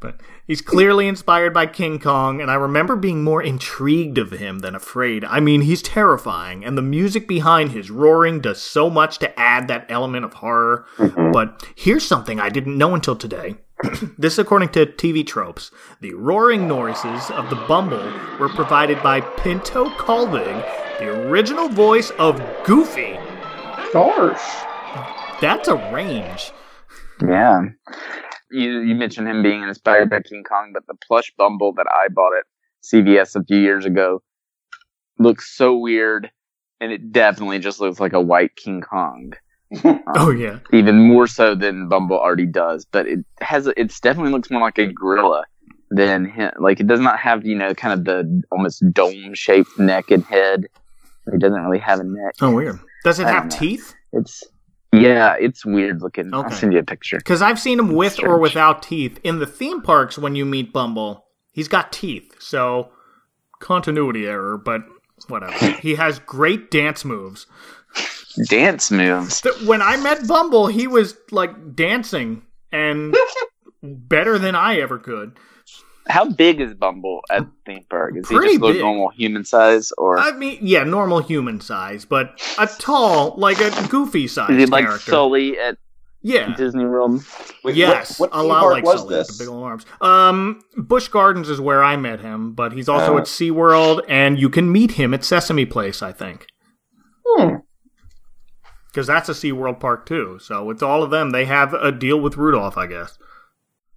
but 0.00 0.20
he's 0.46 0.60
clearly 0.60 1.08
inspired 1.08 1.52
by 1.52 1.66
King 1.66 1.98
Kong, 1.98 2.40
and 2.40 2.50
I 2.50 2.54
remember 2.54 2.96
being 2.96 3.24
more 3.24 3.42
intrigued 3.42 4.18
of 4.18 4.30
him 4.30 4.60
than 4.60 4.74
afraid. 4.74 5.24
I 5.24 5.40
mean, 5.40 5.62
he's 5.62 5.82
terrifying, 5.82 6.64
and 6.64 6.78
the 6.78 6.82
music 6.82 7.26
behind 7.26 7.72
his 7.72 7.90
roaring 7.90 8.40
does 8.40 8.62
so 8.62 8.88
much 8.88 9.18
to 9.18 9.38
add 9.38 9.68
that 9.68 9.86
element 9.88 10.24
of 10.24 10.34
horror. 10.34 10.86
Mm-hmm. 10.98 11.32
But 11.32 11.64
here's 11.74 12.06
something 12.06 12.38
I 12.38 12.48
didn't 12.48 12.78
know 12.78 12.94
until 12.94 13.16
today. 13.16 13.56
this, 14.18 14.38
according 14.38 14.68
to 14.70 14.86
TV 14.86 15.26
tropes, 15.26 15.70
the 16.00 16.14
roaring 16.14 16.68
noises 16.68 17.30
of 17.30 17.50
the 17.50 17.56
Bumble 17.66 18.12
were 18.38 18.48
provided 18.48 19.02
by 19.02 19.20
Pinto 19.20 19.88
Colvig, 19.90 20.98
the 20.98 21.08
original 21.28 21.68
voice 21.68 22.10
of 22.18 22.40
Goofy. 22.64 23.18
Gosh. 23.92 24.66
That's 25.40 25.68
a 25.68 25.76
range. 25.92 26.52
Yeah. 27.26 27.62
You 28.50 28.80
you 28.80 28.94
mentioned 28.94 29.28
him 29.28 29.42
being 29.42 29.62
inspired 29.62 30.10
by 30.10 30.20
King 30.20 30.42
Kong, 30.48 30.70
but 30.72 30.86
the 30.86 30.94
plush 31.06 31.32
Bumble 31.38 31.72
that 31.74 31.86
I 31.90 32.08
bought 32.08 32.32
at 32.36 32.44
CVS 32.82 33.36
a 33.36 33.44
few 33.44 33.58
years 33.58 33.84
ago 33.84 34.22
looks 35.18 35.54
so 35.56 35.76
weird, 35.76 36.30
and 36.80 36.90
it 36.92 37.12
definitely 37.12 37.58
just 37.58 37.80
looks 37.80 38.00
like 38.00 38.12
a 38.12 38.20
white 38.20 38.56
King 38.56 38.80
Kong. 38.82 39.32
Oh 40.16 40.32
yeah. 40.32 40.58
Even 40.72 40.96
more 40.98 41.28
so 41.28 41.54
than 41.54 41.88
Bumble 41.88 42.18
already 42.18 42.46
does, 42.46 42.84
but 42.90 43.06
it 43.06 43.20
has 43.40 43.68
it's 43.76 44.00
definitely 44.00 44.32
looks 44.32 44.50
more 44.50 44.60
like 44.60 44.78
a 44.78 44.92
gorilla 44.92 45.44
than 45.92 46.24
him. 46.24 46.50
Like 46.58 46.80
it 46.80 46.88
does 46.88 46.98
not 46.98 47.20
have 47.20 47.46
you 47.46 47.54
know 47.54 47.72
kind 47.74 47.94
of 47.96 48.04
the 48.04 48.42
almost 48.50 48.82
dome 48.92 49.32
shaped 49.34 49.78
neck 49.78 50.10
and 50.10 50.24
head. 50.24 50.66
It 51.32 51.38
doesn't 51.38 51.62
really 51.62 51.78
have 51.78 52.00
a 52.00 52.04
neck. 52.04 52.34
Oh 52.40 52.50
weird. 52.52 52.80
Does 53.04 53.20
it 53.20 53.26
I 53.26 53.30
have 53.30 53.42
don't 53.48 53.52
know. 53.52 53.58
teeth? 53.60 53.94
It's 54.12 54.42
yeah, 54.92 55.36
it's 55.38 55.64
weird 55.64 56.02
looking. 56.02 56.32
I'll 56.34 56.50
send 56.50 56.72
you 56.72 56.80
a 56.80 56.84
picture. 56.84 57.18
Because 57.18 57.42
I've 57.42 57.60
seen 57.60 57.78
him 57.78 57.92
with 57.92 58.22
or 58.22 58.38
without 58.38 58.82
teeth. 58.82 59.20
In 59.22 59.38
the 59.38 59.46
theme 59.46 59.82
parks, 59.82 60.18
when 60.18 60.34
you 60.34 60.44
meet 60.44 60.72
Bumble, 60.72 61.26
he's 61.52 61.68
got 61.68 61.92
teeth. 61.92 62.34
So, 62.40 62.90
continuity 63.60 64.26
error, 64.26 64.58
but 64.58 64.82
whatever. 65.28 65.70
he 65.80 65.94
has 65.94 66.18
great 66.18 66.70
dance 66.70 67.04
moves. 67.04 67.46
Dance 68.48 68.90
moves. 68.90 69.42
When 69.64 69.82
I 69.82 69.96
met 69.96 70.26
Bumble, 70.26 70.66
he 70.66 70.86
was 70.86 71.16
like 71.30 71.74
dancing 71.74 72.42
and 72.72 73.16
better 73.82 74.38
than 74.38 74.54
I 74.54 74.80
ever 74.80 74.98
could. 74.98 75.38
How 76.08 76.28
big 76.28 76.60
is 76.60 76.74
Bumble 76.74 77.20
at 77.30 77.46
theme 77.66 77.84
park? 77.88 78.14
Is 78.16 78.26
Pretty 78.26 78.46
he 78.48 78.52
just 78.54 78.62
look 78.62 78.72
big. 78.74 78.82
normal 78.82 79.10
human 79.10 79.44
size, 79.44 79.92
or 79.98 80.18
I 80.18 80.32
mean, 80.32 80.58
yeah, 80.62 80.82
normal 80.84 81.20
human 81.20 81.60
size, 81.60 82.04
but 82.04 82.40
a 82.58 82.66
tall, 82.66 83.34
like 83.36 83.60
a 83.60 83.70
goofy 83.88 84.26
size 84.26 84.50
is 84.50 84.56
he 84.58 84.66
like 84.66 84.86
character. 84.86 85.10
Sully 85.10 85.58
at 85.58 85.76
yeah. 86.22 86.54
Disney 86.56 86.84
World? 86.84 87.22
Wait, 87.64 87.76
Yes, 87.76 88.18
what, 88.18 88.30
what 88.32 88.40
a 88.40 88.42
lot 88.42 88.64
like 88.70 88.84
was 88.84 89.00
Sully 89.00 89.16
with 89.16 89.26
this? 89.28 89.38
the 89.38 89.44
big 89.44 89.48
old 89.52 89.62
arms. 89.62 89.86
Um, 90.00 90.60
Busch 90.76 91.08
Gardens 91.08 91.48
is 91.48 91.60
where 91.60 91.82
I 91.84 91.96
met 91.96 92.20
him, 92.20 92.52
but 92.54 92.72
he's 92.72 92.88
also 92.88 93.14
Oh. 93.14 93.18
at 93.18 93.24
SeaWorld, 93.24 94.02
and 94.08 94.38
you 94.38 94.48
can 94.50 94.70
meet 94.72 94.92
him 94.92 95.14
at 95.14 95.22
Sesame 95.24 95.64
Place, 95.66 96.02
I 96.02 96.12
think. 96.12 96.46
Hmm. 97.26 97.56
Because 98.88 99.06
that's 99.06 99.28
a 99.28 99.32
SeaWorld 99.32 99.78
park 99.80 100.04
too. 100.06 100.38
So 100.42 100.64
with 100.64 100.82
all 100.82 101.02
of 101.02 101.10
them, 101.10 101.30
they 101.30 101.44
have 101.44 101.72
a 101.74 101.92
deal 101.92 102.20
with 102.20 102.36
Rudolph, 102.36 102.76
I 102.76 102.86
guess. 102.86 103.16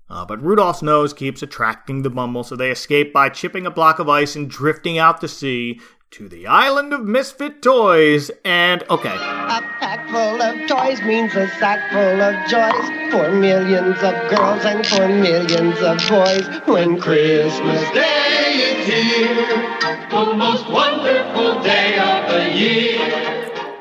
Uh, 0.09 0.25
but 0.25 0.41
Rudolph's 0.43 0.81
nose 0.81 1.13
keeps 1.13 1.41
attracting 1.41 2.01
the 2.03 2.09
Bumble, 2.09 2.43
so 2.43 2.55
they 2.55 2.69
escape 2.71 3.13
by 3.13 3.29
chipping 3.29 3.65
a 3.65 3.71
block 3.71 3.99
of 3.99 4.09
ice 4.09 4.35
and 4.35 4.49
drifting 4.49 4.97
out 4.97 5.21
to 5.21 5.27
sea 5.27 5.79
to 6.11 6.29
the 6.29 6.45
island 6.45 6.93
of 6.93 7.01
misfit 7.03 7.63
toys. 7.63 8.29
And 8.45 8.83
okay, 8.89 9.15
A 9.15 9.61
pack 9.79 10.07
full 10.09 10.41
of 10.41 10.69
toys 10.69 11.01
means 11.01 11.33
a 11.35 11.47
sack 11.57 11.91
full 11.91 12.21
of 12.21 12.35
joys 12.47 13.11
for 13.11 13.31
millions 13.31 13.97
of 14.03 14.13
girls 14.29 14.63
and 14.63 14.85
for 14.85 15.07
millions 15.07 15.81
of 15.81 15.97
boys. 16.07 16.45
When 16.67 16.99
Christmas 16.99 17.81
Day 17.91 18.77
is 18.77 18.85
here, 18.85 19.79
the 20.11 20.33
most 20.35 20.69
wonderful 20.69 21.63
day 21.63 21.97
of 21.97 22.29
the 22.29 22.53
year. 22.55 23.32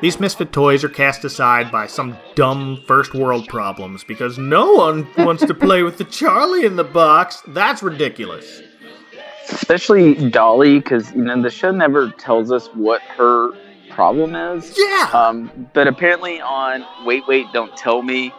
These 0.03 0.19
misfit 0.19 0.51
toys 0.51 0.83
are 0.83 0.89
cast 0.89 1.23
aside 1.23 1.71
by 1.71 1.87
some 1.87 2.17
dumb 2.35 2.83
first 2.85 3.13
world 3.13 3.47
problems 3.47 4.03
because 4.03 4.37
no 4.37 4.73
one 4.73 5.07
wants 5.17 5.45
to 5.45 5.53
play 5.53 5.81
with 5.81 5.97
the 5.97 6.03
Charlie 6.03 6.65
in 6.65 6.75
the 6.75 6.83
box. 6.83 7.41
That's 7.47 7.81
ridiculous. 7.81 8.61
Especially 9.49 10.29
Dolly, 10.29 10.79
because 10.79 11.09
you 11.13 11.23
know 11.23 11.41
the 11.41 11.49
show 11.49 11.71
never 11.71 12.09
tells 12.11 12.51
us 12.51 12.67
what 12.73 13.01
her 13.03 13.51
problem 13.91 14.35
is. 14.35 14.77
Yeah. 14.77 15.09
Um, 15.13 15.69
but 15.71 15.87
apparently 15.87 16.41
on 16.41 16.85
Wait 17.05 17.23
Wait 17.25 17.45
Don't 17.53 17.73
Tell 17.77 18.01
Me, 18.01 18.33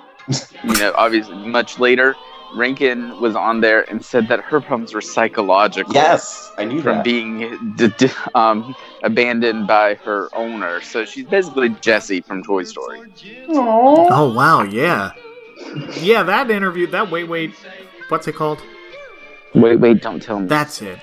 you 0.65 0.79
know, 0.79 0.93
obviously 0.97 1.35
much 1.49 1.79
later, 1.79 2.15
Rankin 2.55 3.21
was 3.21 3.35
on 3.35 3.63
there 3.63 3.89
and 3.91 4.05
said 4.05 4.29
that 4.29 4.41
her 4.41 4.61
problems 4.61 4.95
were 4.95 5.01
psychological. 5.01 5.95
Yes, 5.95 6.53
I 6.59 6.65
knew 6.65 6.83
from 6.83 6.97
that. 6.97 7.05
being 7.05 7.75
d- 7.77 7.89
d- 7.97 8.11
um, 8.35 8.75
abandoned 9.05 9.67
by 9.67 9.95
her 9.97 10.29
owner. 10.35 10.81
So 10.81 11.05
she's 11.05 11.27
basically 11.27 11.69
Jessie 11.81 12.21
from 12.23 12.43
Toy 12.43 12.65
Story. 12.65 13.01
Oh 13.49 14.33
wow, 14.35 14.63
yeah, 14.63 15.13
yeah. 16.01 16.23
That 16.25 16.51
interview, 16.51 16.87
that 16.89 17.11
wait, 17.11 17.25
wait, 17.29 17.55
what's 18.09 18.27
it 18.27 18.35
called? 18.35 18.61
Wait, 19.55 19.77
wait, 19.79 20.03
don't 20.03 20.21
tell 20.21 20.41
me. 20.41 20.49
That's 20.49 20.83
it. 20.83 20.99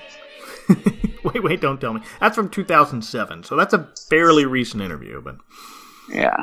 wait, 1.24 1.42
wait, 1.42 1.60
don't 1.60 1.80
tell 1.80 1.94
me. 1.94 2.02
That's 2.20 2.34
from 2.36 2.50
2007, 2.50 3.44
so 3.44 3.56
that's 3.56 3.72
a 3.72 3.88
fairly 4.10 4.44
recent 4.44 4.82
interview, 4.82 5.22
but 5.22 5.36
Yeah. 6.10 6.36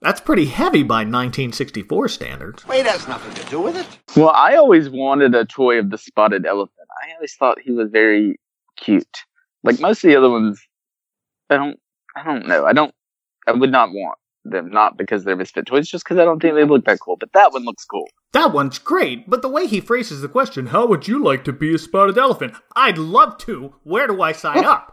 that's 0.00 0.20
pretty 0.22 0.46
heavy 0.46 0.82
by 0.82 1.00
1964 1.00 2.08
standards. 2.08 2.66
Wait 2.66 2.86
has 2.86 3.06
nothing 3.06 3.34
to 3.34 3.50
do 3.50 3.60
with 3.60 3.76
it. 3.76 3.86
Well, 4.16 4.30
I 4.30 4.56
always 4.56 4.88
wanted 4.88 5.34
a 5.34 5.44
toy 5.44 5.78
of 5.78 5.90
the 5.90 5.98
spotted 5.98 6.46
elephant. 6.46 6.88
I 7.06 7.14
always 7.14 7.34
thought 7.34 7.58
he 7.60 7.72
was 7.72 7.90
very 7.90 8.40
cute. 8.76 9.18
Like 9.64 9.80
most 9.80 10.04
of 10.04 10.08
the 10.08 10.16
other 10.16 10.30
ones, 10.30 10.60
I 11.50 11.56
don't, 11.56 11.80
I 12.14 12.22
don't 12.22 12.46
know. 12.46 12.64
I 12.64 12.72
don't, 12.72 12.94
I 13.46 13.52
would 13.52 13.72
not 13.72 13.90
want 13.90 14.18
them. 14.44 14.70
Not 14.70 14.96
because 14.96 15.24
they're 15.24 15.36
misfit 15.36 15.66
toys, 15.66 15.88
just 15.88 16.04
because 16.04 16.18
I 16.18 16.24
don't 16.24 16.40
think 16.40 16.54
they 16.54 16.64
look 16.64 16.84
that 16.84 17.00
cool. 17.00 17.16
But 17.16 17.32
that 17.32 17.52
one 17.52 17.64
looks 17.64 17.84
cool. 17.84 18.06
That 18.32 18.52
one's 18.52 18.78
great, 18.78 19.28
but 19.28 19.42
the 19.42 19.48
way 19.48 19.66
he 19.66 19.80
phrases 19.80 20.20
the 20.20 20.28
question, 20.28 20.66
how 20.66 20.86
would 20.86 21.08
you 21.08 21.22
like 21.22 21.44
to 21.44 21.52
be 21.52 21.74
a 21.74 21.78
spotted 21.78 22.18
elephant? 22.18 22.54
I'd 22.76 22.98
love 22.98 23.38
to. 23.38 23.74
Where 23.84 24.06
do 24.06 24.20
I 24.22 24.32
sign 24.32 24.64
up? 24.64 24.92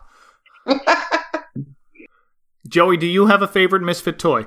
Joey, 2.68 2.96
do 2.98 3.08
you 3.08 3.26
have 3.28 3.42
a 3.42 3.48
favorite 3.48 3.82
misfit 3.82 4.18
toy? 4.20 4.46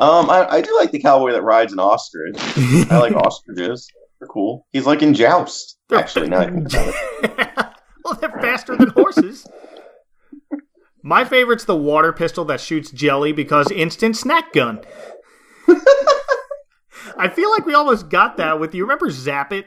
Um, 0.00 0.30
I, 0.30 0.46
I 0.48 0.60
do 0.60 0.76
like 0.80 0.90
the 0.90 1.00
cowboy 1.00 1.32
that 1.32 1.42
rides 1.42 1.72
an 1.72 1.78
ostrich. 1.78 2.36
I 2.90 2.98
like 2.98 3.12
ostriches. 3.16 3.88
They're 4.18 4.28
cool. 4.28 4.66
He's 4.72 4.86
like 4.86 5.02
in 5.02 5.14
Joust. 5.14 5.78
Actually, 5.92 6.28
now 6.28 6.40
I 6.40 6.50
think 6.50 6.72
about 6.72 6.94
it. 7.22 7.50
well, 8.10 8.18
they're 8.20 8.40
faster 8.40 8.76
than 8.76 8.88
horses. 8.90 9.46
My 11.02 11.24
favorite's 11.24 11.64
the 11.64 11.76
water 11.76 12.12
pistol 12.12 12.44
that 12.46 12.60
shoots 12.60 12.90
jelly 12.90 13.32
because 13.32 13.70
instant 13.70 14.16
snack 14.16 14.52
gun. 14.52 14.80
I 17.16 17.28
feel 17.28 17.50
like 17.50 17.66
we 17.66 17.74
almost 17.74 18.08
got 18.08 18.36
that 18.36 18.60
with 18.60 18.74
you. 18.74 18.84
Remember 18.84 19.10
Zap 19.10 19.52
It? 19.52 19.66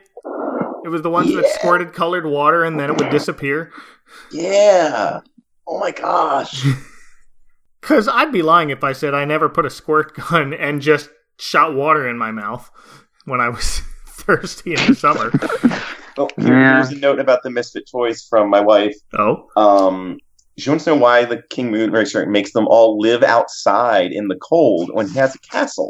It 0.83 0.89
was 0.89 1.01
the 1.01 1.09
ones 1.09 1.33
that 1.33 1.45
squirted 1.47 1.93
colored 1.93 2.25
water 2.25 2.63
and 2.63 2.79
then 2.79 2.89
it 2.89 2.97
would 2.97 3.09
disappear. 3.11 3.71
Yeah. 4.31 5.19
Oh 5.67 5.79
my 5.79 5.91
gosh. 5.91 6.65
Because 7.81 8.07
I'd 8.07 8.31
be 8.31 8.43
lying 8.43 8.69
if 8.69 8.83
I 8.83 8.93
said 8.93 9.15
I 9.15 9.25
never 9.25 9.49
put 9.49 9.65
a 9.65 9.69
squirt 9.71 10.13
gun 10.15 10.53
and 10.53 10.83
just 10.83 11.09
shot 11.39 11.73
water 11.73 12.07
in 12.07 12.15
my 12.15 12.29
mouth 12.29 12.69
when 13.25 13.41
I 13.41 13.49
was 13.49 13.79
thirsty 14.05 14.75
in 14.75 14.85
the 14.85 14.93
summer. 14.93 15.31
Oh, 16.18 16.30
here- 16.38 16.59
Yeah. 16.59 16.76
here's 16.76 16.91
a 16.91 16.99
note 16.99 17.20
about 17.20 17.43
the 17.43 17.49
misfit 17.49 17.89
toys 17.89 18.26
from 18.30 18.49
my 18.49 18.59
wife. 18.62 18.95
Oh, 19.18 19.47
Um, 19.55 20.18
she 20.57 20.70
wants 20.70 20.84
to 20.86 20.91
know 20.91 20.97
why 20.97 21.26
the 21.26 21.41
King 21.49 21.72
Moon 21.72 21.91
Racer 21.91 22.26
makes 22.26 22.51
them 22.53 22.68
all 22.68 22.99
live 22.99 23.24
outside 23.24 24.12
in 24.12 24.28
the 24.28 24.36
cold 24.36 24.89
when 24.93 25.07
he 25.07 25.18
has 25.18 25.34
a 25.36 25.39
castle. 25.39 25.89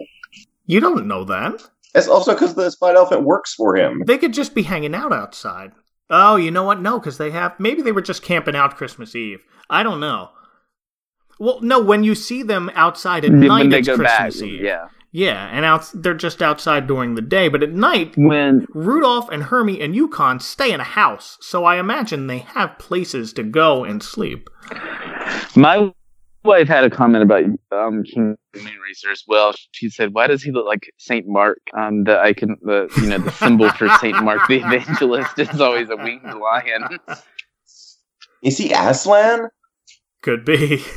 you 0.67 0.79
don't 0.79 1.05
know 1.07 1.23
that. 1.25 1.61
It's 1.93 2.07
also 2.07 2.33
because 2.33 2.53
the 2.53 2.69
Spotted 2.71 2.95
Elephant 2.97 3.23
works 3.23 3.53
for 3.53 3.75
him. 3.75 4.01
They 4.05 4.17
could 4.17 4.31
just 4.33 4.55
be 4.55 4.61
hanging 4.63 4.95
out 4.95 5.11
outside. 5.11 5.73
Oh, 6.09 6.37
you 6.37 6.51
know 6.51 6.63
what? 6.63 6.81
No, 6.81 6.99
because 6.99 7.17
they 7.17 7.31
have. 7.31 7.59
Maybe 7.59 7.81
they 7.81 7.91
were 7.91 8.01
just 8.01 8.21
camping 8.21 8.55
out 8.55 8.77
Christmas 8.77 9.13
Eve. 9.15 9.43
I 9.69 9.83
don't 9.83 9.99
know. 9.99 10.29
Well, 11.39 11.59
no, 11.61 11.79
when 11.81 12.03
you 12.03 12.15
see 12.15 12.43
them 12.43 12.69
outside 12.75 13.25
at 13.25 13.31
when 13.31 13.39
night, 13.41 13.69
they 13.69 13.79
it's 13.79 13.87
Christmas 13.87 14.07
back, 14.07 14.35
Eve. 14.35 14.61
yeah. 14.61 14.85
Yeah, 15.13 15.49
and 15.51 15.65
out 15.65 15.89
they're 15.93 16.13
just 16.13 16.41
outside 16.41 16.87
during 16.87 17.15
the 17.15 17.21
day, 17.21 17.49
but 17.49 17.63
at 17.63 17.71
night, 17.71 18.13
When 18.15 18.65
Rudolph 18.73 19.29
and 19.29 19.43
Hermie 19.43 19.81
and 19.81 19.93
Yukon 19.93 20.39
stay 20.39 20.71
in 20.71 20.79
a 20.79 20.85
house, 20.85 21.37
so 21.41 21.65
I 21.65 21.79
imagine 21.79 22.27
they 22.27 22.39
have 22.39 22.79
places 22.79 23.33
to 23.33 23.43
go 23.43 23.83
and 23.83 24.01
sleep. 24.01 24.49
my 25.55 25.91
wife 26.45 26.69
had 26.69 26.85
a 26.85 26.89
comment 26.89 27.23
about 27.23 27.43
um, 27.73 28.03
King 28.03 28.37
Moon 28.55 28.79
Racer 28.81 29.11
as 29.11 29.23
well. 29.27 29.53
She 29.71 29.89
said, 29.89 30.13
"Why 30.13 30.27
does 30.27 30.43
he 30.43 30.51
look 30.51 30.65
like 30.65 30.89
Saint 30.97 31.27
Mark? 31.27 31.59
Um, 31.77 32.05
the 32.05 32.17
icon, 32.17 32.55
the 32.61 32.89
you 32.97 33.09
know, 33.09 33.17
the 33.17 33.31
symbol 33.31 33.69
for 33.71 33.89
Saint 33.99 34.23
Mark 34.23 34.47
the 34.47 34.59
Evangelist 34.59 35.37
is 35.37 35.59
always 35.59 35.89
a 35.89 35.97
winged 35.97 36.23
lion." 36.23 36.99
Is 38.41 38.57
he 38.57 38.71
Aslan? 38.71 39.49
Could 40.21 40.45
be. 40.45 40.83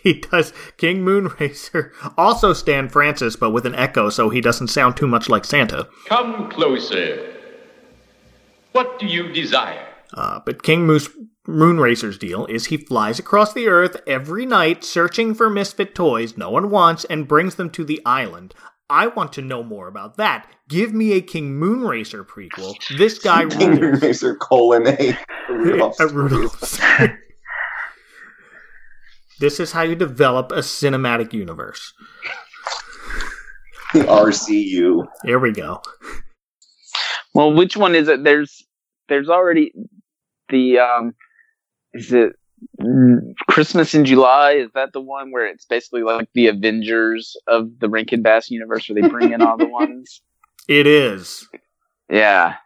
He 0.02 0.14
does 0.14 0.52
King 0.78 1.04
Moonracer. 1.04 1.92
Also 2.16 2.52
Stan 2.52 2.88
Francis, 2.88 3.36
but 3.36 3.50
with 3.50 3.66
an 3.66 3.74
echo 3.74 4.08
so 4.08 4.30
he 4.30 4.40
doesn't 4.40 4.68
sound 4.68 4.96
too 4.96 5.06
much 5.06 5.28
like 5.28 5.44
Santa. 5.44 5.88
Come 6.06 6.50
closer. 6.50 7.34
What 8.72 8.98
do 8.98 9.06
you 9.06 9.32
desire? 9.32 9.86
Uh, 10.14 10.40
but 10.44 10.62
King 10.62 10.86
Moose 10.86 11.08
Moonracer's 11.46 12.18
deal 12.18 12.46
is 12.46 12.66
he 12.66 12.76
flies 12.76 13.18
across 13.18 13.52
the 13.52 13.68
earth 13.68 14.00
every 14.06 14.46
night 14.46 14.84
searching 14.84 15.34
for 15.34 15.50
misfit 15.50 15.94
toys 15.94 16.36
no 16.36 16.50
one 16.50 16.70
wants 16.70 17.04
and 17.06 17.28
brings 17.28 17.56
them 17.56 17.70
to 17.70 17.84
the 17.84 18.00
island. 18.06 18.54
I 18.88 19.06
want 19.06 19.32
to 19.34 19.42
know 19.42 19.62
more 19.62 19.86
about 19.86 20.16
that. 20.16 20.48
Give 20.68 20.92
me 20.92 21.12
a 21.12 21.20
King 21.20 21.60
Moonracer 21.60 22.26
prequel. 22.26 22.74
This 22.98 23.18
guy 23.18 23.46
King 23.48 23.70
Moon 23.70 23.80
rules. 23.80 24.02
Racer 24.02 24.34
colon 24.36 24.86
A. 24.98 25.16
Rudolph's 25.48 26.00
Rudolph's. 26.12 26.80
This 29.40 29.58
is 29.58 29.72
how 29.72 29.82
you 29.82 29.96
develop 29.96 30.52
a 30.52 30.58
cinematic 30.58 31.32
universe. 31.32 31.92
The 33.92 34.00
RCU. 34.00 35.06
Here 35.24 35.38
we 35.38 35.52
go. 35.52 35.82
Well, 37.34 37.52
which 37.52 37.76
one 37.76 37.94
is 37.94 38.08
it? 38.08 38.22
There's 38.22 38.64
there's 39.08 39.28
already 39.28 39.72
the 40.50 40.78
um 40.78 41.14
is 41.92 42.12
it 42.12 42.34
Christmas 43.48 43.94
in 43.94 44.04
July? 44.04 44.52
Is 44.52 44.70
that 44.74 44.92
the 44.92 45.00
one 45.00 45.32
where 45.32 45.46
it's 45.46 45.64
basically 45.64 46.02
like 46.02 46.28
the 46.34 46.48
Avengers 46.48 47.36
of 47.48 47.78
the 47.80 47.88
Rankin 47.88 48.22
Bass 48.22 48.50
universe 48.50 48.88
where 48.88 49.00
they 49.00 49.08
bring 49.08 49.32
in 49.32 49.42
all 49.42 49.56
the 49.56 49.66
ones? 49.80 50.20
It 50.68 50.86
is. 50.86 51.48
Yeah. 52.08 52.56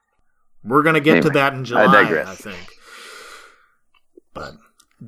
We're 0.62 0.82
gonna 0.82 1.00
get 1.00 1.22
to 1.22 1.30
that 1.30 1.54
in 1.54 1.64
July, 1.64 1.86
digress. 1.86 2.28
I 2.28 2.34
think. 2.34 2.68
But 4.32 4.54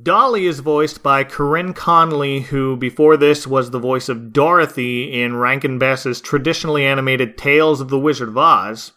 Dolly 0.03 0.47
is 0.47 0.61
voiced 0.61 1.03
by 1.03 1.23
Corinne 1.23 1.73
Conley, 1.73 2.41
who 2.41 2.77
before 2.77 3.17
this 3.17 3.47
was 3.47 3.71
the 3.71 3.79
voice 3.79 4.09
of 4.09 4.33
Dorothy 4.33 5.23
in 5.23 5.37
Rankin 5.37 5.79
Bass's 5.79 6.21
traditionally 6.21 6.85
animated 6.85 7.39
Tales 7.39 7.81
of 7.81 7.89
the 7.89 7.99
Wizard 7.99 8.29
of 8.29 8.39
Oz. 8.39 8.93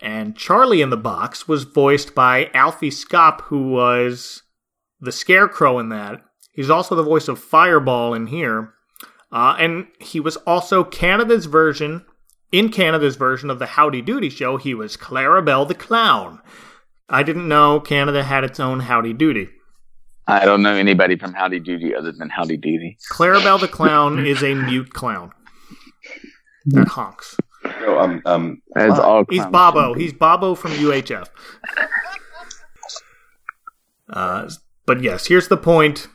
And 0.00 0.36
Charlie 0.36 0.82
in 0.82 0.90
the 0.90 0.96
Box 0.96 1.48
was 1.48 1.64
voiced 1.64 2.14
by 2.14 2.50
Alfie 2.54 2.90
Scopp, 2.90 3.42
who 3.42 3.70
was 3.70 4.42
the 5.00 5.12
Scarecrow 5.12 5.78
in 5.78 5.88
that. 5.88 6.22
He's 6.52 6.70
also 6.70 6.94
the 6.94 7.02
voice 7.02 7.28
of 7.28 7.38
Fireball 7.38 8.14
in 8.14 8.28
here. 8.28 8.74
Uh, 9.32 9.56
and 9.58 9.88
he 9.98 10.20
was 10.20 10.36
also 10.38 10.84
Canada's 10.84 11.46
version, 11.46 12.04
in 12.52 12.68
Canada's 12.70 13.16
version 13.16 13.50
of 13.50 13.58
the 13.58 13.66
Howdy 13.66 14.02
Doody 14.02 14.30
show, 14.30 14.56
he 14.56 14.72
was 14.72 14.96
Clarabelle 14.96 15.66
the 15.66 15.74
Clown. 15.74 16.40
I 17.08 17.22
didn't 17.22 17.48
know 17.48 17.80
Canada 17.80 18.22
had 18.22 18.44
its 18.44 18.60
own 18.60 18.80
Howdy 18.80 19.12
Doody. 19.14 19.48
I 20.28 20.44
don't 20.44 20.62
know 20.62 20.74
anybody 20.74 21.16
from 21.16 21.32
Howdy 21.32 21.60
Doody 21.60 21.94
other 21.94 22.12
than 22.12 22.28
Howdy 22.28 22.56
Doody. 22.56 22.98
Clarabelle 23.10 23.60
the 23.60 23.68
Clown 23.68 24.26
is 24.26 24.42
a 24.42 24.54
mute 24.54 24.92
clown 24.92 25.32
that 26.66 26.88
honks. 26.88 27.36
No, 27.64 27.98
um, 27.98 28.22
um, 28.26 28.62
That's 28.74 28.98
uh, 28.98 29.02
all. 29.02 29.24
He's 29.28 29.46
Bobo. 29.46 29.94
be. 29.94 30.02
He's 30.02 30.12
Bobo 30.12 30.54
from 30.54 30.72
UHF. 30.72 31.28
Uh, 34.08 34.48
but 34.84 35.02
yes, 35.02 35.26
here's 35.26 35.48
the 35.48 35.56
point 35.56 36.08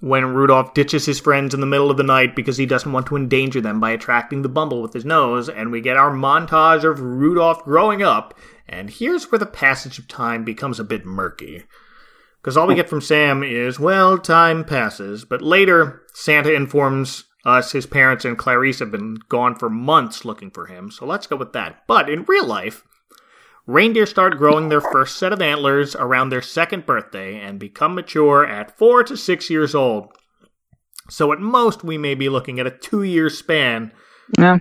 when 0.00 0.34
Rudolph 0.34 0.74
ditches 0.74 1.06
his 1.06 1.20
friends 1.20 1.54
in 1.54 1.60
the 1.60 1.66
middle 1.66 1.90
of 1.90 1.96
the 1.96 2.02
night 2.02 2.34
because 2.34 2.56
he 2.56 2.66
doesn't 2.66 2.90
want 2.90 3.06
to 3.06 3.16
endanger 3.16 3.60
them 3.60 3.78
by 3.78 3.92
attracting 3.92 4.42
the 4.42 4.48
bumble 4.48 4.82
with 4.82 4.92
his 4.92 5.04
nose, 5.04 5.48
and 5.48 5.70
we 5.70 5.80
get 5.80 5.96
our 5.96 6.10
montage 6.10 6.82
of 6.82 7.00
Rudolph 7.00 7.62
growing 7.64 8.02
up. 8.02 8.34
And 8.68 8.90
here's 8.90 9.30
where 9.30 9.38
the 9.38 9.46
passage 9.46 9.98
of 9.98 10.08
time 10.08 10.44
becomes 10.44 10.80
a 10.80 10.84
bit 10.84 11.04
murky. 11.04 11.64
Because 12.42 12.56
all 12.56 12.66
we 12.66 12.74
get 12.74 12.88
from 12.88 13.00
Sam 13.00 13.44
is, 13.44 13.78
well, 13.78 14.18
time 14.18 14.64
passes. 14.64 15.24
But 15.24 15.42
later, 15.42 16.02
Santa 16.12 16.52
informs 16.52 17.24
us 17.44 17.70
his 17.70 17.86
parents 17.86 18.24
and 18.24 18.36
Clarice 18.36 18.80
have 18.80 18.90
been 18.90 19.18
gone 19.28 19.54
for 19.54 19.70
months 19.70 20.24
looking 20.24 20.50
for 20.50 20.66
him, 20.66 20.90
so 20.90 21.06
let's 21.06 21.28
go 21.28 21.36
with 21.36 21.52
that. 21.52 21.82
But 21.86 22.10
in 22.10 22.24
real 22.24 22.46
life, 22.46 22.82
reindeer 23.66 24.06
start 24.06 24.38
growing 24.38 24.68
their 24.68 24.80
first 24.80 25.18
set 25.18 25.32
of 25.32 25.40
antlers 25.40 25.94
around 25.94 26.30
their 26.30 26.42
second 26.42 26.84
birthday 26.84 27.38
and 27.40 27.60
become 27.60 27.94
mature 27.94 28.44
at 28.44 28.76
four 28.76 29.04
to 29.04 29.16
six 29.16 29.48
years 29.48 29.74
old. 29.74 30.08
So 31.10 31.32
at 31.32 31.40
most, 31.40 31.84
we 31.84 31.98
may 31.98 32.14
be 32.14 32.28
looking 32.28 32.58
at 32.58 32.66
a 32.66 32.70
two 32.70 33.02
year 33.02 33.28
span. 33.28 33.92
Yeah. 34.38 34.58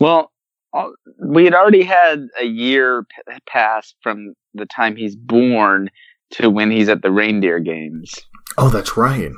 Well, 0.00 0.32
uh, 0.74 0.88
we 1.18 1.44
had 1.44 1.54
already 1.54 1.84
had 1.84 2.28
a 2.40 2.44
year 2.44 3.06
pass 3.46 3.94
from 4.02 4.34
the 4.54 4.66
time 4.66 4.96
he's 4.96 5.16
born 5.16 5.90
to 6.32 6.50
when 6.50 6.70
he's 6.70 6.88
at 6.88 7.02
the 7.02 7.10
reindeer 7.10 7.58
games. 7.58 8.14
Oh, 8.58 8.68
that's 8.68 8.96
right. 8.96 9.32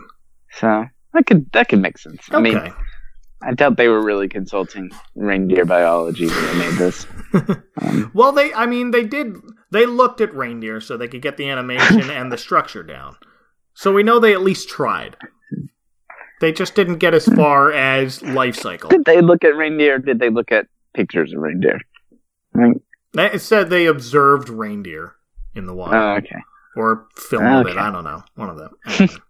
So 0.52 0.86
that 1.12 1.26
could 1.26 1.50
that 1.52 1.68
could 1.68 1.80
make 1.80 1.98
sense. 1.98 2.22
I 2.30 2.40
mean, 2.40 2.60
I 3.46 3.52
doubt 3.52 3.76
they 3.76 3.88
were 3.88 4.02
really 4.02 4.28
consulting 4.28 4.90
reindeer 5.14 5.64
biology 5.64 6.26
when 6.26 6.44
they 6.46 6.58
made 6.58 6.78
this. 6.78 7.06
Um, 7.82 8.12
well, 8.14 8.30
they, 8.30 8.54
I 8.54 8.66
mean, 8.66 8.92
they 8.92 9.02
did, 9.02 9.34
they 9.72 9.84
looked 9.84 10.20
at 10.20 10.32
reindeer 10.32 10.80
so 10.80 10.96
they 10.96 11.08
could 11.08 11.20
get 11.22 11.36
the 11.36 11.50
animation 11.50 12.08
and 12.08 12.30
the 12.30 12.38
structure 12.38 12.84
down. 12.84 13.16
So 13.74 13.92
we 13.92 14.04
know 14.04 14.20
they 14.20 14.32
at 14.32 14.42
least 14.42 14.68
tried. 14.68 15.16
They 16.40 16.52
just 16.52 16.76
didn't 16.76 16.98
get 16.98 17.14
as 17.14 17.26
far 17.26 17.72
as 17.72 18.22
life 18.22 18.54
cycle. 18.54 18.90
Did 18.90 19.04
they 19.04 19.20
look 19.20 19.42
at 19.42 19.56
reindeer? 19.56 19.98
Did 19.98 20.20
they 20.20 20.30
look 20.30 20.52
at 20.52 20.68
pictures 20.94 21.32
of 21.32 21.40
reindeer? 21.40 21.80
I 22.54 22.58
Right. 22.58 23.34
It 23.34 23.40
said 23.40 23.68
they 23.68 23.86
observed 23.86 24.48
reindeer 24.48 25.16
in 25.56 25.66
the 25.66 25.74
wild. 25.74 25.94
Oh, 25.94 26.16
okay. 26.18 26.42
Or 26.76 27.06
filmed 27.16 27.68
it. 27.68 27.76
I 27.76 27.90
don't 27.90 28.04
know. 28.04 28.22
One 28.34 28.50
of 28.50 28.56
them. 28.58 29.08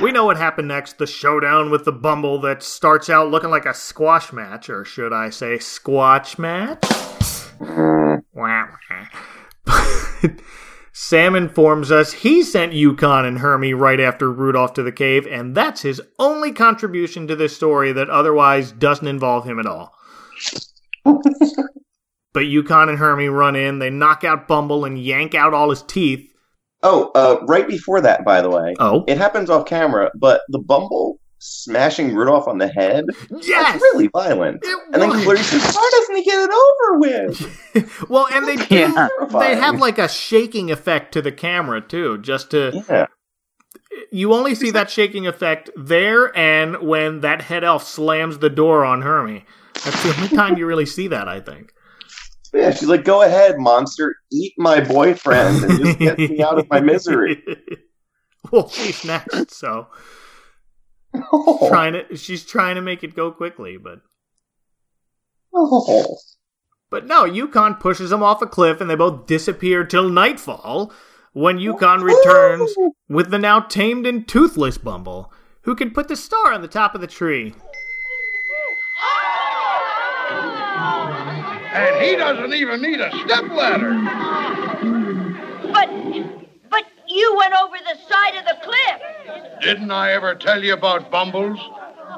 We 0.00 0.12
know 0.12 0.24
what 0.24 0.38
happened 0.38 0.68
next. 0.68 0.98
The 0.98 1.06
showdown 1.06 1.70
with 1.70 1.84
the 1.84 1.92
Bumble 1.92 2.40
that 2.40 2.62
starts 2.62 3.10
out 3.10 3.30
looking 3.30 3.50
like 3.50 3.66
a 3.66 3.74
squash 3.74 4.32
match, 4.32 4.70
or 4.70 4.84
should 4.84 5.12
I 5.12 5.28
say 5.30 5.56
squatch 5.58 6.38
match? 6.38 6.84
Sam 10.92 11.34
informs 11.34 11.92
us 11.92 12.12
he 12.12 12.42
sent 12.42 12.72
Yukon 12.72 13.24
and 13.26 13.38
Hermie 13.38 13.74
right 13.74 14.00
after 14.00 14.32
Rudolph 14.32 14.72
to 14.74 14.82
the 14.82 14.92
cave, 14.92 15.26
and 15.26 15.54
that's 15.54 15.82
his 15.82 16.00
only 16.18 16.52
contribution 16.52 17.26
to 17.28 17.36
this 17.36 17.54
story 17.54 17.92
that 17.92 18.08
otherwise 18.08 18.72
doesn't 18.72 19.06
involve 19.06 19.44
him 19.44 19.58
at 19.58 19.66
all. 19.66 19.94
but 22.32 22.46
Yukon 22.46 22.88
and 22.88 22.98
Hermie 22.98 23.28
run 23.28 23.56
in, 23.56 23.78
they 23.78 23.90
knock 23.90 24.24
out 24.24 24.48
Bumble 24.48 24.84
and 24.84 24.98
yank 24.98 25.34
out 25.34 25.52
all 25.52 25.70
his 25.70 25.82
teeth. 25.82 26.29
Oh, 26.82 27.10
uh, 27.14 27.44
right 27.46 27.68
before 27.68 28.00
that, 28.00 28.24
by 28.24 28.40
the 28.40 28.50
way. 28.50 28.74
Oh. 28.78 29.04
It 29.06 29.18
happens 29.18 29.50
off 29.50 29.66
camera, 29.66 30.10
but 30.14 30.42
the 30.48 30.58
Bumble 30.58 31.18
smashing 31.38 32.14
Rudolph 32.14 32.46
on 32.48 32.58
the 32.58 32.68
head. 32.68 33.04
Yes! 33.30 33.72
That's 33.72 33.82
really 33.82 34.08
violent. 34.08 34.62
and 34.92 35.00
then 35.02 35.08
was. 35.10 35.22
Clarice 35.24 35.46
says, 35.46 35.74
Why 35.74 35.90
doesn't 35.92 36.16
he 36.16 36.24
get 36.24 36.38
it 36.38 36.50
over 36.50 36.98
with? 36.98 37.56
Well, 38.10 38.26
and 38.32 38.46
they 38.46 38.56
Yeah. 38.76 39.08
they 39.38 39.54
have 39.56 39.78
like 39.80 39.98
a 39.98 40.08
shaking 40.08 40.70
effect 40.70 41.12
to 41.12 41.22
the 41.22 41.32
camera 41.32 41.80
too, 41.80 42.18
just 42.18 42.50
to 42.50 42.84
Yeah. 42.90 43.06
you 44.10 44.34
only 44.34 44.54
see 44.54 44.70
that 44.72 44.90
shaking 44.90 45.26
effect 45.26 45.70
there 45.76 46.36
and 46.36 46.76
when 46.82 47.20
that 47.20 47.42
head 47.42 47.62
elf 47.64 47.86
slams 47.86 48.38
the 48.38 48.50
door 48.50 48.84
on 48.84 49.02
Hermie. 49.02 49.44
That's 49.84 50.02
the 50.02 50.14
only 50.16 50.28
time 50.36 50.58
you 50.58 50.66
really 50.66 50.86
see 50.86 51.08
that, 51.08 51.26
I 51.28 51.40
think. 51.40 51.72
Yeah, 52.52 52.70
she's 52.72 52.88
like, 52.88 53.04
Go 53.04 53.22
ahead, 53.22 53.58
monster, 53.58 54.16
eat 54.32 54.54
my 54.58 54.80
boyfriend 54.80 55.64
and 55.64 55.84
just 55.84 55.98
get 55.98 56.18
me 56.18 56.42
out 56.42 56.58
of 56.58 56.68
my 56.70 56.80
misery. 56.80 57.42
well, 58.50 58.68
she's 58.68 59.04
next, 59.04 59.52
so 59.52 59.86
Oh. 61.32 61.68
trying 61.68 61.92
to 61.94 62.16
she's 62.16 62.44
trying 62.44 62.76
to 62.76 62.80
make 62.82 63.02
it 63.02 63.16
go 63.16 63.30
quickly, 63.32 63.76
but 63.76 64.00
Oh. 65.54 66.16
but 66.90 67.06
no, 67.06 67.24
Yukon 67.24 67.74
pushes 67.74 68.12
him 68.12 68.22
off 68.22 68.42
a 68.42 68.46
cliff 68.46 68.80
and 68.80 68.88
they 68.88 68.94
both 68.94 69.26
disappear 69.26 69.84
till 69.84 70.08
nightfall 70.08 70.92
when 71.32 71.58
Yukon 71.58 72.02
returns 72.02 72.72
with 73.08 73.30
the 73.30 73.38
now 73.38 73.60
tamed 73.60 74.06
and 74.06 74.26
toothless 74.26 74.78
Bumble, 74.78 75.32
who 75.62 75.74
can 75.74 75.90
put 75.90 76.08
the 76.08 76.16
star 76.16 76.52
on 76.52 76.62
the 76.62 76.68
top 76.68 76.94
of 76.94 77.00
the 77.00 77.06
tree. 77.06 77.54
And 81.72 82.04
he 82.04 82.16
doesn't 82.16 82.52
even 82.52 82.82
need 82.82 83.00
a 83.00 83.10
stepladder. 83.24 83.94
But, 85.72 85.88
but 86.70 86.84
you 87.06 87.36
went 87.36 87.54
over 87.54 87.76
the 87.78 87.98
side 88.08 88.34
of 88.36 88.44
the 88.44 88.56
cliff. 88.62 89.60
Didn't 89.62 89.90
I 89.90 90.12
ever 90.12 90.34
tell 90.34 90.62
you 90.62 90.74
about 90.74 91.10
Bumbles? 91.10 91.60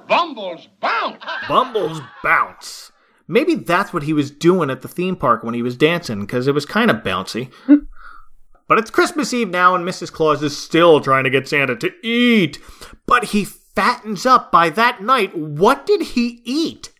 Bumbles 0.08 0.68
bounce. 0.80 1.22
Bumbles 1.48 2.00
bounce. 2.22 2.92
Maybe 3.28 3.54
that's 3.54 3.92
what 3.92 4.02
he 4.02 4.12
was 4.12 4.30
doing 4.30 4.70
at 4.70 4.82
the 4.82 4.88
theme 4.88 5.16
park 5.16 5.42
when 5.42 5.54
he 5.54 5.62
was 5.62 5.76
dancing, 5.76 6.20
because 6.20 6.46
it 6.46 6.54
was 6.54 6.66
kind 6.66 6.90
of 6.90 6.98
bouncy. 6.98 7.52
but 8.68 8.78
it's 8.78 8.90
Christmas 8.90 9.32
Eve 9.32 9.48
now, 9.50 9.74
and 9.74 9.86
Mrs. 9.86 10.12
Claus 10.12 10.42
is 10.42 10.56
still 10.56 11.00
trying 11.00 11.24
to 11.24 11.30
get 11.30 11.48
Santa 11.48 11.76
to 11.76 11.92
eat. 12.02 12.58
But 13.06 13.24
he 13.26 13.44
fattens 13.44 14.26
up 14.26 14.50
by 14.50 14.70
that 14.70 15.02
night. 15.02 15.36
What 15.36 15.86
did 15.86 16.02
he 16.02 16.40
eat? 16.44 16.91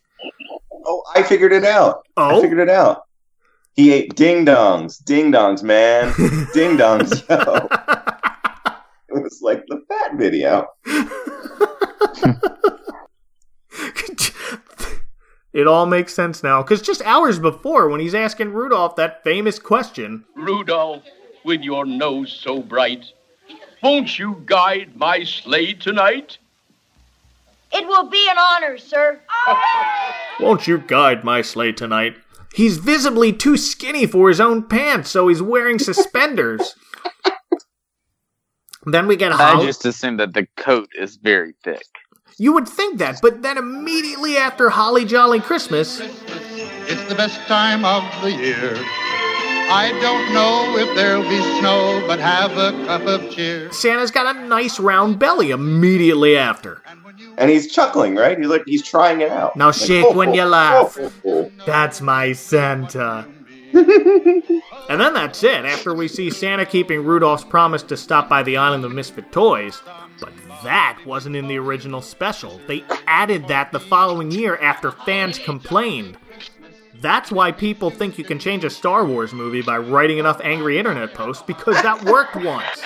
Oh, 0.85 1.03
I 1.15 1.23
figured 1.23 1.53
it 1.53 1.65
out. 1.65 2.07
Oh? 2.17 2.39
I 2.39 2.41
figured 2.41 2.61
it 2.61 2.69
out. 2.69 3.05
He 3.75 3.93
ate 3.93 4.15
ding 4.15 4.45
dongs. 4.45 5.03
Ding 5.03 5.33
dongs, 5.33 5.63
man. 5.63 6.13
ding 6.53 6.77
dongs, 6.77 7.27
yo. 7.29 7.69
It 9.09 9.23
was 9.23 9.41
like 9.43 9.65
the 9.69 9.83
fat 9.89 10.17
video. 10.17 10.67
it 15.53 15.67
all 15.67 15.87
makes 15.87 16.15
sense 16.15 16.43
now, 16.43 16.63
because 16.63 16.83
just 16.83 17.03
hours 17.03 17.39
before, 17.39 17.89
when 17.89 18.01
he's 18.01 18.15
asking 18.15 18.53
Rudolph 18.53 18.97
that 18.97 19.25
famous 19.25 19.59
question, 19.59 20.25
Rudolph, 20.35 21.05
with 21.45 21.63
your 21.63 21.85
nose 21.85 22.33
so 22.33 22.61
bright, 22.61 23.05
won't 23.83 24.19
you 24.19 24.43
guide 24.47 24.97
my 24.97 25.25
sleigh 25.25 25.75
tonight? 25.75 26.39
It 27.73 27.87
will 27.87 28.09
be 28.09 28.29
an 28.31 28.37
honor, 28.39 28.77
sir. 28.79 29.21
Won't 30.41 30.67
you 30.67 30.79
guide 30.79 31.25
my 31.25 31.41
sleigh 31.43 31.73
tonight? 31.73 32.17
He's 32.55 32.77
visibly 32.79 33.33
too 33.33 33.57
skinny 33.57 34.07
for 34.07 34.29
his 34.29 34.41
own 34.41 34.65
pants, 34.65 35.11
so 35.11 35.29
he's 35.29 35.41
wearing 35.43 35.79
suspenders. 35.79 36.75
then 38.85 39.07
we 39.07 39.17
get 39.17 39.33
I 39.33 39.53
Holly. 39.53 39.67
just 39.67 39.87
assume 39.87 40.19
that 40.19 40.35
the 40.35 40.47
coat 40.57 40.89
is 40.99 41.17
very 41.17 41.55
thick. 41.65 41.87
You 42.39 42.53
would 42.55 42.69
think 42.69 42.99
that, 42.99 43.21
but 43.23 43.43
then 43.43 43.57
immediately 43.59 44.37
after 44.37 44.69
Holly 44.71 45.05
Jolly 45.05 45.41
Christmas, 45.41 46.01
It's 46.01 47.05
the 47.09 47.15
best 47.15 47.39
time 47.47 47.85
of 47.85 48.03
the 48.23 48.33
year. 48.33 48.75
I 49.75 49.91
don't 50.03 50.35
know 50.35 50.77
if 50.77 50.95
there'll 50.97 51.23
be 51.23 51.41
snow, 51.61 52.05
but 52.07 52.19
have 52.19 52.53
a 52.59 52.73
cup 52.87 53.07
of 53.07 53.31
cheer. 53.31 53.71
Santa's 53.73 54.11
got 54.11 54.35
a 54.37 54.47
nice 54.47 54.79
round 54.81 55.19
belly 55.19 55.51
immediately 55.53 56.37
after. 56.37 56.83
And 57.39 57.51
he's 57.51 57.73
chuckling, 57.73 58.15
right? 58.17 58.39
He's 58.39 58.49
like, 58.49 58.63
he's 58.67 58.83
trying 58.83 59.21
it 59.21 59.31
out. 59.31 59.57
Now 59.57 59.67
Like, 59.67 59.75
shake 59.75 60.05
oh, 60.07 60.17
when 60.17 60.31
oh, 60.31 60.35
you 60.35 60.43
oh, 60.43 60.47
laugh. 60.49 60.99
oh, 61.01 61.13
oh, 61.25 61.31
oh. 61.31 61.53
That's 61.67 62.01
my 62.01 62.33
Santa. 62.33 63.27
and 63.73 65.01
then 65.01 65.15
that's 65.15 65.43
it, 65.43 65.65
after 65.65 65.95
we 65.95 66.07
see 66.07 66.29
Santa 66.29 66.67
keeping 66.67 67.05
Rudolph's 67.05 67.45
promise 67.45 67.83
to 67.85 67.97
stop 67.97 68.29
by 68.29 68.43
the 68.43 68.59
island 68.59 68.85
of 68.85 68.93
misfit 68.93 69.33
toys. 69.33 69.81
But 70.21 70.33
that 70.63 70.99
wasn't 71.07 71.37
in 71.37 71.49
the 71.49 71.59
original 71.59 72.03
special. 72.03 72.61
They 72.67 72.85
added 73.07 73.49
that 73.49 73.73
the 73.73 73.81
following 73.81 74.31
year 74.31 74.57
after 74.59 74.93
fans 74.93 75.39
complained. 75.39 76.19
That's 77.01 77.33
why 77.33 77.51
people 77.51 77.91
think 77.91 78.17
you 78.19 78.25
can 78.25 78.39
change 78.39 78.63
a 78.63 78.71
Star 78.71 79.05
Wars 79.05 79.33
movie 79.33 79.63
by 79.63 79.79
writing 79.79 80.19
enough 80.19 80.41
angry 80.45 80.79
internet 80.79 81.15
posts 81.15 81.43
because 81.43 81.75
that 81.83 82.05
worked 82.05 82.37
once. 82.37 82.83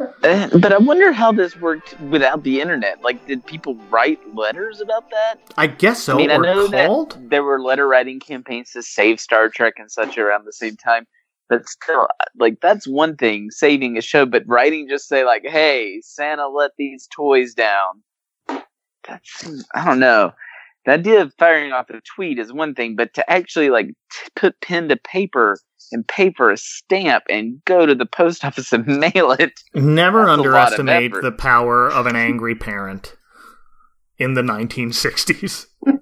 Uh, 0.00 0.48
but 0.58 0.72
I 0.72 0.78
wonder 0.78 1.12
how 1.12 1.32
this 1.32 1.56
worked 1.56 1.98
without 2.00 2.42
the 2.42 2.60
internet. 2.60 3.02
Like, 3.02 3.26
did 3.26 3.44
people 3.44 3.74
write 3.90 4.18
letters 4.34 4.80
about 4.80 5.10
that? 5.10 5.36
I 5.56 5.66
guess 5.66 6.02
so. 6.02 6.14
I 6.14 6.16
mean, 6.16 6.30
I 6.30 6.36
know 6.38 6.68
called? 6.68 7.12
that 7.12 7.30
there 7.30 7.42
were 7.42 7.60
letter 7.60 7.86
writing 7.86 8.20
campaigns 8.20 8.70
to 8.72 8.82
save 8.82 9.20
Star 9.20 9.48
Trek 9.48 9.74
and 9.76 9.90
such 9.90 10.16
around 10.16 10.46
the 10.46 10.52
same 10.52 10.76
time. 10.76 11.06
But 11.48 11.68
still, 11.68 12.06
like 12.38 12.60
that's 12.62 12.86
one 12.86 13.16
thing, 13.16 13.50
saving 13.50 13.98
a 13.98 14.00
show. 14.00 14.24
But 14.24 14.44
writing 14.46 14.88
just 14.88 15.08
say 15.08 15.24
like, 15.24 15.42
"Hey, 15.44 16.00
Santa, 16.02 16.48
let 16.48 16.70
these 16.78 17.08
toys 17.14 17.54
down." 17.54 18.02
That's 19.06 19.64
I 19.74 19.84
don't 19.84 19.98
know. 19.98 20.32
The 20.86 20.92
idea 20.92 21.20
of 21.20 21.34
firing 21.38 21.72
off 21.72 21.90
a 21.90 22.00
tweet 22.00 22.38
is 22.38 22.52
one 22.52 22.74
thing, 22.74 22.94
but 22.94 23.12
to 23.14 23.30
actually 23.30 23.68
like 23.68 23.88
t- 23.88 24.30
put 24.36 24.60
pen 24.60 24.88
to 24.88 24.96
paper 24.96 25.58
and 25.92 26.06
pay 26.06 26.32
for 26.32 26.50
a 26.50 26.56
stamp 26.56 27.24
and 27.28 27.64
go 27.64 27.86
to 27.86 27.94
the 27.94 28.06
post 28.06 28.44
office 28.44 28.72
and 28.72 28.86
mail 29.14 29.32
it. 29.32 29.60
Never 29.74 30.26
That's 30.26 30.38
a 30.38 30.42
lot 30.42 30.72
of 30.72 30.80
underestimate 30.80 31.12
the 31.22 31.32
power 31.32 31.88
of 31.88 32.06
an 32.06 32.16
angry 32.16 32.54
parent 32.54 33.16
in 34.18 34.34
the 34.34 34.42
1960s. 34.42 35.66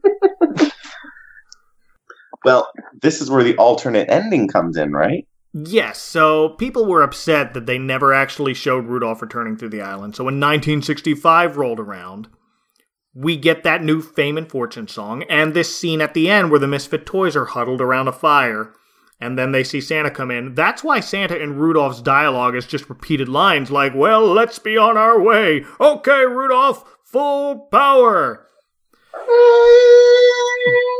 Well, 2.45 2.71
this 3.03 3.21
is 3.21 3.31
where 3.31 3.45
the 3.45 3.57
alternate 3.57 4.09
ending 4.11 4.49
comes 4.49 4.77
in, 4.77 4.93
right? 4.93 5.27
Yes, 5.53 6.01
so 6.01 6.51
people 6.51 6.87
were 6.87 7.03
upset 7.03 7.55
that 7.55 7.67
they 7.67 7.79
never 7.79 8.13
actually 8.13 8.55
showed 8.55 8.87
Rudolph 8.87 9.23
returning 9.23 9.57
through 9.57 9.71
the 9.71 9.81
island. 9.81 10.15
So 10.15 10.25
when 10.25 10.35
1965 10.35 11.57
rolled 11.57 11.81
around, 11.81 12.29
we 13.15 13.37
get 13.37 13.65
that 13.65 13.83
new 13.83 14.01
Fame 14.01 14.39
and 14.39 14.49
Fortune 14.49 14.89
song 14.89 15.25
and 15.25 15.55
this 15.55 15.75
scene 15.77 16.01
at 16.01 16.15
the 16.15 16.31
end 16.31 16.51
where 16.51 16.61
the 16.61 16.69
Misfit 16.69 17.07
Toys 17.07 17.35
are 17.35 17.47
huddled 17.47 17.81
around 17.81 18.09
a 18.09 18.13
fire. 18.13 18.73
And 19.21 19.39
then 19.39 19.53
they 19.53 19.65
see 19.65 19.81
Santa 19.81 20.11
come 20.11 20.31
in. 20.31 20.55
That's 20.55 20.85
why 20.85 21.01
Santa 21.01 21.41
and 21.41 21.61
Rudolph's 21.61 22.01
dialogue 22.01 22.55
is 22.55 22.67
just 22.67 22.89
repeated 22.89 23.29
lines 23.29 23.71
like, 23.71 23.95
Well, 23.95 24.27
let's 24.27 24.59
be 24.59 24.77
on 24.77 24.97
our 24.97 25.21
way. 25.21 25.65
Okay, 25.81 26.25
Rudolph, 26.25 26.85
full 27.05 27.69
power. 27.73 28.47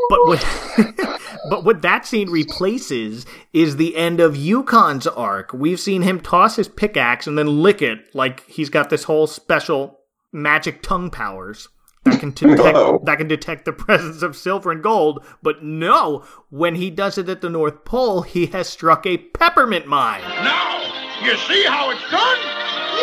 But 0.09 0.25
what, 0.25 0.45
but 1.49 1.63
what 1.63 1.81
that 1.83 2.05
scene 2.05 2.29
replaces 2.29 3.25
is 3.53 3.77
the 3.77 3.95
end 3.95 4.19
of 4.19 4.33
Yukon's 4.33 5.07
arc. 5.07 5.53
We've 5.53 5.79
seen 5.79 6.01
him 6.01 6.19
toss 6.19 6.55
his 6.55 6.67
pickaxe 6.67 7.27
and 7.27 7.37
then 7.37 7.61
lick 7.61 7.81
it 7.81 8.13
like 8.13 8.45
he's 8.47 8.69
got 8.69 8.89
this 8.89 9.03
whole 9.03 9.27
special 9.27 9.99
magic 10.31 10.81
tongue 10.81 11.09
powers 11.09 11.69
that 12.05 12.19
can 12.19 12.31
detect 12.35 12.59
No. 12.75 13.01
that 13.05 13.17
can 13.17 13.27
detect 13.27 13.65
the 13.65 13.73
presence 13.85 14.21
of 14.21 14.35
silver 14.35 14.71
and 14.71 14.81
gold. 14.83 15.23
But 15.41 15.63
no, 15.63 16.23
when 16.49 16.75
he 16.75 16.89
does 16.89 17.17
it 17.17 17.29
at 17.29 17.41
the 17.41 17.49
North 17.49 17.85
Pole, 17.85 18.21
he 18.23 18.47
has 18.47 18.67
struck 18.69 19.05
a 19.05 19.17
peppermint 19.17 19.85
mine. 19.87 20.21
Now, 20.21 20.81
you 21.23 21.35
see 21.37 21.63
how 21.65 21.89
it's 21.91 22.01
done? 22.11 22.37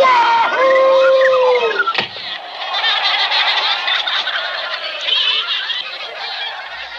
Wahoo! 0.01 1.86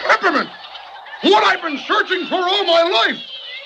Peppermint! 0.06 0.50
What 1.22 1.44
I've 1.44 1.62
been 1.62 1.78
searching 1.78 2.26
for 2.26 2.36
all 2.36 2.64
my 2.64 2.82
life! 2.82 3.18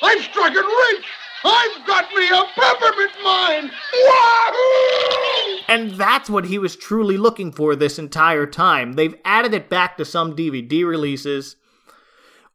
I've 0.03 0.23
struck 0.23 0.53
it 0.53 0.57
rich! 0.97 1.05
I've 1.45 1.87
got 1.87 2.13
me 2.15 2.29
a 2.29 2.43
peppermint 2.55 3.13
mine! 3.25 3.71
Wahoo! 3.95 5.59
And 5.69 5.93
that's 5.93 6.29
what 6.31 6.45
he 6.47 6.59
was 6.59 6.77
truly 6.77 7.17
looking 7.17 7.53
for 7.53 7.75
this 7.75 7.99
entire 7.99 8.47
time. 8.47 8.93
They've 8.95 9.15
added 9.25 9.55
it 9.55 9.69
back 9.69 9.97
to 9.97 10.05
some 10.05 10.37
DVD 10.37 10.85
releases 10.87 11.57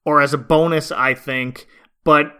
or 0.05 0.21
as 0.21 0.33
a 0.33 0.37
bonus, 0.37 0.91
I 0.91 1.13
think, 1.13 1.67
but 2.03 2.31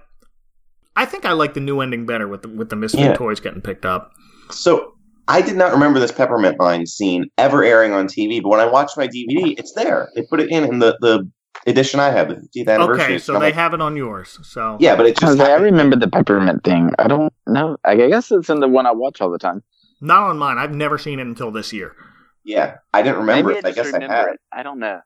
I 0.95 1.05
think 1.05 1.25
I 1.25 1.33
like 1.33 1.53
the 1.53 1.59
new 1.59 1.81
ending 1.81 2.05
better 2.05 2.27
with 2.27 2.43
the, 2.43 2.49
with 2.49 2.69
the 2.69 2.75
Misfit 2.75 3.01
Yeah. 3.01 3.13
toys 3.15 3.39
getting 3.39 3.61
picked 3.61 3.85
up. 3.85 4.11
So 4.51 4.93
I 5.27 5.41
did 5.41 5.57
not 5.57 5.73
remember 5.73 5.99
this 5.99 6.11
peppermint 6.11 6.57
mine 6.57 6.85
scene 6.85 7.25
ever 7.37 7.63
airing 7.63 7.91
on 7.93 8.07
TV, 8.07 8.41
but 8.41 8.49
when 8.49 8.59
I 8.61 8.65
watched 8.65 8.97
my 8.97 9.07
DVD, 9.07 9.57
it's 9.59 9.73
there. 9.73 10.09
They 10.15 10.23
put 10.23 10.39
it 10.39 10.49
in 10.49 10.63
in 10.63 10.79
the, 10.79 10.97
the 11.01 11.29
edition 11.65 11.99
I 11.99 12.09
have, 12.11 12.29
the 12.29 12.35
50th 12.35 12.67
anniversary. 12.67 13.03
Okay, 13.05 13.17
so 13.17 13.33
got, 13.33 13.39
they 13.39 13.45
like- 13.47 13.55
have 13.55 13.73
it 13.73 13.81
on 13.81 13.95
yours. 13.97 14.37
So 14.43 14.77
Yeah, 14.79 14.95
but 14.95 15.05
it 15.05 15.17
just 15.17 15.39
I 15.39 15.55
remember 15.55 15.95
the 15.95 16.07
peppermint 16.07 16.63
thing. 16.63 16.91
I 16.99 17.07
don't 17.07 17.33
know. 17.47 17.77
I 17.83 17.95
guess 17.95 18.31
it's 18.31 18.49
in 18.49 18.59
the 18.59 18.67
one 18.67 18.85
I 18.85 18.91
watch 18.91 19.21
all 19.21 19.31
the 19.31 19.39
time. 19.39 19.63
not 20.01 20.23
on 20.23 20.37
mine. 20.37 20.57
I've 20.57 20.75
never 20.75 20.97
seen 20.97 21.19
it 21.19 21.27
until 21.27 21.51
this 21.51 21.73
year. 21.73 21.95
yeah, 22.43 22.77
I 22.93 23.01
didn't 23.01 23.19
remember 23.19 23.49
Maybe 23.49 23.59
it. 23.59 23.65
I 23.65 23.69
just 23.69 23.75
guess 23.77 23.93
I 23.93 23.97
remember 23.97 24.15
had. 24.15 24.27
it. 24.29 24.39
I 24.51 24.63
don't 24.63 24.79
know. 24.79 24.99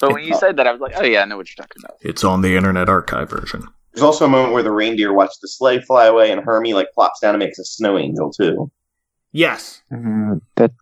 But 0.00 0.12
when 0.14 0.24
you 0.24 0.34
uh, 0.34 0.38
said 0.38 0.56
that, 0.56 0.66
I 0.66 0.72
was 0.72 0.80
like, 0.80 0.94
oh 0.96 1.04
yeah, 1.04 1.22
I 1.22 1.24
know 1.26 1.36
what 1.36 1.48
you're 1.48 1.64
talking 1.64 1.80
about. 1.84 1.96
It's 2.00 2.24
on 2.24 2.40
the 2.42 2.56
Internet 2.56 2.88
Archive 2.88 3.30
version. 3.30 3.68
There's 3.94 4.02
also 4.02 4.24
a 4.24 4.28
moment 4.28 4.52
where 4.54 4.62
the 4.62 4.72
reindeer 4.72 5.12
watch 5.12 5.30
the 5.42 5.46
sleigh 5.48 5.80
fly 5.80 6.06
away, 6.06 6.32
and 6.32 6.40
Hermie 6.42 6.74
like 6.74 6.88
plops 6.92 7.20
down 7.20 7.34
and 7.34 7.38
makes 7.44 7.58
a 7.58 7.64
snow 7.64 7.98
angel 7.98 8.32
too. 8.32 8.70
Yes. 9.32 9.82
Mm, 9.92 10.40
that 10.56 10.72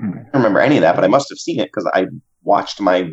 hmm. 0.00 0.10
I 0.12 0.22
don't 0.22 0.28
remember 0.34 0.60
any 0.60 0.76
of 0.76 0.82
that, 0.82 0.94
but 0.94 1.04
I 1.04 1.08
must 1.08 1.28
have 1.28 1.38
seen 1.38 1.60
it 1.60 1.66
because 1.66 1.88
I 1.92 2.06
watched 2.42 2.80
my 2.80 3.10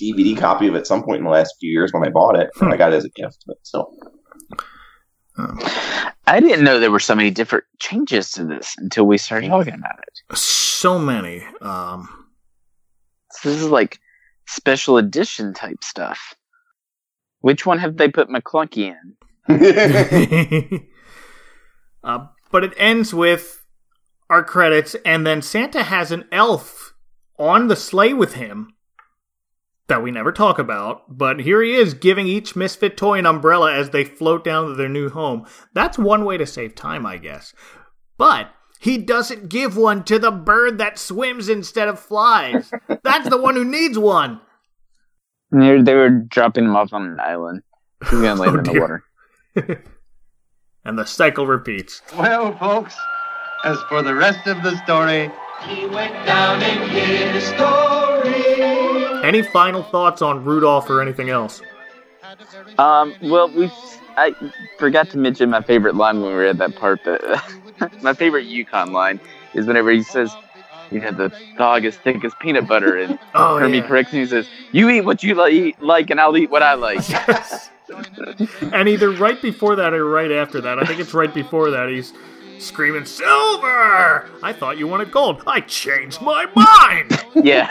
DVD 0.00 0.38
copy 0.38 0.68
of 0.68 0.74
it 0.74 0.78
at 0.78 0.86
some 0.86 1.02
point 1.02 1.18
in 1.18 1.24
the 1.24 1.30
last 1.30 1.54
few 1.60 1.70
years 1.70 1.92
when 1.92 2.04
I 2.06 2.10
bought 2.10 2.36
it. 2.38 2.50
and 2.60 2.72
I 2.72 2.76
got 2.76 2.92
it 2.92 2.96
as 2.96 3.04
a 3.04 3.10
gift, 3.10 3.44
but 3.46 3.56
still. 3.62 3.92
I 6.26 6.40
didn't 6.40 6.64
know 6.64 6.80
there 6.80 6.90
were 6.90 6.98
so 6.98 7.14
many 7.14 7.30
different 7.30 7.64
changes 7.78 8.32
to 8.32 8.44
this 8.44 8.74
until 8.78 9.06
we 9.06 9.18
started 9.18 9.48
talking 9.48 9.74
about 9.74 9.98
it. 10.00 10.36
So 10.36 10.98
many. 10.98 11.44
Um, 11.60 12.08
So 13.32 13.50
this 13.50 13.62
is 13.62 13.68
like 13.68 13.98
special 14.46 14.98
edition 14.98 15.54
type 15.54 15.82
stuff. 15.84 16.34
Which 17.40 17.64
one 17.64 17.78
have 17.78 17.96
they 17.96 18.08
put 18.08 18.28
Maclunkey 18.28 18.94
in? 18.94 19.16
uh, 22.04 22.26
but 22.50 22.64
it 22.64 22.72
ends 22.76 23.14
with 23.14 23.64
our 24.28 24.42
credits, 24.42 24.96
and 25.04 25.26
then 25.26 25.40
Santa 25.40 25.84
has 25.84 26.10
an 26.10 26.24
elf 26.32 26.94
on 27.38 27.68
the 27.68 27.76
sleigh 27.76 28.12
with 28.12 28.34
him 28.34 28.74
that 29.88 30.02
we 30.02 30.10
never 30.10 30.32
talk 30.32 30.58
about. 30.58 31.16
But 31.16 31.40
here 31.40 31.62
he 31.62 31.74
is 31.74 31.94
giving 31.94 32.26
each 32.26 32.54
misfit 32.56 32.96
toy 32.96 33.18
an 33.18 33.26
umbrella 33.26 33.72
as 33.74 33.90
they 33.90 34.04
float 34.04 34.44
down 34.44 34.66
to 34.68 34.74
their 34.74 34.88
new 34.88 35.08
home. 35.08 35.46
That's 35.74 35.98
one 35.98 36.24
way 36.24 36.36
to 36.36 36.46
save 36.46 36.74
time, 36.74 37.04
I 37.06 37.16
guess. 37.16 37.54
But 38.16 38.50
he 38.80 38.98
doesn't 38.98 39.48
give 39.48 39.76
one 39.76 40.04
to 40.04 40.18
the 40.18 40.30
bird 40.30 40.78
that 40.78 40.98
swims 40.98 41.48
instead 41.48 41.88
of 41.88 41.98
flies. 41.98 42.70
That's 43.02 43.28
the 43.28 43.40
one 43.40 43.54
who 43.56 43.64
needs 43.64 43.98
one. 43.98 44.40
And 45.50 45.62
They 45.62 45.82
they 45.82 45.94
were 45.94 46.10
dropping 46.10 46.64
him 46.66 46.76
off 46.76 46.92
on 46.92 47.02
an 47.06 47.18
island. 47.20 47.62
He's 48.02 48.20
gonna 48.20 48.34
land 48.40 48.54
Oh, 48.56 48.58
in 48.58 48.64
the 48.64 48.80
water. 48.80 49.04
And 50.84 50.98
the 50.98 51.04
cycle 51.04 51.46
repeats. 51.46 52.00
Well, 52.16 52.56
folks, 52.56 52.94
as 53.62 53.78
for 53.90 54.00
the 54.00 54.14
rest 54.14 54.46
of 54.46 54.62
the 54.62 54.74
story, 54.84 55.30
He 55.66 55.84
went 55.86 56.14
down 56.24 56.62
in 56.62 56.88
history. 56.88 58.77
Any 59.28 59.42
final 59.42 59.82
thoughts 59.82 60.22
on 60.22 60.42
Rudolph 60.42 60.88
or 60.88 61.02
anything 61.02 61.28
else? 61.28 61.60
Um, 62.78 63.14
well, 63.20 63.50
we 63.50 63.70
I 64.16 64.34
forgot 64.78 65.10
to 65.10 65.18
mention 65.18 65.50
my 65.50 65.60
favorite 65.60 65.96
line 65.96 66.22
when 66.22 66.30
we 66.30 66.34
were 66.34 66.46
at 66.46 66.56
that 66.56 66.76
part. 66.76 67.04
That 67.04 67.44
my 68.02 68.14
favorite 68.14 68.46
Yukon 68.46 68.94
line 68.94 69.20
is 69.52 69.66
whenever 69.66 69.90
he 69.90 70.02
says, 70.02 70.34
"You 70.90 71.00
know, 71.00 71.10
the 71.10 71.30
dog 71.58 71.84
is 71.84 71.98
thick 71.98 72.24
as 72.24 72.32
peanut 72.40 72.66
butter," 72.66 72.96
and 72.96 73.18
Oh, 73.34 73.58
Hermie 73.58 73.78
yeah. 73.78 73.86
corrects 73.86 74.14
me 74.14 74.20
and 74.20 74.30
says, 74.30 74.48
"You 74.72 74.88
eat 74.88 75.02
what 75.02 75.22
you 75.22 75.34
li- 75.34 75.74
like, 75.78 76.08
and 76.08 76.18
I'll 76.18 76.36
eat 76.38 76.48
what 76.50 76.62
I 76.62 76.72
like." 76.72 77.04
and 78.72 78.88
either 78.88 79.10
right 79.10 79.40
before 79.42 79.76
that 79.76 79.92
or 79.92 80.06
right 80.06 80.32
after 80.32 80.62
that, 80.62 80.78
I 80.78 80.86
think 80.86 81.00
it's 81.00 81.12
right 81.12 81.32
before 81.34 81.70
that, 81.72 81.90
he's 81.90 82.14
screaming, 82.60 83.04
Silver! 83.04 84.28
I 84.42 84.52
thought 84.52 84.78
you 84.78 84.86
wanted 84.86 85.10
gold. 85.10 85.42
I 85.46 85.60
changed 85.60 86.20
my 86.20 86.46
mind! 86.54 87.24
yeah. 87.46 87.66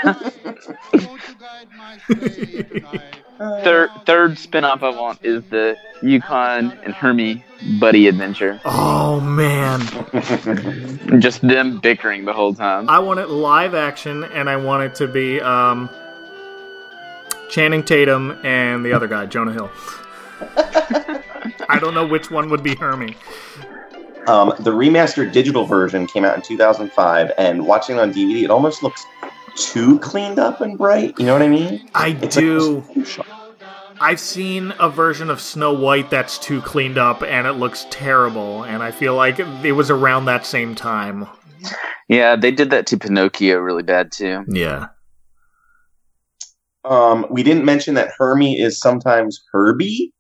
third 3.64 3.90
third 4.06 4.38
spin-off 4.38 4.84
I 4.84 4.90
want 4.90 5.24
is 5.24 5.44
the 5.50 5.78
Yukon 6.02 6.72
and 6.84 6.94
Hermie 6.94 7.44
buddy 7.80 8.08
adventure. 8.08 8.60
Oh, 8.66 9.20
man. 9.20 9.82
Just 11.20 11.42
them 11.42 11.80
bickering 11.80 12.26
the 12.26 12.34
whole 12.34 12.54
time. 12.54 12.90
I 12.90 13.00
want 13.00 13.20
it 13.20 13.30
live 13.30 13.74
action, 13.74 14.24
and 14.26 14.50
I 14.50 14.56
want 14.58 14.84
it 14.84 14.96
to 14.96 15.08
be 15.08 15.42
um, 15.42 15.90
Channing 17.50 17.84
Tatum 17.84 18.40
and 18.44 18.86
the 18.86 18.94
other 18.94 19.08
guy, 19.08 19.26
Jonah 19.26 19.54
Hill. 19.54 19.72
I 21.70 21.80
don't 21.80 21.94
know 21.94 22.06
which 22.06 22.30
one 22.30 22.50
would 22.50 22.64
be 22.64 22.76
Hermie. 22.76 23.16
Um, 24.28 24.50
the 24.60 24.72
remastered 24.72 25.32
digital 25.32 25.66
version 25.66 26.06
came 26.06 26.26
out 26.26 26.36
in 26.36 26.42
2005, 26.42 27.32
and 27.38 27.66
watching 27.66 27.96
it 27.96 28.00
on 28.00 28.12
DVD, 28.14 28.44
it 28.44 28.50
almost 28.50 28.84
looks 28.84 29.06
too 29.56 29.98
cleaned 30.00 30.38
up 30.38 30.62
and 30.62 30.78
bright. 30.78 31.16
You 31.18 31.26
know 31.26 31.34
what 31.34 31.42
I 31.42 31.48
mean? 31.48 31.90
I 31.96 32.10
It's 32.22 32.36
do. 32.36 32.84
this- 32.96 33.20
I've 34.00 34.20
seen 34.20 34.74
a 34.80 34.90
version 34.90 35.32
of 35.32 35.42
Snow 35.42 35.74
White 35.74 36.12
that's 36.12 36.38
too 36.38 36.62
cleaned 36.62 37.00
up 37.00 37.24
and 37.24 37.48
it 37.48 37.54
looks 37.54 37.88
terrible, 37.90 38.62
and 38.64 38.84
I 38.84 38.92
feel 38.92 39.16
like 39.16 39.40
it 39.40 39.72
was 39.72 39.90
around 39.90 40.26
that 40.26 40.46
same 40.46 40.76
time. 40.76 41.26
Yeah, 42.08 42.36
they 42.36 42.52
did 42.52 42.70
that 42.70 42.86
to 42.88 42.98
Pinocchio 42.98 43.58
really 43.58 43.82
bad 43.82 44.12
too. 44.12 44.44
Yeah. 44.50 44.88
Um, 46.86 47.26
we 47.32 47.42
didn't 47.42 47.66
mention 47.66 47.96
that 47.96 48.12
Hermie 48.18 48.60
is 48.60 48.80
sometimes 48.80 49.44
Herbie. 49.52 50.14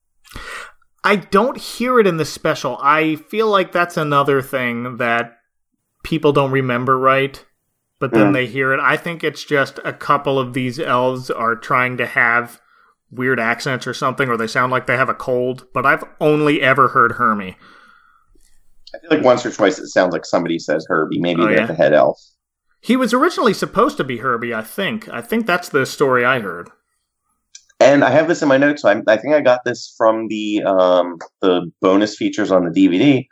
I 1.08 1.16
don't 1.16 1.58
hear 1.58 1.99
it 1.99 2.08
in 2.08 2.18
the 2.18 2.26
special. 2.26 2.78
I 2.82 3.16
feel 3.16 3.47
like 3.47 3.72
that's 3.72 3.95
another 3.95 4.41
thing 4.41 4.97
that 4.97 5.38
people 6.03 6.34
don't 6.34 6.51
remember 6.51 6.97
right, 6.99 7.43
but 7.99 8.12
then 8.14 8.32
Mm. 8.32 8.34
they 8.34 8.45
hear 8.47 8.74
it. 8.74 8.80
I 8.82 8.97
think 8.97 9.24
it's 9.24 9.43
just 9.43 9.80
a 9.86 9.93
couple 9.93 10.38
of 10.38 10.53
these 10.53 10.80
elves 10.80 11.30
are 11.32 11.55
trying 11.55 11.95
to 11.97 12.05
have 12.05 12.60
weird 13.10 13.39
accents 13.39 13.88
or 13.88 13.93
something, 13.93 14.28
or 14.28 14.36
they 14.36 14.47
sound 14.47 14.72
like 14.72 14.86
they 14.86 14.97
have 14.97 15.08
a 15.08 15.14
cold, 15.14 15.66
but 15.74 15.86
I've 15.86 16.03
only 16.20 16.62
ever 16.62 16.89
heard 16.89 17.14
Hermie. 17.14 17.55
I 18.93 18.99
feel 18.99 19.10
like 19.18 19.24
once 19.24 19.45
or 19.45 19.51
twice 19.51 19.80
it 19.80 19.88
sounds 19.88 20.12
like 20.12 20.26
somebody 20.26 20.60
says 20.60 20.86
Herbie. 20.89 21.20
Maybe 21.20 21.41
Oh, 21.41 21.45
they're 21.45 21.60
yeah? 21.60 21.66
the 21.68 21.74
head 21.74 21.93
elf. 21.93 22.20
He 22.82 22.95
was 22.97 23.14
originally 23.14 23.53
supposed 23.53 23.95
to 23.97 24.03
be 24.03 24.18
Herbie, 24.18 24.53
I 24.53 24.62
think. 24.62 25.08
I 25.10 25.22
think 25.22 25.45
that's 25.47 25.70
the 25.70 25.86
story 25.86 26.26
I 26.26 26.39
heard. 26.39 26.70
And 27.80 28.03
I 28.03 28.09
have 28.09 28.28
this 28.28 28.41
in 28.41 28.47
my 28.47 28.57
notes. 28.57 28.82
So 28.82 28.89
I, 28.89 29.01
I 29.07 29.17
think 29.17 29.34
I 29.36 29.41
got 29.41 29.63
this 29.63 29.93
from 29.97 30.28
the 30.28 30.63
um, 30.63 31.19
the 31.41 31.71
bonus 31.82 32.15
features 32.15 32.51
on 32.51 32.65
the 32.65 32.71
DVD. 32.71 33.25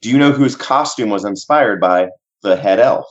Do 0.00 0.10
you 0.10 0.18
know 0.18 0.32
whose 0.32 0.56
costume 0.56 1.10
was 1.10 1.24
inspired 1.24 1.80
by 1.80 2.08
the 2.42 2.56
head 2.56 2.80
elf? 2.80 3.06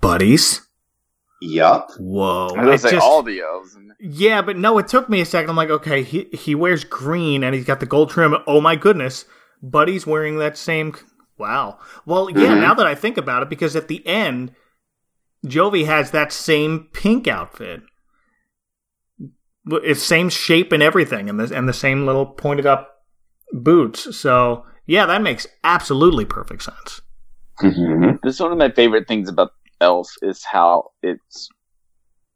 Buddies? 0.00 0.60
Yup. 1.40 1.90
Whoa. 1.98 2.48
I 2.56 2.64
was 2.64 2.82
gonna 2.82 2.92
say 2.92 2.98
all 2.98 3.22
the 3.22 3.40
elves. 3.40 3.76
Yeah, 4.00 4.42
but 4.42 4.56
no, 4.58 4.78
it 4.78 4.88
took 4.88 5.08
me 5.08 5.20
a 5.20 5.26
second. 5.26 5.50
I'm 5.50 5.56
like, 5.56 5.70
okay, 5.70 6.02
he 6.02 6.24
he 6.32 6.54
wears 6.54 6.84
green 6.84 7.42
and 7.42 7.54
he's 7.54 7.64
got 7.64 7.80
the 7.80 7.86
gold 7.86 8.10
trim. 8.10 8.36
Oh 8.46 8.60
my 8.60 8.76
goodness, 8.76 9.24
Buddy's 9.62 10.06
wearing 10.06 10.38
that 10.38 10.58
same. 10.58 10.94
Wow. 11.38 11.78
Well, 12.04 12.30
yeah. 12.30 12.48
Mhm. 12.48 12.60
Now 12.60 12.74
that 12.74 12.86
I 12.86 12.94
think 12.94 13.16
about 13.16 13.42
it, 13.42 13.48
because 13.48 13.74
at 13.74 13.88
the 13.88 14.06
end, 14.06 14.52
Jovie 15.46 15.86
has 15.86 16.10
that 16.10 16.32
same 16.32 16.88
pink 16.92 17.26
outfit. 17.26 17.82
It's 19.66 20.02
same 20.02 20.28
shape 20.28 20.72
and 20.72 20.82
everything, 20.82 21.28
and 21.28 21.40
the 21.40 21.56
and 21.56 21.68
the 21.68 21.72
same 21.72 22.06
little 22.06 22.26
pointed 22.26 22.66
up 22.66 23.04
boots. 23.52 24.16
So 24.16 24.64
yeah, 24.86 25.06
that 25.06 25.22
makes 25.22 25.46
absolutely 25.62 26.24
perfect 26.24 26.62
sense. 26.62 27.00
Mm-hmm. 27.60 28.16
This 28.22 28.34
is 28.34 28.40
one 28.40 28.52
of 28.52 28.58
my 28.58 28.70
favorite 28.70 29.08
things 29.08 29.28
about 29.28 29.52
Elf 29.80 30.10
is 30.22 30.44
how 30.44 30.90
it's 31.02 31.48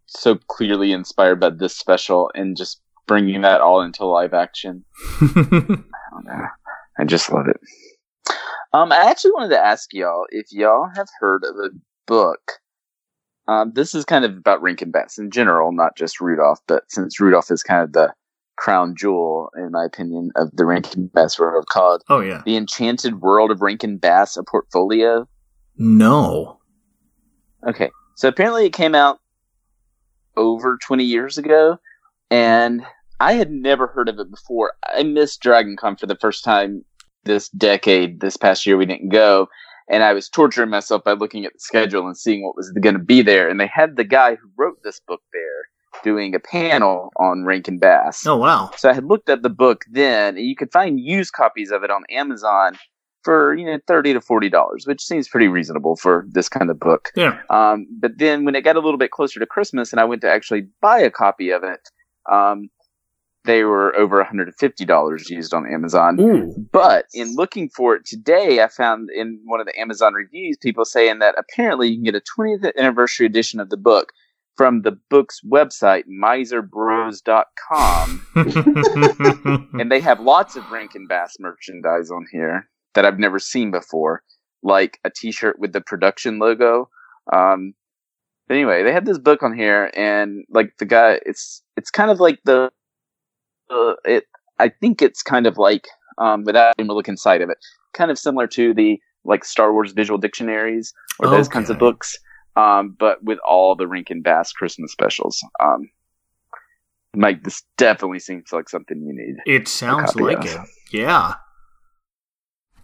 so 0.07 0.37
clearly 0.49 0.93
inspired 0.93 1.41
by 1.41 1.51
this 1.51 1.77
special 1.77 2.31
and 2.35 2.57
just 2.57 2.81
bringing 3.07 3.43
that 3.43 3.61
all 3.61 3.83
into 3.83 4.05
live 4.05 4.35
action. 4.35 4.85
I 5.21 5.27
don't 5.35 6.25
know. 6.25 6.47
I 6.99 7.05
just 7.05 7.31
love 7.31 7.47
it. 7.49 7.61
Um, 8.73 8.93
I 8.93 9.11
actually 9.11 9.33
wanted 9.33 9.51
to 9.51 9.65
ask 9.65 9.93
y'all 9.93 10.25
if 10.31 10.47
y'all 10.51 10.89
have 10.95 11.09
heard 11.21 11.45
of 11.45 11.57
a 11.57 11.71
book. 12.07 12.41
Um, 13.49 13.73
this 13.75 13.95
is 13.95 14.05
kind 14.05 14.25
of 14.25 14.37
about 14.37 14.63
Rankin 14.63 14.91
Bass 14.91 15.19
in 15.19 15.31
general, 15.31 15.73
not 15.73 15.97
just 15.97 16.21
Rudolph, 16.21 16.61
but 16.67 16.85
since 16.89 17.19
Rudolph 17.19 17.51
is 17.51 17.63
kind 17.63 17.83
of 17.83 17.93
the 17.93 18.13
crown 18.57 18.95
jewel, 18.97 19.51
in 19.57 19.71
my 19.73 19.85
opinion, 19.85 20.31
of 20.37 20.51
the 20.53 20.67
Rankin 20.67 21.07
Bass 21.07 21.39
world 21.39 21.67
called 21.69 22.05
Oh 22.09 22.21
yeah. 22.21 22.43
The 22.45 22.57
Enchanted 22.57 23.23
World 23.23 23.51
of 23.51 23.63
Rankin 23.63 23.97
Bass, 23.97 24.37
a 24.37 24.45
portfolio. 24.45 25.27
No. 25.79 26.59
Okay. 27.67 27.91
So 28.17 28.29
apparently 28.29 28.67
it 28.67 28.73
came 28.73 28.95
out 28.95 29.19
over 30.37 30.77
20 30.83 31.05
years 31.05 31.39
ago, 31.39 31.79
and 32.31 32.85
I 33.21 33.33
had 33.35 33.51
never 33.51 33.87
heard 33.87 34.09
of 34.09 34.19
it 34.19 34.31
before. 34.31 34.73
I 34.93 35.05
missed 35.05 35.41
Dragon 35.41 35.77
Con 35.77 35.97
for 35.97 36.07
the 36.07 36.17
first 36.17 36.45
time 36.45 36.85
this 37.25 37.49
decade. 37.51 38.21
This 38.21 38.37
past 38.37 38.67
year, 38.67 38.77
we 38.77 38.87
didn't 38.87 39.09
go. 39.09 39.49
And 39.91 40.03
I 40.03 40.13
was 40.13 40.29
torturing 40.29 40.71
myself 40.71 41.03
by 41.05 41.13
looking 41.13 41.45
at 41.45 41.53
the 41.55 41.61
schedule 41.61 42.07
and 42.07 42.17
seeing 42.17 42.45
what 42.45 42.57
was 42.57 42.71
going 42.81 42.95
to 42.97 43.03
be 43.03 43.23
there. 43.23 43.49
And 43.49 43.59
they 43.59 43.67
had 43.67 43.97
the 43.97 44.05
guy 44.05 44.35
who 44.35 44.51
wrote 44.57 44.83
this 44.83 45.01
book 45.07 45.23
there 45.33 46.03
doing 46.03 46.35
a 46.35 46.41
panel 46.41 47.11
on 47.17 47.45
Rankin 47.45 47.79
Bass. 47.79 48.27
Oh 48.27 48.37
wow. 48.37 48.71
So 48.77 48.89
I 48.89 48.93
had 48.93 49.05
looked 49.05 49.29
at 49.29 49.43
the 49.43 49.51
book 49.51 49.85
then, 49.91 50.37
and 50.37 50.47
you 50.47 50.57
could 50.57 50.73
find 50.73 51.01
used 51.01 51.33
copies 51.33 51.71
of 51.71 51.83
it 51.83 51.91
on 51.91 52.05
Amazon 52.11 52.77
for 53.23 53.55
you 53.55 53.67
know 53.67 53.79
thirty 53.87 54.13
to 54.13 54.21
forty 54.21 54.49
dollars, 54.49 54.85
which 54.87 55.03
seems 55.03 55.29
pretty 55.29 55.49
reasonable 55.49 55.97
for 55.97 56.27
this 56.31 56.49
kind 56.49 56.71
of 56.71 56.79
book. 56.79 57.11
Yeah. 57.17 57.41
Um, 57.51 57.87
but 58.01 58.13
then 58.19 58.45
when 58.45 58.55
it 58.55 58.63
got 58.63 58.77
a 58.77 58.81
little 58.81 58.99
bit 58.99 59.11
closer 59.11 59.41
to 59.41 59.47
Christmas, 59.47 59.93
and 59.93 60.01
I 60.01 60.05
went 60.05 60.23
to 60.23 60.31
actually 60.31 60.69
buy 60.81 61.01
a 61.01 61.11
copy 61.11 61.51
of 61.51 61.65
it, 61.65 61.81
um, 62.31 62.69
they 63.45 63.65
were 63.65 63.95
over 63.97 64.19
one 64.19 64.27
hundred 64.27 64.49
and 64.49 64.57
fifty 64.57 64.85
dollars 64.85 65.31
used 65.31 65.55
on 65.55 65.73
Amazon. 65.73 66.21
Ooh. 66.21 66.53
But 66.73 67.07
in 67.15 67.35
looking 67.35 67.71
for 67.71 67.95
it 67.95 68.05
today, 68.05 68.63
I 68.63 68.69
found 68.69 69.09
in 69.15 69.41
one 69.45 69.61
of 69.61 69.67
the 69.67 69.79
Amazon 69.79 70.15
reviews 70.15 70.57
people 70.59 70.85
saying 70.85 71.21
that 71.21 71.35
apparently 71.39 71.89
you 71.89 71.97
can 71.97 72.05
get 72.05 72.15
a 72.15 72.23
20th 72.39 72.71
anniversary 72.77 73.27
edition 73.27 73.61
of 73.61 73.71
the 73.71 73.77
book 73.77 74.13
from 74.59 74.83
the 74.83 74.99
book's 75.09 75.41
website, 75.49 76.05
miserbros.com. 76.09 78.27
and 79.81 79.91
they 79.91 80.01
have 80.01 80.21
lots 80.21 80.57
of 80.57 80.71
Rankin 80.71 81.07
Bass 81.07 81.37
merchandise 81.39 82.11
on 82.11 82.27
here 82.33 82.69
that 82.95 83.05
I've 83.05 83.21
never 83.21 83.39
seen 83.39 83.71
before, 83.71 84.25
like 84.63 84.99
a 85.05 85.11
t 85.11 85.31
shirt 85.31 85.61
with 85.61 85.73
the 85.73 85.81
production 85.81 86.41
logo. 86.41 86.91
Um, 87.33 87.75
but 88.49 88.57
anyway, 88.57 88.83
they 88.83 88.93
had 88.93 89.07
this 89.07 89.19
book 89.19 89.43
on 89.43 89.57
here, 89.57 89.91
and 89.95 90.45
like 90.51 90.73
the 90.79 90.87
guy, 90.87 91.21
it's 91.25 91.63
it's 91.77 91.91
kind 91.91 92.11
of 92.11 92.19
like 92.19 92.41
the 92.45 92.71
uh, 93.71 93.95
it. 94.05 94.25
I 94.59 94.69
think 94.69 95.03
it's 95.03 95.23
kind 95.23 95.47
of 95.47 95.59
like 95.59 95.87
um, 96.19 96.45
without 96.45 96.75
even 96.79 96.91
a 96.91 96.95
look 96.95 97.09
inside 97.09 97.43
of 97.43 97.51
it, 97.51 97.59
kind 97.95 98.11
of 98.11 98.19
similar 98.19 98.47
to 98.49 98.75
the 98.75 98.99
like 99.25 99.45
Star 99.45 99.73
Wars 99.73 99.93
visual 99.93 100.19
dictionaries 100.19 100.93
or 101.19 101.29
those 101.29 101.49
kinds 101.49 101.71
of 101.71 101.79
books, 101.79 102.19
um, 102.57 102.97
but 102.99 103.23
with 103.23 103.39
all 103.47 103.77
the 103.77 103.87
Rankin 103.87 104.23
Bass 104.23 104.53
Christmas 104.53 104.93
specials. 104.93 105.43
Um, 105.63 105.91
Mike, 107.15 107.43
this 107.43 107.63
definitely 107.77 108.21
seems 108.21 108.53
like 108.53 108.69
something 108.69 109.03
you 109.03 109.13
need. 109.13 109.37
It 109.47 109.69
sounds 109.69 110.15
like 110.17 110.39
of. 110.39 110.47
it. 110.47 110.61
Yeah. 110.93 111.35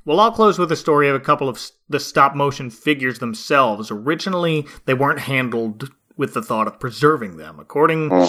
Well, 0.05 0.21
I'll 0.21 0.33
close 0.33 0.59
with 0.59 0.71
a 0.71 0.77
story 0.77 1.09
of 1.09 1.15
a 1.15 1.21
couple 1.21 1.49
of 1.49 1.71
the 1.89 2.01
stop 2.01 2.35
motion 2.35 2.69
figures 2.69 3.21
themselves. 3.21 3.91
Originally, 3.91 4.67
they 4.85 4.95
weren't 4.95 5.21
handled 5.21 5.91
with 6.17 6.35
the 6.35 6.43
thought 6.43 6.67
of 6.67 6.79
preserving 6.79 7.37
them. 7.37 7.59
According 7.59 8.29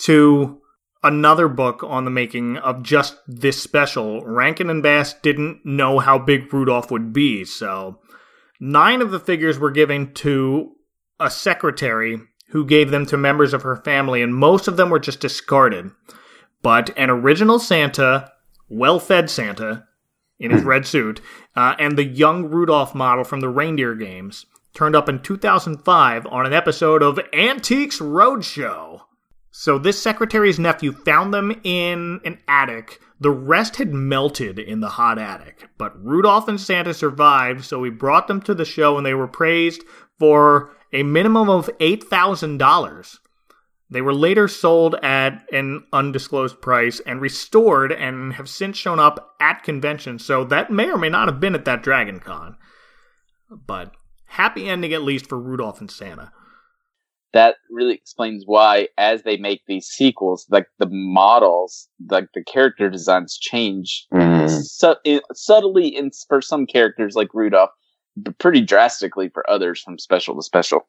to 0.00 0.59
another 1.02 1.48
book 1.48 1.82
on 1.82 2.04
the 2.04 2.10
making 2.10 2.56
of 2.58 2.82
just 2.82 3.16
this 3.26 3.62
special, 3.62 4.24
Rankin 4.24 4.70
and 4.70 4.82
Bass 4.82 5.14
didn't 5.14 5.64
know 5.64 5.98
how 5.98 6.18
big 6.18 6.52
Rudolph 6.52 6.90
would 6.90 7.12
be, 7.12 7.44
so 7.44 8.00
nine 8.58 9.00
of 9.00 9.10
the 9.10 9.20
figures 9.20 9.58
were 9.58 9.70
given 9.70 10.12
to 10.14 10.72
a 11.18 11.30
secretary 11.30 12.20
who 12.48 12.66
gave 12.66 12.90
them 12.90 13.06
to 13.06 13.16
members 13.16 13.54
of 13.54 13.62
her 13.62 13.76
family, 13.76 14.22
and 14.22 14.34
most 14.34 14.68
of 14.68 14.76
them 14.76 14.90
were 14.90 14.98
just 14.98 15.20
discarded. 15.20 15.90
But 16.62 16.90
an 16.98 17.10
original 17.10 17.58
Santa, 17.58 18.32
well 18.68 18.98
fed 18.98 19.30
Santa, 19.30 19.86
in 20.38 20.50
his 20.50 20.64
red 20.64 20.86
suit, 20.86 21.20
uh, 21.54 21.74
and 21.78 21.96
the 21.96 22.04
young 22.04 22.46
Rudolph 22.46 22.94
model 22.94 23.24
from 23.24 23.40
the 23.40 23.48
reindeer 23.48 23.94
games 23.94 24.46
turned 24.74 24.96
up 24.96 25.08
in 25.08 25.20
2005 25.20 26.26
on 26.26 26.46
an 26.46 26.52
episode 26.52 27.02
of 27.02 27.20
Antiques 27.32 27.98
Roadshow. 27.98 29.02
So 29.50 29.78
this 29.78 30.00
secretary's 30.00 30.58
nephew 30.58 30.92
found 30.92 31.34
them 31.34 31.60
in 31.64 32.20
an 32.24 32.38
attic. 32.46 33.00
The 33.18 33.30
rest 33.30 33.76
had 33.76 33.92
melted 33.92 34.58
in 34.58 34.80
the 34.80 34.90
hot 34.90 35.18
attic, 35.18 35.68
but 35.76 35.92
Rudolph 36.02 36.48
and 36.48 36.60
Santa 36.60 36.94
survived, 36.94 37.64
so 37.64 37.78
we 37.78 37.90
brought 37.90 38.28
them 38.28 38.40
to 38.42 38.54
the 38.54 38.64
show 38.64 38.96
and 38.96 39.04
they 39.04 39.12
were 39.12 39.28
praised 39.28 39.82
for 40.18 40.70
a 40.92 41.02
minimum 41.02 41.50
of 41.50 41.68
$8,000. 41.78 43.18
They 43.90 44.00
were 44.00 44.14
later 44.14 44.46
sold 44.46 44.94
at 45.02 45.44
an 45.52 45.84
undisclosed 45.92 46.62
price 46.62 47.00
and 47.00 47.20
restored 47.20 47.92
and 47.92 48.34
have 48.34 48.48
since 48.48 48.76
shown 48.76 49.00
up 49.00 49.34
at 49.40 49.64
conventions, 49.64 50.24
so 50.24 50.44
that 50.44 50.70
may 50.70 50.90
or 50.90 50.96
may 50.96 51.08
not 51.08 51.28
have 51.28 51.40
been 51.40 51.56
at 51.56 51.64
that 51.64 51.82
Dragon 51.82 52.20
Con. 52.20 52.56
But 53.50 53.92
happy 54.26 54.68
ending 54.68 54.94
at 54.94 55.02
least 55.02 55.28
for 55.28 55.38
Rudolph 55.38 55.80
and 55.80 55.90
Santa. 55.90 56.32
That 57.32 57.56
really 57.70 57.94
explains 57.94 58.44
why 58.46 58.88
as 58.98 59.22
they 59.22 59.36
make 59.36 59.62
these 59.66 59.86
sequels 59.86 60.46
like 60.50 60.66
the 60.78 60.88
models 60.90 61.88
like 62.10 62.28
the 62.34 62.42
character 62.44 62.90
designs 62.90 63.38
change 63.38 64.06
Mhm. 64.12 64.48
su- 64.50 65.20
subtly 65.34 65.88
in 65.88 66.10
for 66.28 66.40
some 66.40 66.66
characters 66.66 67.14
like 67.14 67.32
rudolph 67.34 67.70
but 68.16 68.38
pretty 68.38 68.60
drastically 68.60 69.28
for 69.28 69.48
others 69.48 69.80
from 69.80 69.98
special 69.98 70.34
to 70.34 70.42
special 70.42 70.88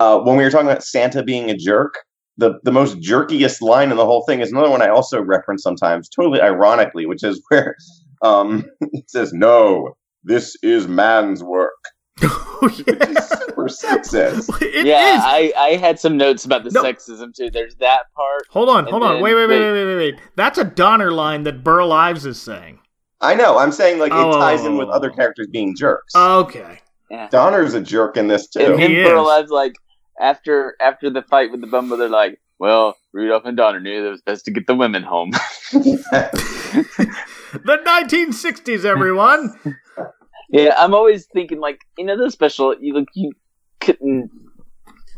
uh, 0.00 0.18
when 0.20 0.36
we 0.36 0.44
were 0.44 0.50
talking 0.50 0.68
about 0.68 0.84
Santa 0.84 1.22
being 1.24 1.50
a 1.50 1.56
jerk, 1.56 2.04
the, 2.36 2.60
the 2.62 2.70
most 2.70 2.98
jerkiest 2.98 3.60
line 3.60 3.90
in 3.90 3.96
the 3.96 4.04
whole 4.04 4.24
thing 4.26 4.40
is 4.40 4.52
another 4.52 4.70
one 4.70 4.80
I 4.80 4.88
also 4.88 5.20
reference 5.20 5.62
sometimes, 5.62 6.08
totally 6.08 6.40
ironically, 6.40 7.04
which 7.06 7.24
is 7.24 7.42
where 7.48 7.76
um, 8.22 8.64
it 8.80 9.10
says, 9.10 9.32
No, 9.32 9.96
this 10.22 10.56
is 10.62 10.86
man's 10.86 11.42
work. 11.42 11.74
Oh, 12.22 12.68
super 12.68 13.68
sexist. 13.68 14.48
It 14.62 14.86
yeah 14.86 15.16
is. 15.16 15.22
I, 15.24 15.52
I 15.56 15.68
had 15.76 15.98
some 16.00 16.16
notes 16.16 16.44
about 16.44 16.64
the 16.64 16.70
No. 16.70 16.82
sexism 16.82 17.34
too 17.34 17.50
there's 17.50 17.76
that 17.76 18.12
part 18.14 18.42
Hold 18.50 18.68
on, 18.68 18.80
And 18.80 18.88
hold 18.88 19.02
on. 19.04 19.20
Wait, 19.20 19.34
wait, 19.34 19.46
wait, 19.48 19.60
wait, 19.60 19.72
wait, 19.72 19.84
wait, 19.86 19.96
wait. 19.96 20.14
That's 20.36 20.58
a 20.58 20.64
Donner 20.64 21.12
line 21.12 21.44
that 21.44 21.62
Burl 21.62 21.92
Ives 21.92 22.26
is 22.26 22.40
saying. 22.40 22.80
I 23.20 23.34
know, 23.34 23.58
I'm 23.58 23.72
saying 23.72 23.98
like 23.98 24.12
it 24.12 24.18
Oh. 24.18 24.32
ties 24.38 24.64
in 24.64 24.76
with 24.76 24.88
other 24.88 25.10
oh. 25.12 25.14
characters 25.14 25.48
being 25.52 25.76
jerks. 25.76 26.14
Okay. 26.16 26.80
yeah. 27.10 27.28
Donner's 27.28 27.74
a 27.74 27.80
jerk 27.80 28.16
in 28.16 28.28
this 28.28 28.48
too. 28.48 28.60
and 28.60 28.80
him 28.80 28.90
He 28.90 29.02
Burl 29.04 29.28
is. 29.30 29.42
Ives, 29.42 29.50
like 29.50 29.74
after 30.20 30.74
after 30.80 31.10
the 31.10 31.22
fight 31.22 31.52
with 31.52 31.60
the 31.60 31.66
bumble 31.68 31.96
they're 31.96 32.08
like 32.08 32.40
well 32.58 32.96
rudolph 33.12 33.44
and 33.44 33.56
donner 33.56 33.78
knew 33.78 34.08
it 34.08 34.10
was 34.10 34.20
best 34.22 34.44
to 34.44 34.50
get 34.50 34.66
the 34.66 34.74
women 34.74 35.04
home 35.04 35.30
The 35.72 37.78
1960s, 37.86 38.84
everyone. 38.84 39.54
Yeah, 40.48 40.74
I'm 40.76 40.94
always 40.94 41.26
thinking 41.26 41.60
like 41.60 41.80
you 41.96 42.04
know 42.04 42.16
the 42.16 42.30
special 42.30 42.74
you 42.80 42.94
look 42.94 43.08
you 43.14 43.32
couldn't 43.80 44.30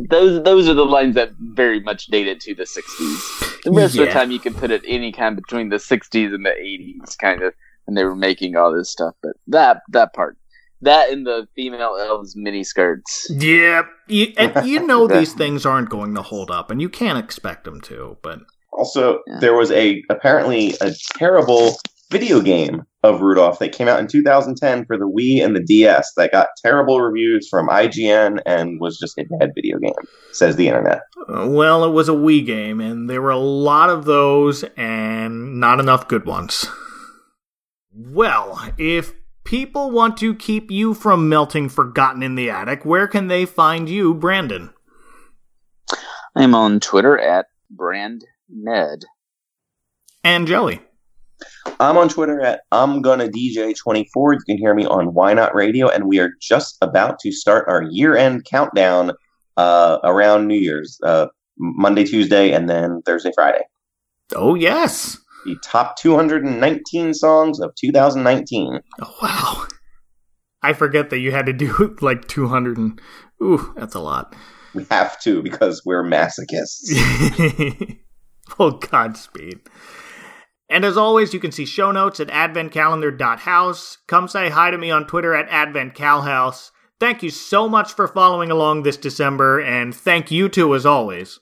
those 0.09 0.43
those 0.43 0.69
are 0.69 0.75
the 0.75 0.87
lines 0.87 1.15
that 1.15 1.33
very 1.39 1.81
much 1.81 2.07
date 2.07 2.27
it 2.27 2.41
to 2.41 2.55
the 2.55 2.63
60s. 2.63 3.63
The 3.65 3.73
rest 3.73 3.99
of 3.99 4.07
the 4.07 4.13
time 4.13 4.31
you 4.31 4.39
can 4.39 4.55
put 4.55 4.71
it 4.71 4.83
any 4.87 5.13
kind 5.13 5.37
between 5.37 5.69
the 5.69 5.77
60s 5.77 6.35
and 6.35 6.45
the 6.45 6.51
80s, 6.51 7.19
kind 7.19 7.43
of, 7.43 7.55
and 7.87 7.97
they 7.97 8.05
were 8.05 8.17
making 8.17 8.57
all 8.57 8.73
this 8.73 8.91
stuff. 8.91 9.15
But 9.23 9.33
that 9.49 9.83
that 9.91 10.15
part, 10.15 10.39
that 10.83 11.11
and 11.11 11.27
the 11.27 11.47
female 11.55 11.97
elves 12.01 12.35
mini 12.37 12.65
skirts. 12.65 13.27
Yeah, 13.31 13.83
you, 14.07 14.33
and 14.39 14.67
you 14.67 14.81
know 14.87 15.07
these 15.07 15.35
things 15.35 15.67
aren't 15.67 15.91
going 15.91 16.15
to 16.15 16.23
hold 16.23 16.51
up, 16.51 16.71
and 16.71 16.81
you 16.81 16.89
can't 16.89 17.19
expect 17.19 17.65
them 17.65 17.81
to. 17.83 18.17
But 18.23 18.41
Also, 18.73 19.21
there 19.41 19.55
was 19.55 19.71
a 19.71 20.03
apparently 20.09 20.75
a 20.81 20.93
terrible 21.19 21.77
video 22.11 22.41
game 22.41 22.83
of 23.03 23.21
Rudolph 23.21 23.59
that 23.61 23.73
came 23.73 23.89
out 23.89 24.01
in 24.01 24.07
2010 24.07 24.85
for 24.85 24.99
the 24.99 25.09
Wii 25.09 25.43
and 25.43 25.55
the 25.55 25.63
DS 25.63 26.13
that 26.17 26.33
got 26.33 26.49
terrible 26.63 27.01
reviews 27.01 27.49
from 27.49 27.69
IGN 27.69 28.41
and 28.45 28.81
was 28.81 28.99
just 28.99 29.17
a 29.19 29.25
bad 29.39 29.53
video 29.55 29.79
game, 29.79 29.93
says 30.33 30.57
the 30.57 30.69
internet. 30.69 31.01
uh, 31.29 31.49
well, 31.49 31.85
it 31.85 31.91
was 31.91 32.09
a 32.09 32.13
Wii 32.13 32.45
game, 32.45 32.81
and 32.81 33.09
there 33.09 33.23
were 33.23 33.31
a 33.31 33.39
lot 33.39 33.89
of 33.89 34.05
those, 34.05 34.65
and 34.77 35.61
not 35.61 35.81
enough 35.81 36.09
good 36.09 36.27
ones. 36.27 36.67
Well, 37.93 38.73
if 38.77 39.15
people 39.45 39.91
want 39.91 40.17
to 40.19 40.35
keep 40.35 40.71
you 40.71 40.95
from 40.95 41.29
melting 41.29 41.69
forgotten 41.69 42.23
in 42.23 42.35
the 42.35 42.51
attic, 42.51 42.85
where 42.85 43.07
can 43.07 43.29
they 43.29 43.47
find 43.47 43.89
you, 43.89 44.15
Brandon? 44.15 44.71
I'm 46.37 46.55
on 46.55 46.81
Twitter 46.81 47.19
at 47.19 47.47
BrandNed. 47.75 48.23
And 50.23 50.47
Joey. 50.47 50.81
I'm 51.79 51.97
on 51.97 52.09
Twitter 52.09 52.41
at 52.41 52.61
I'm 52.73 53.03
gonna 53.03 53.29
DJ 53.29 53.77
24. 53.77 54.35
You 54.35 54.41
can 54.47 54.59
hear 54.59 54.75
me 54.75 54.87
on 54.87 55.15
Why 55.15 55.35
Not 55.35 55.55
Radio, 55.55 55.89
and 55.89 56.05
we 56.05 56.19
are 56.19 56.31
just 56.41 56.77
about 56.83 57.19
to 57.21 57.33
start 57.33 57.67
our 57.69 57.83
year-end 57.83 58.45
countdown 58.45 59.13
uh, 59.57 59.99
around 60.05 60.47
New 60.47 60.59
Year's, 60.59 60.99
uh, 61.03 61.27
Monday, 61.59 62.05
Tuesday, 62.05 62.53
and 62.53 62.69
then 62.69 63.03
Thursday, 63.05 63.33
Friday. 63.35 63.63
Oh 64.35 64.55
yes, 64.55 65.19
the 65.45 65.57
top 65.63 65.97
219 65.97 67.15
songs 67.15 67.61
of 67.61 67.75
2019. 67.77 68.81
Oh 69.01 69.15
wow! 69.23 69.67
I 70.63 70.73
forget 70.73 71.11
that 71.11 71.19
you 71.19 71.33
had 71.33 71.47
to 71.47 71.53
do 71.53 71.97
like 72.01 72.29
200 72.29 72.77
and 72.77 73.01
ooh, 73.43 73.73
that's 73.77 73.95
a 73.95 74.01
lot. 74.01 74.35
We 74.75 74.87
have 74.91 75.21
to 75.23 75.43
because 75.43 75.83
we're 75.85 76.05
masochists. 76.05 77.99
well, 78.59 78.73
Godspeed. 78.73 79.61
And 80.71 80.85
as 80.85 80.97
always, 80.97 81.35
you 81.35 81.41
can 81.41 81.51
see 81.51 81.67
show 81.67 81.91
notes 81.91 82.21
at 82.21 82.29
adventcalendar.house. 82.29 83.99
Come 84.07 84.29
say 84.29 84.51
hi 84.51 84.71
to 84.71 84.79
me 84.79 84.93
on 84.93 85.05
Twitter 85.05 85.35
at 85.35 85.49
adventcalhouse. 85.49 86.71
Thank 87.01 87.25
you 87.25 87.31
so 87.31 87.69
much 87.69 87.93
for 87.93 88.07
following 88.07 88.53
along 88.53 88.85
this 88.85 88.97
December, 88.97 89.59
and 89.61 89.93
thank 89.93 90.31
you 90.31 90.49
too, 90.49 90.75
as 90.77 90.87
always. 90.87 91.41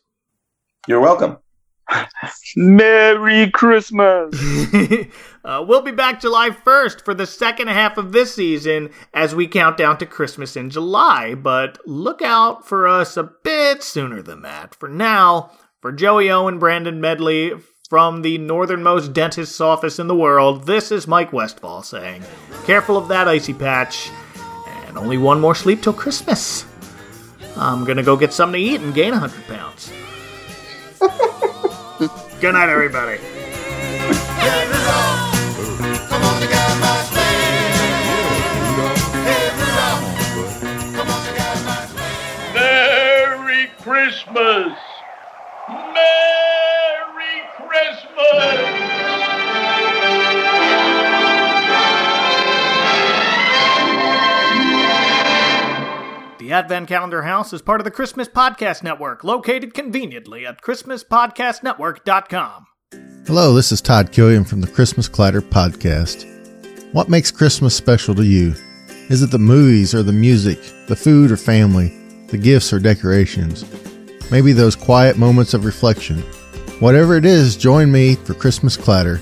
You're 0.87 1.01
welcome. 1.01 1.37
Merry 2.57 3.51
Christmas! 3.51 4.35
uh, 5.45 5.65
we'll 5.67 5.83
be 5.83 5.91
back 5.91 6.21
July 6.21 6.49
1st 6.49 7.05
for 7.05 7.13
the 7.13 7.27
second 7.27 7.69
half 7.69 7.99
of 7.99 8.13
this 8.13 8.35
season 8.35 8.91
as 9.13 9.35
we 9.35 9.47
count 9.47 9.77
down 9.77 9.99
to 9.99 10.07
Christmas 10.07 10.57
in 10.57 10.71
July, 10.71 11.35
but 11.35 11.79
look 11.87 12.23
out 12.23 12.67
for 12.67 12.89
us 12.89 13.17
a 13.19 13.31
bit 13.45 13.83
sooner 13.83 14.23
than 14.23 14.41
that. 14.43 14.75
For 14.75 14.89
now, 14.89 15.51
for 15.83 15.93
Joey 15.93 16.31
Owen, 16.31 16.59
Brandon 16.59 17.01
Medley, 17.01 17.53
from 17.89 18.21
the 18.21 18.37
northernmost 18.37 19.15
dentist's 19.15 19.61
office 19.63 19.99
in 19.99 20.09
the 20.09 20.15
world, 20.15 20.67
this 20.67 20.93
is 20.93 21.09
Mike 21.09 21.33
Westfall 21.33 21.83
saying, 21.83 22.23
Careful 22.67 22.99
of 22.99 23.09
that 23.09 23.27
icy 23.27 23.55
patch, 23.55 24.11
and 24.87 24.99
only 24.99 25.17
one 25.17 25.41
more 25.41 25.55
sleep 25.55 25.83
till 25.83 25.95
Christmas. 25.95 26.67
I'm 27.57 27.87
gonna 27.87 28.03
go 28.03 28.15
get 28.17 28.35
something 28.35 28.61
to 28.61 28.67
eat 28.67 28.83
and 28.83 28.95
gain 28.95 29.13
100 29.13 29.47
pounds. 29.47 29.91
Good 32.41 32.53
night, 32.53 32.69
everybody. 32.69 33.19
Merry 42.55 43.71
Christmas! 43.81 44.77
Merry 45.69 46.78
Christmas! 47.79 48.19
The 56.39 56.53
Advent 56.53 56.89
Calendar 56.89 57.23
House 57.23 57.53
is 57.53 57.63
part 57.63 57.81
of 57.81 57.85
the 57.85 57.91
Christmas 57.91 58.27
Podcast 58.27 58.83
Network, 58.83 59.23
located 59.23 59.75
conveniently 59.75 60.47
at 60.47 60.63
ChristmasPodcastNetwork.com. 60.63 62.67
Hello, 63.27 63.55
this 63.55 63.71
is 63.71 63.81
Todd 63.81 64.11
Killian 64.11 64.45
from 64.45 64.61
the 64.61 64.67
Christmas 64.67 65.09
Clatter 65.09 65.43
Podcast. 65.43 66.27
What 66.93 67.09
makes 67.09 67.31
Christmas 67.31 67.77
special 67.77 68.15
to 68.17 68.25
you? 68.25 68.55
Is 69.09 69.23
it 69.23 69.31
the 69.31 69.39
movies 69.39 69.95
or 69.95 70.03
the 70.03 70.13
music, 70.13 70.59
the 70.89 70.97
food 70.97 71.31
or 71.31 71.37
family, 71.37 71.89
the 72.29 72.39
gifts 72.39 72.73
or 72.73 72.81
decorations? 72.81 73.65
Maybe 74.31 74.53
those 74.53 74.75
quiet 74.75 75.17
moments 75.17 75.55
of 75.55 75.65
reflection. 75.65 76.25
Whatever 76.81 77.17
it 77.17 77.25
is, 77.25 77.57
join 77.57 77.91
me 77.91 78.15
for 78.15 78.35
Christmas 78.35 78.77
Clatter, 78.77 79.21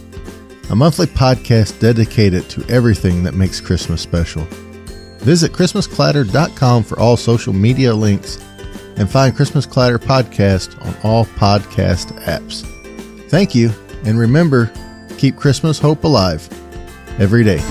a 0.68 0.76
monthly 0.76 1.06
podcast 1.06 1.80
dedicated 1.80 2.50
to 2.50 2.62
everything 2.68 3.22
that 3.22 3.32
makes 3.32 3.62
Christmas 3.62 4.02
special. 4.02 4.46
Visit 5.20 5.52
ChristmasClatter.com 5.52 6.82
for 6.84 6.98
all 7.00 7.16
social 7.16 7.54
media 7.54 7.94
links 7.94 8.36
and 8.96 9.10
find 9.10 9.34
Christmas 9.34 9.64
Clatter 9.64 9.98
Podcast 9.98 10.78
on 10.84 10.94
all 11.02 11.24
podcast 11.24 12.12
apps. 12.24 12.62
Thank 13.30 13.54
you, 13.54 13.70
and 14.04 14.18
remember, 14.18 14.70
keep 15.16 15.36
Christmas 15.36 15.78
hope 15.78 16.04
alive 16.04 16.46
every 17.18 17.42
day. 17.42 17.62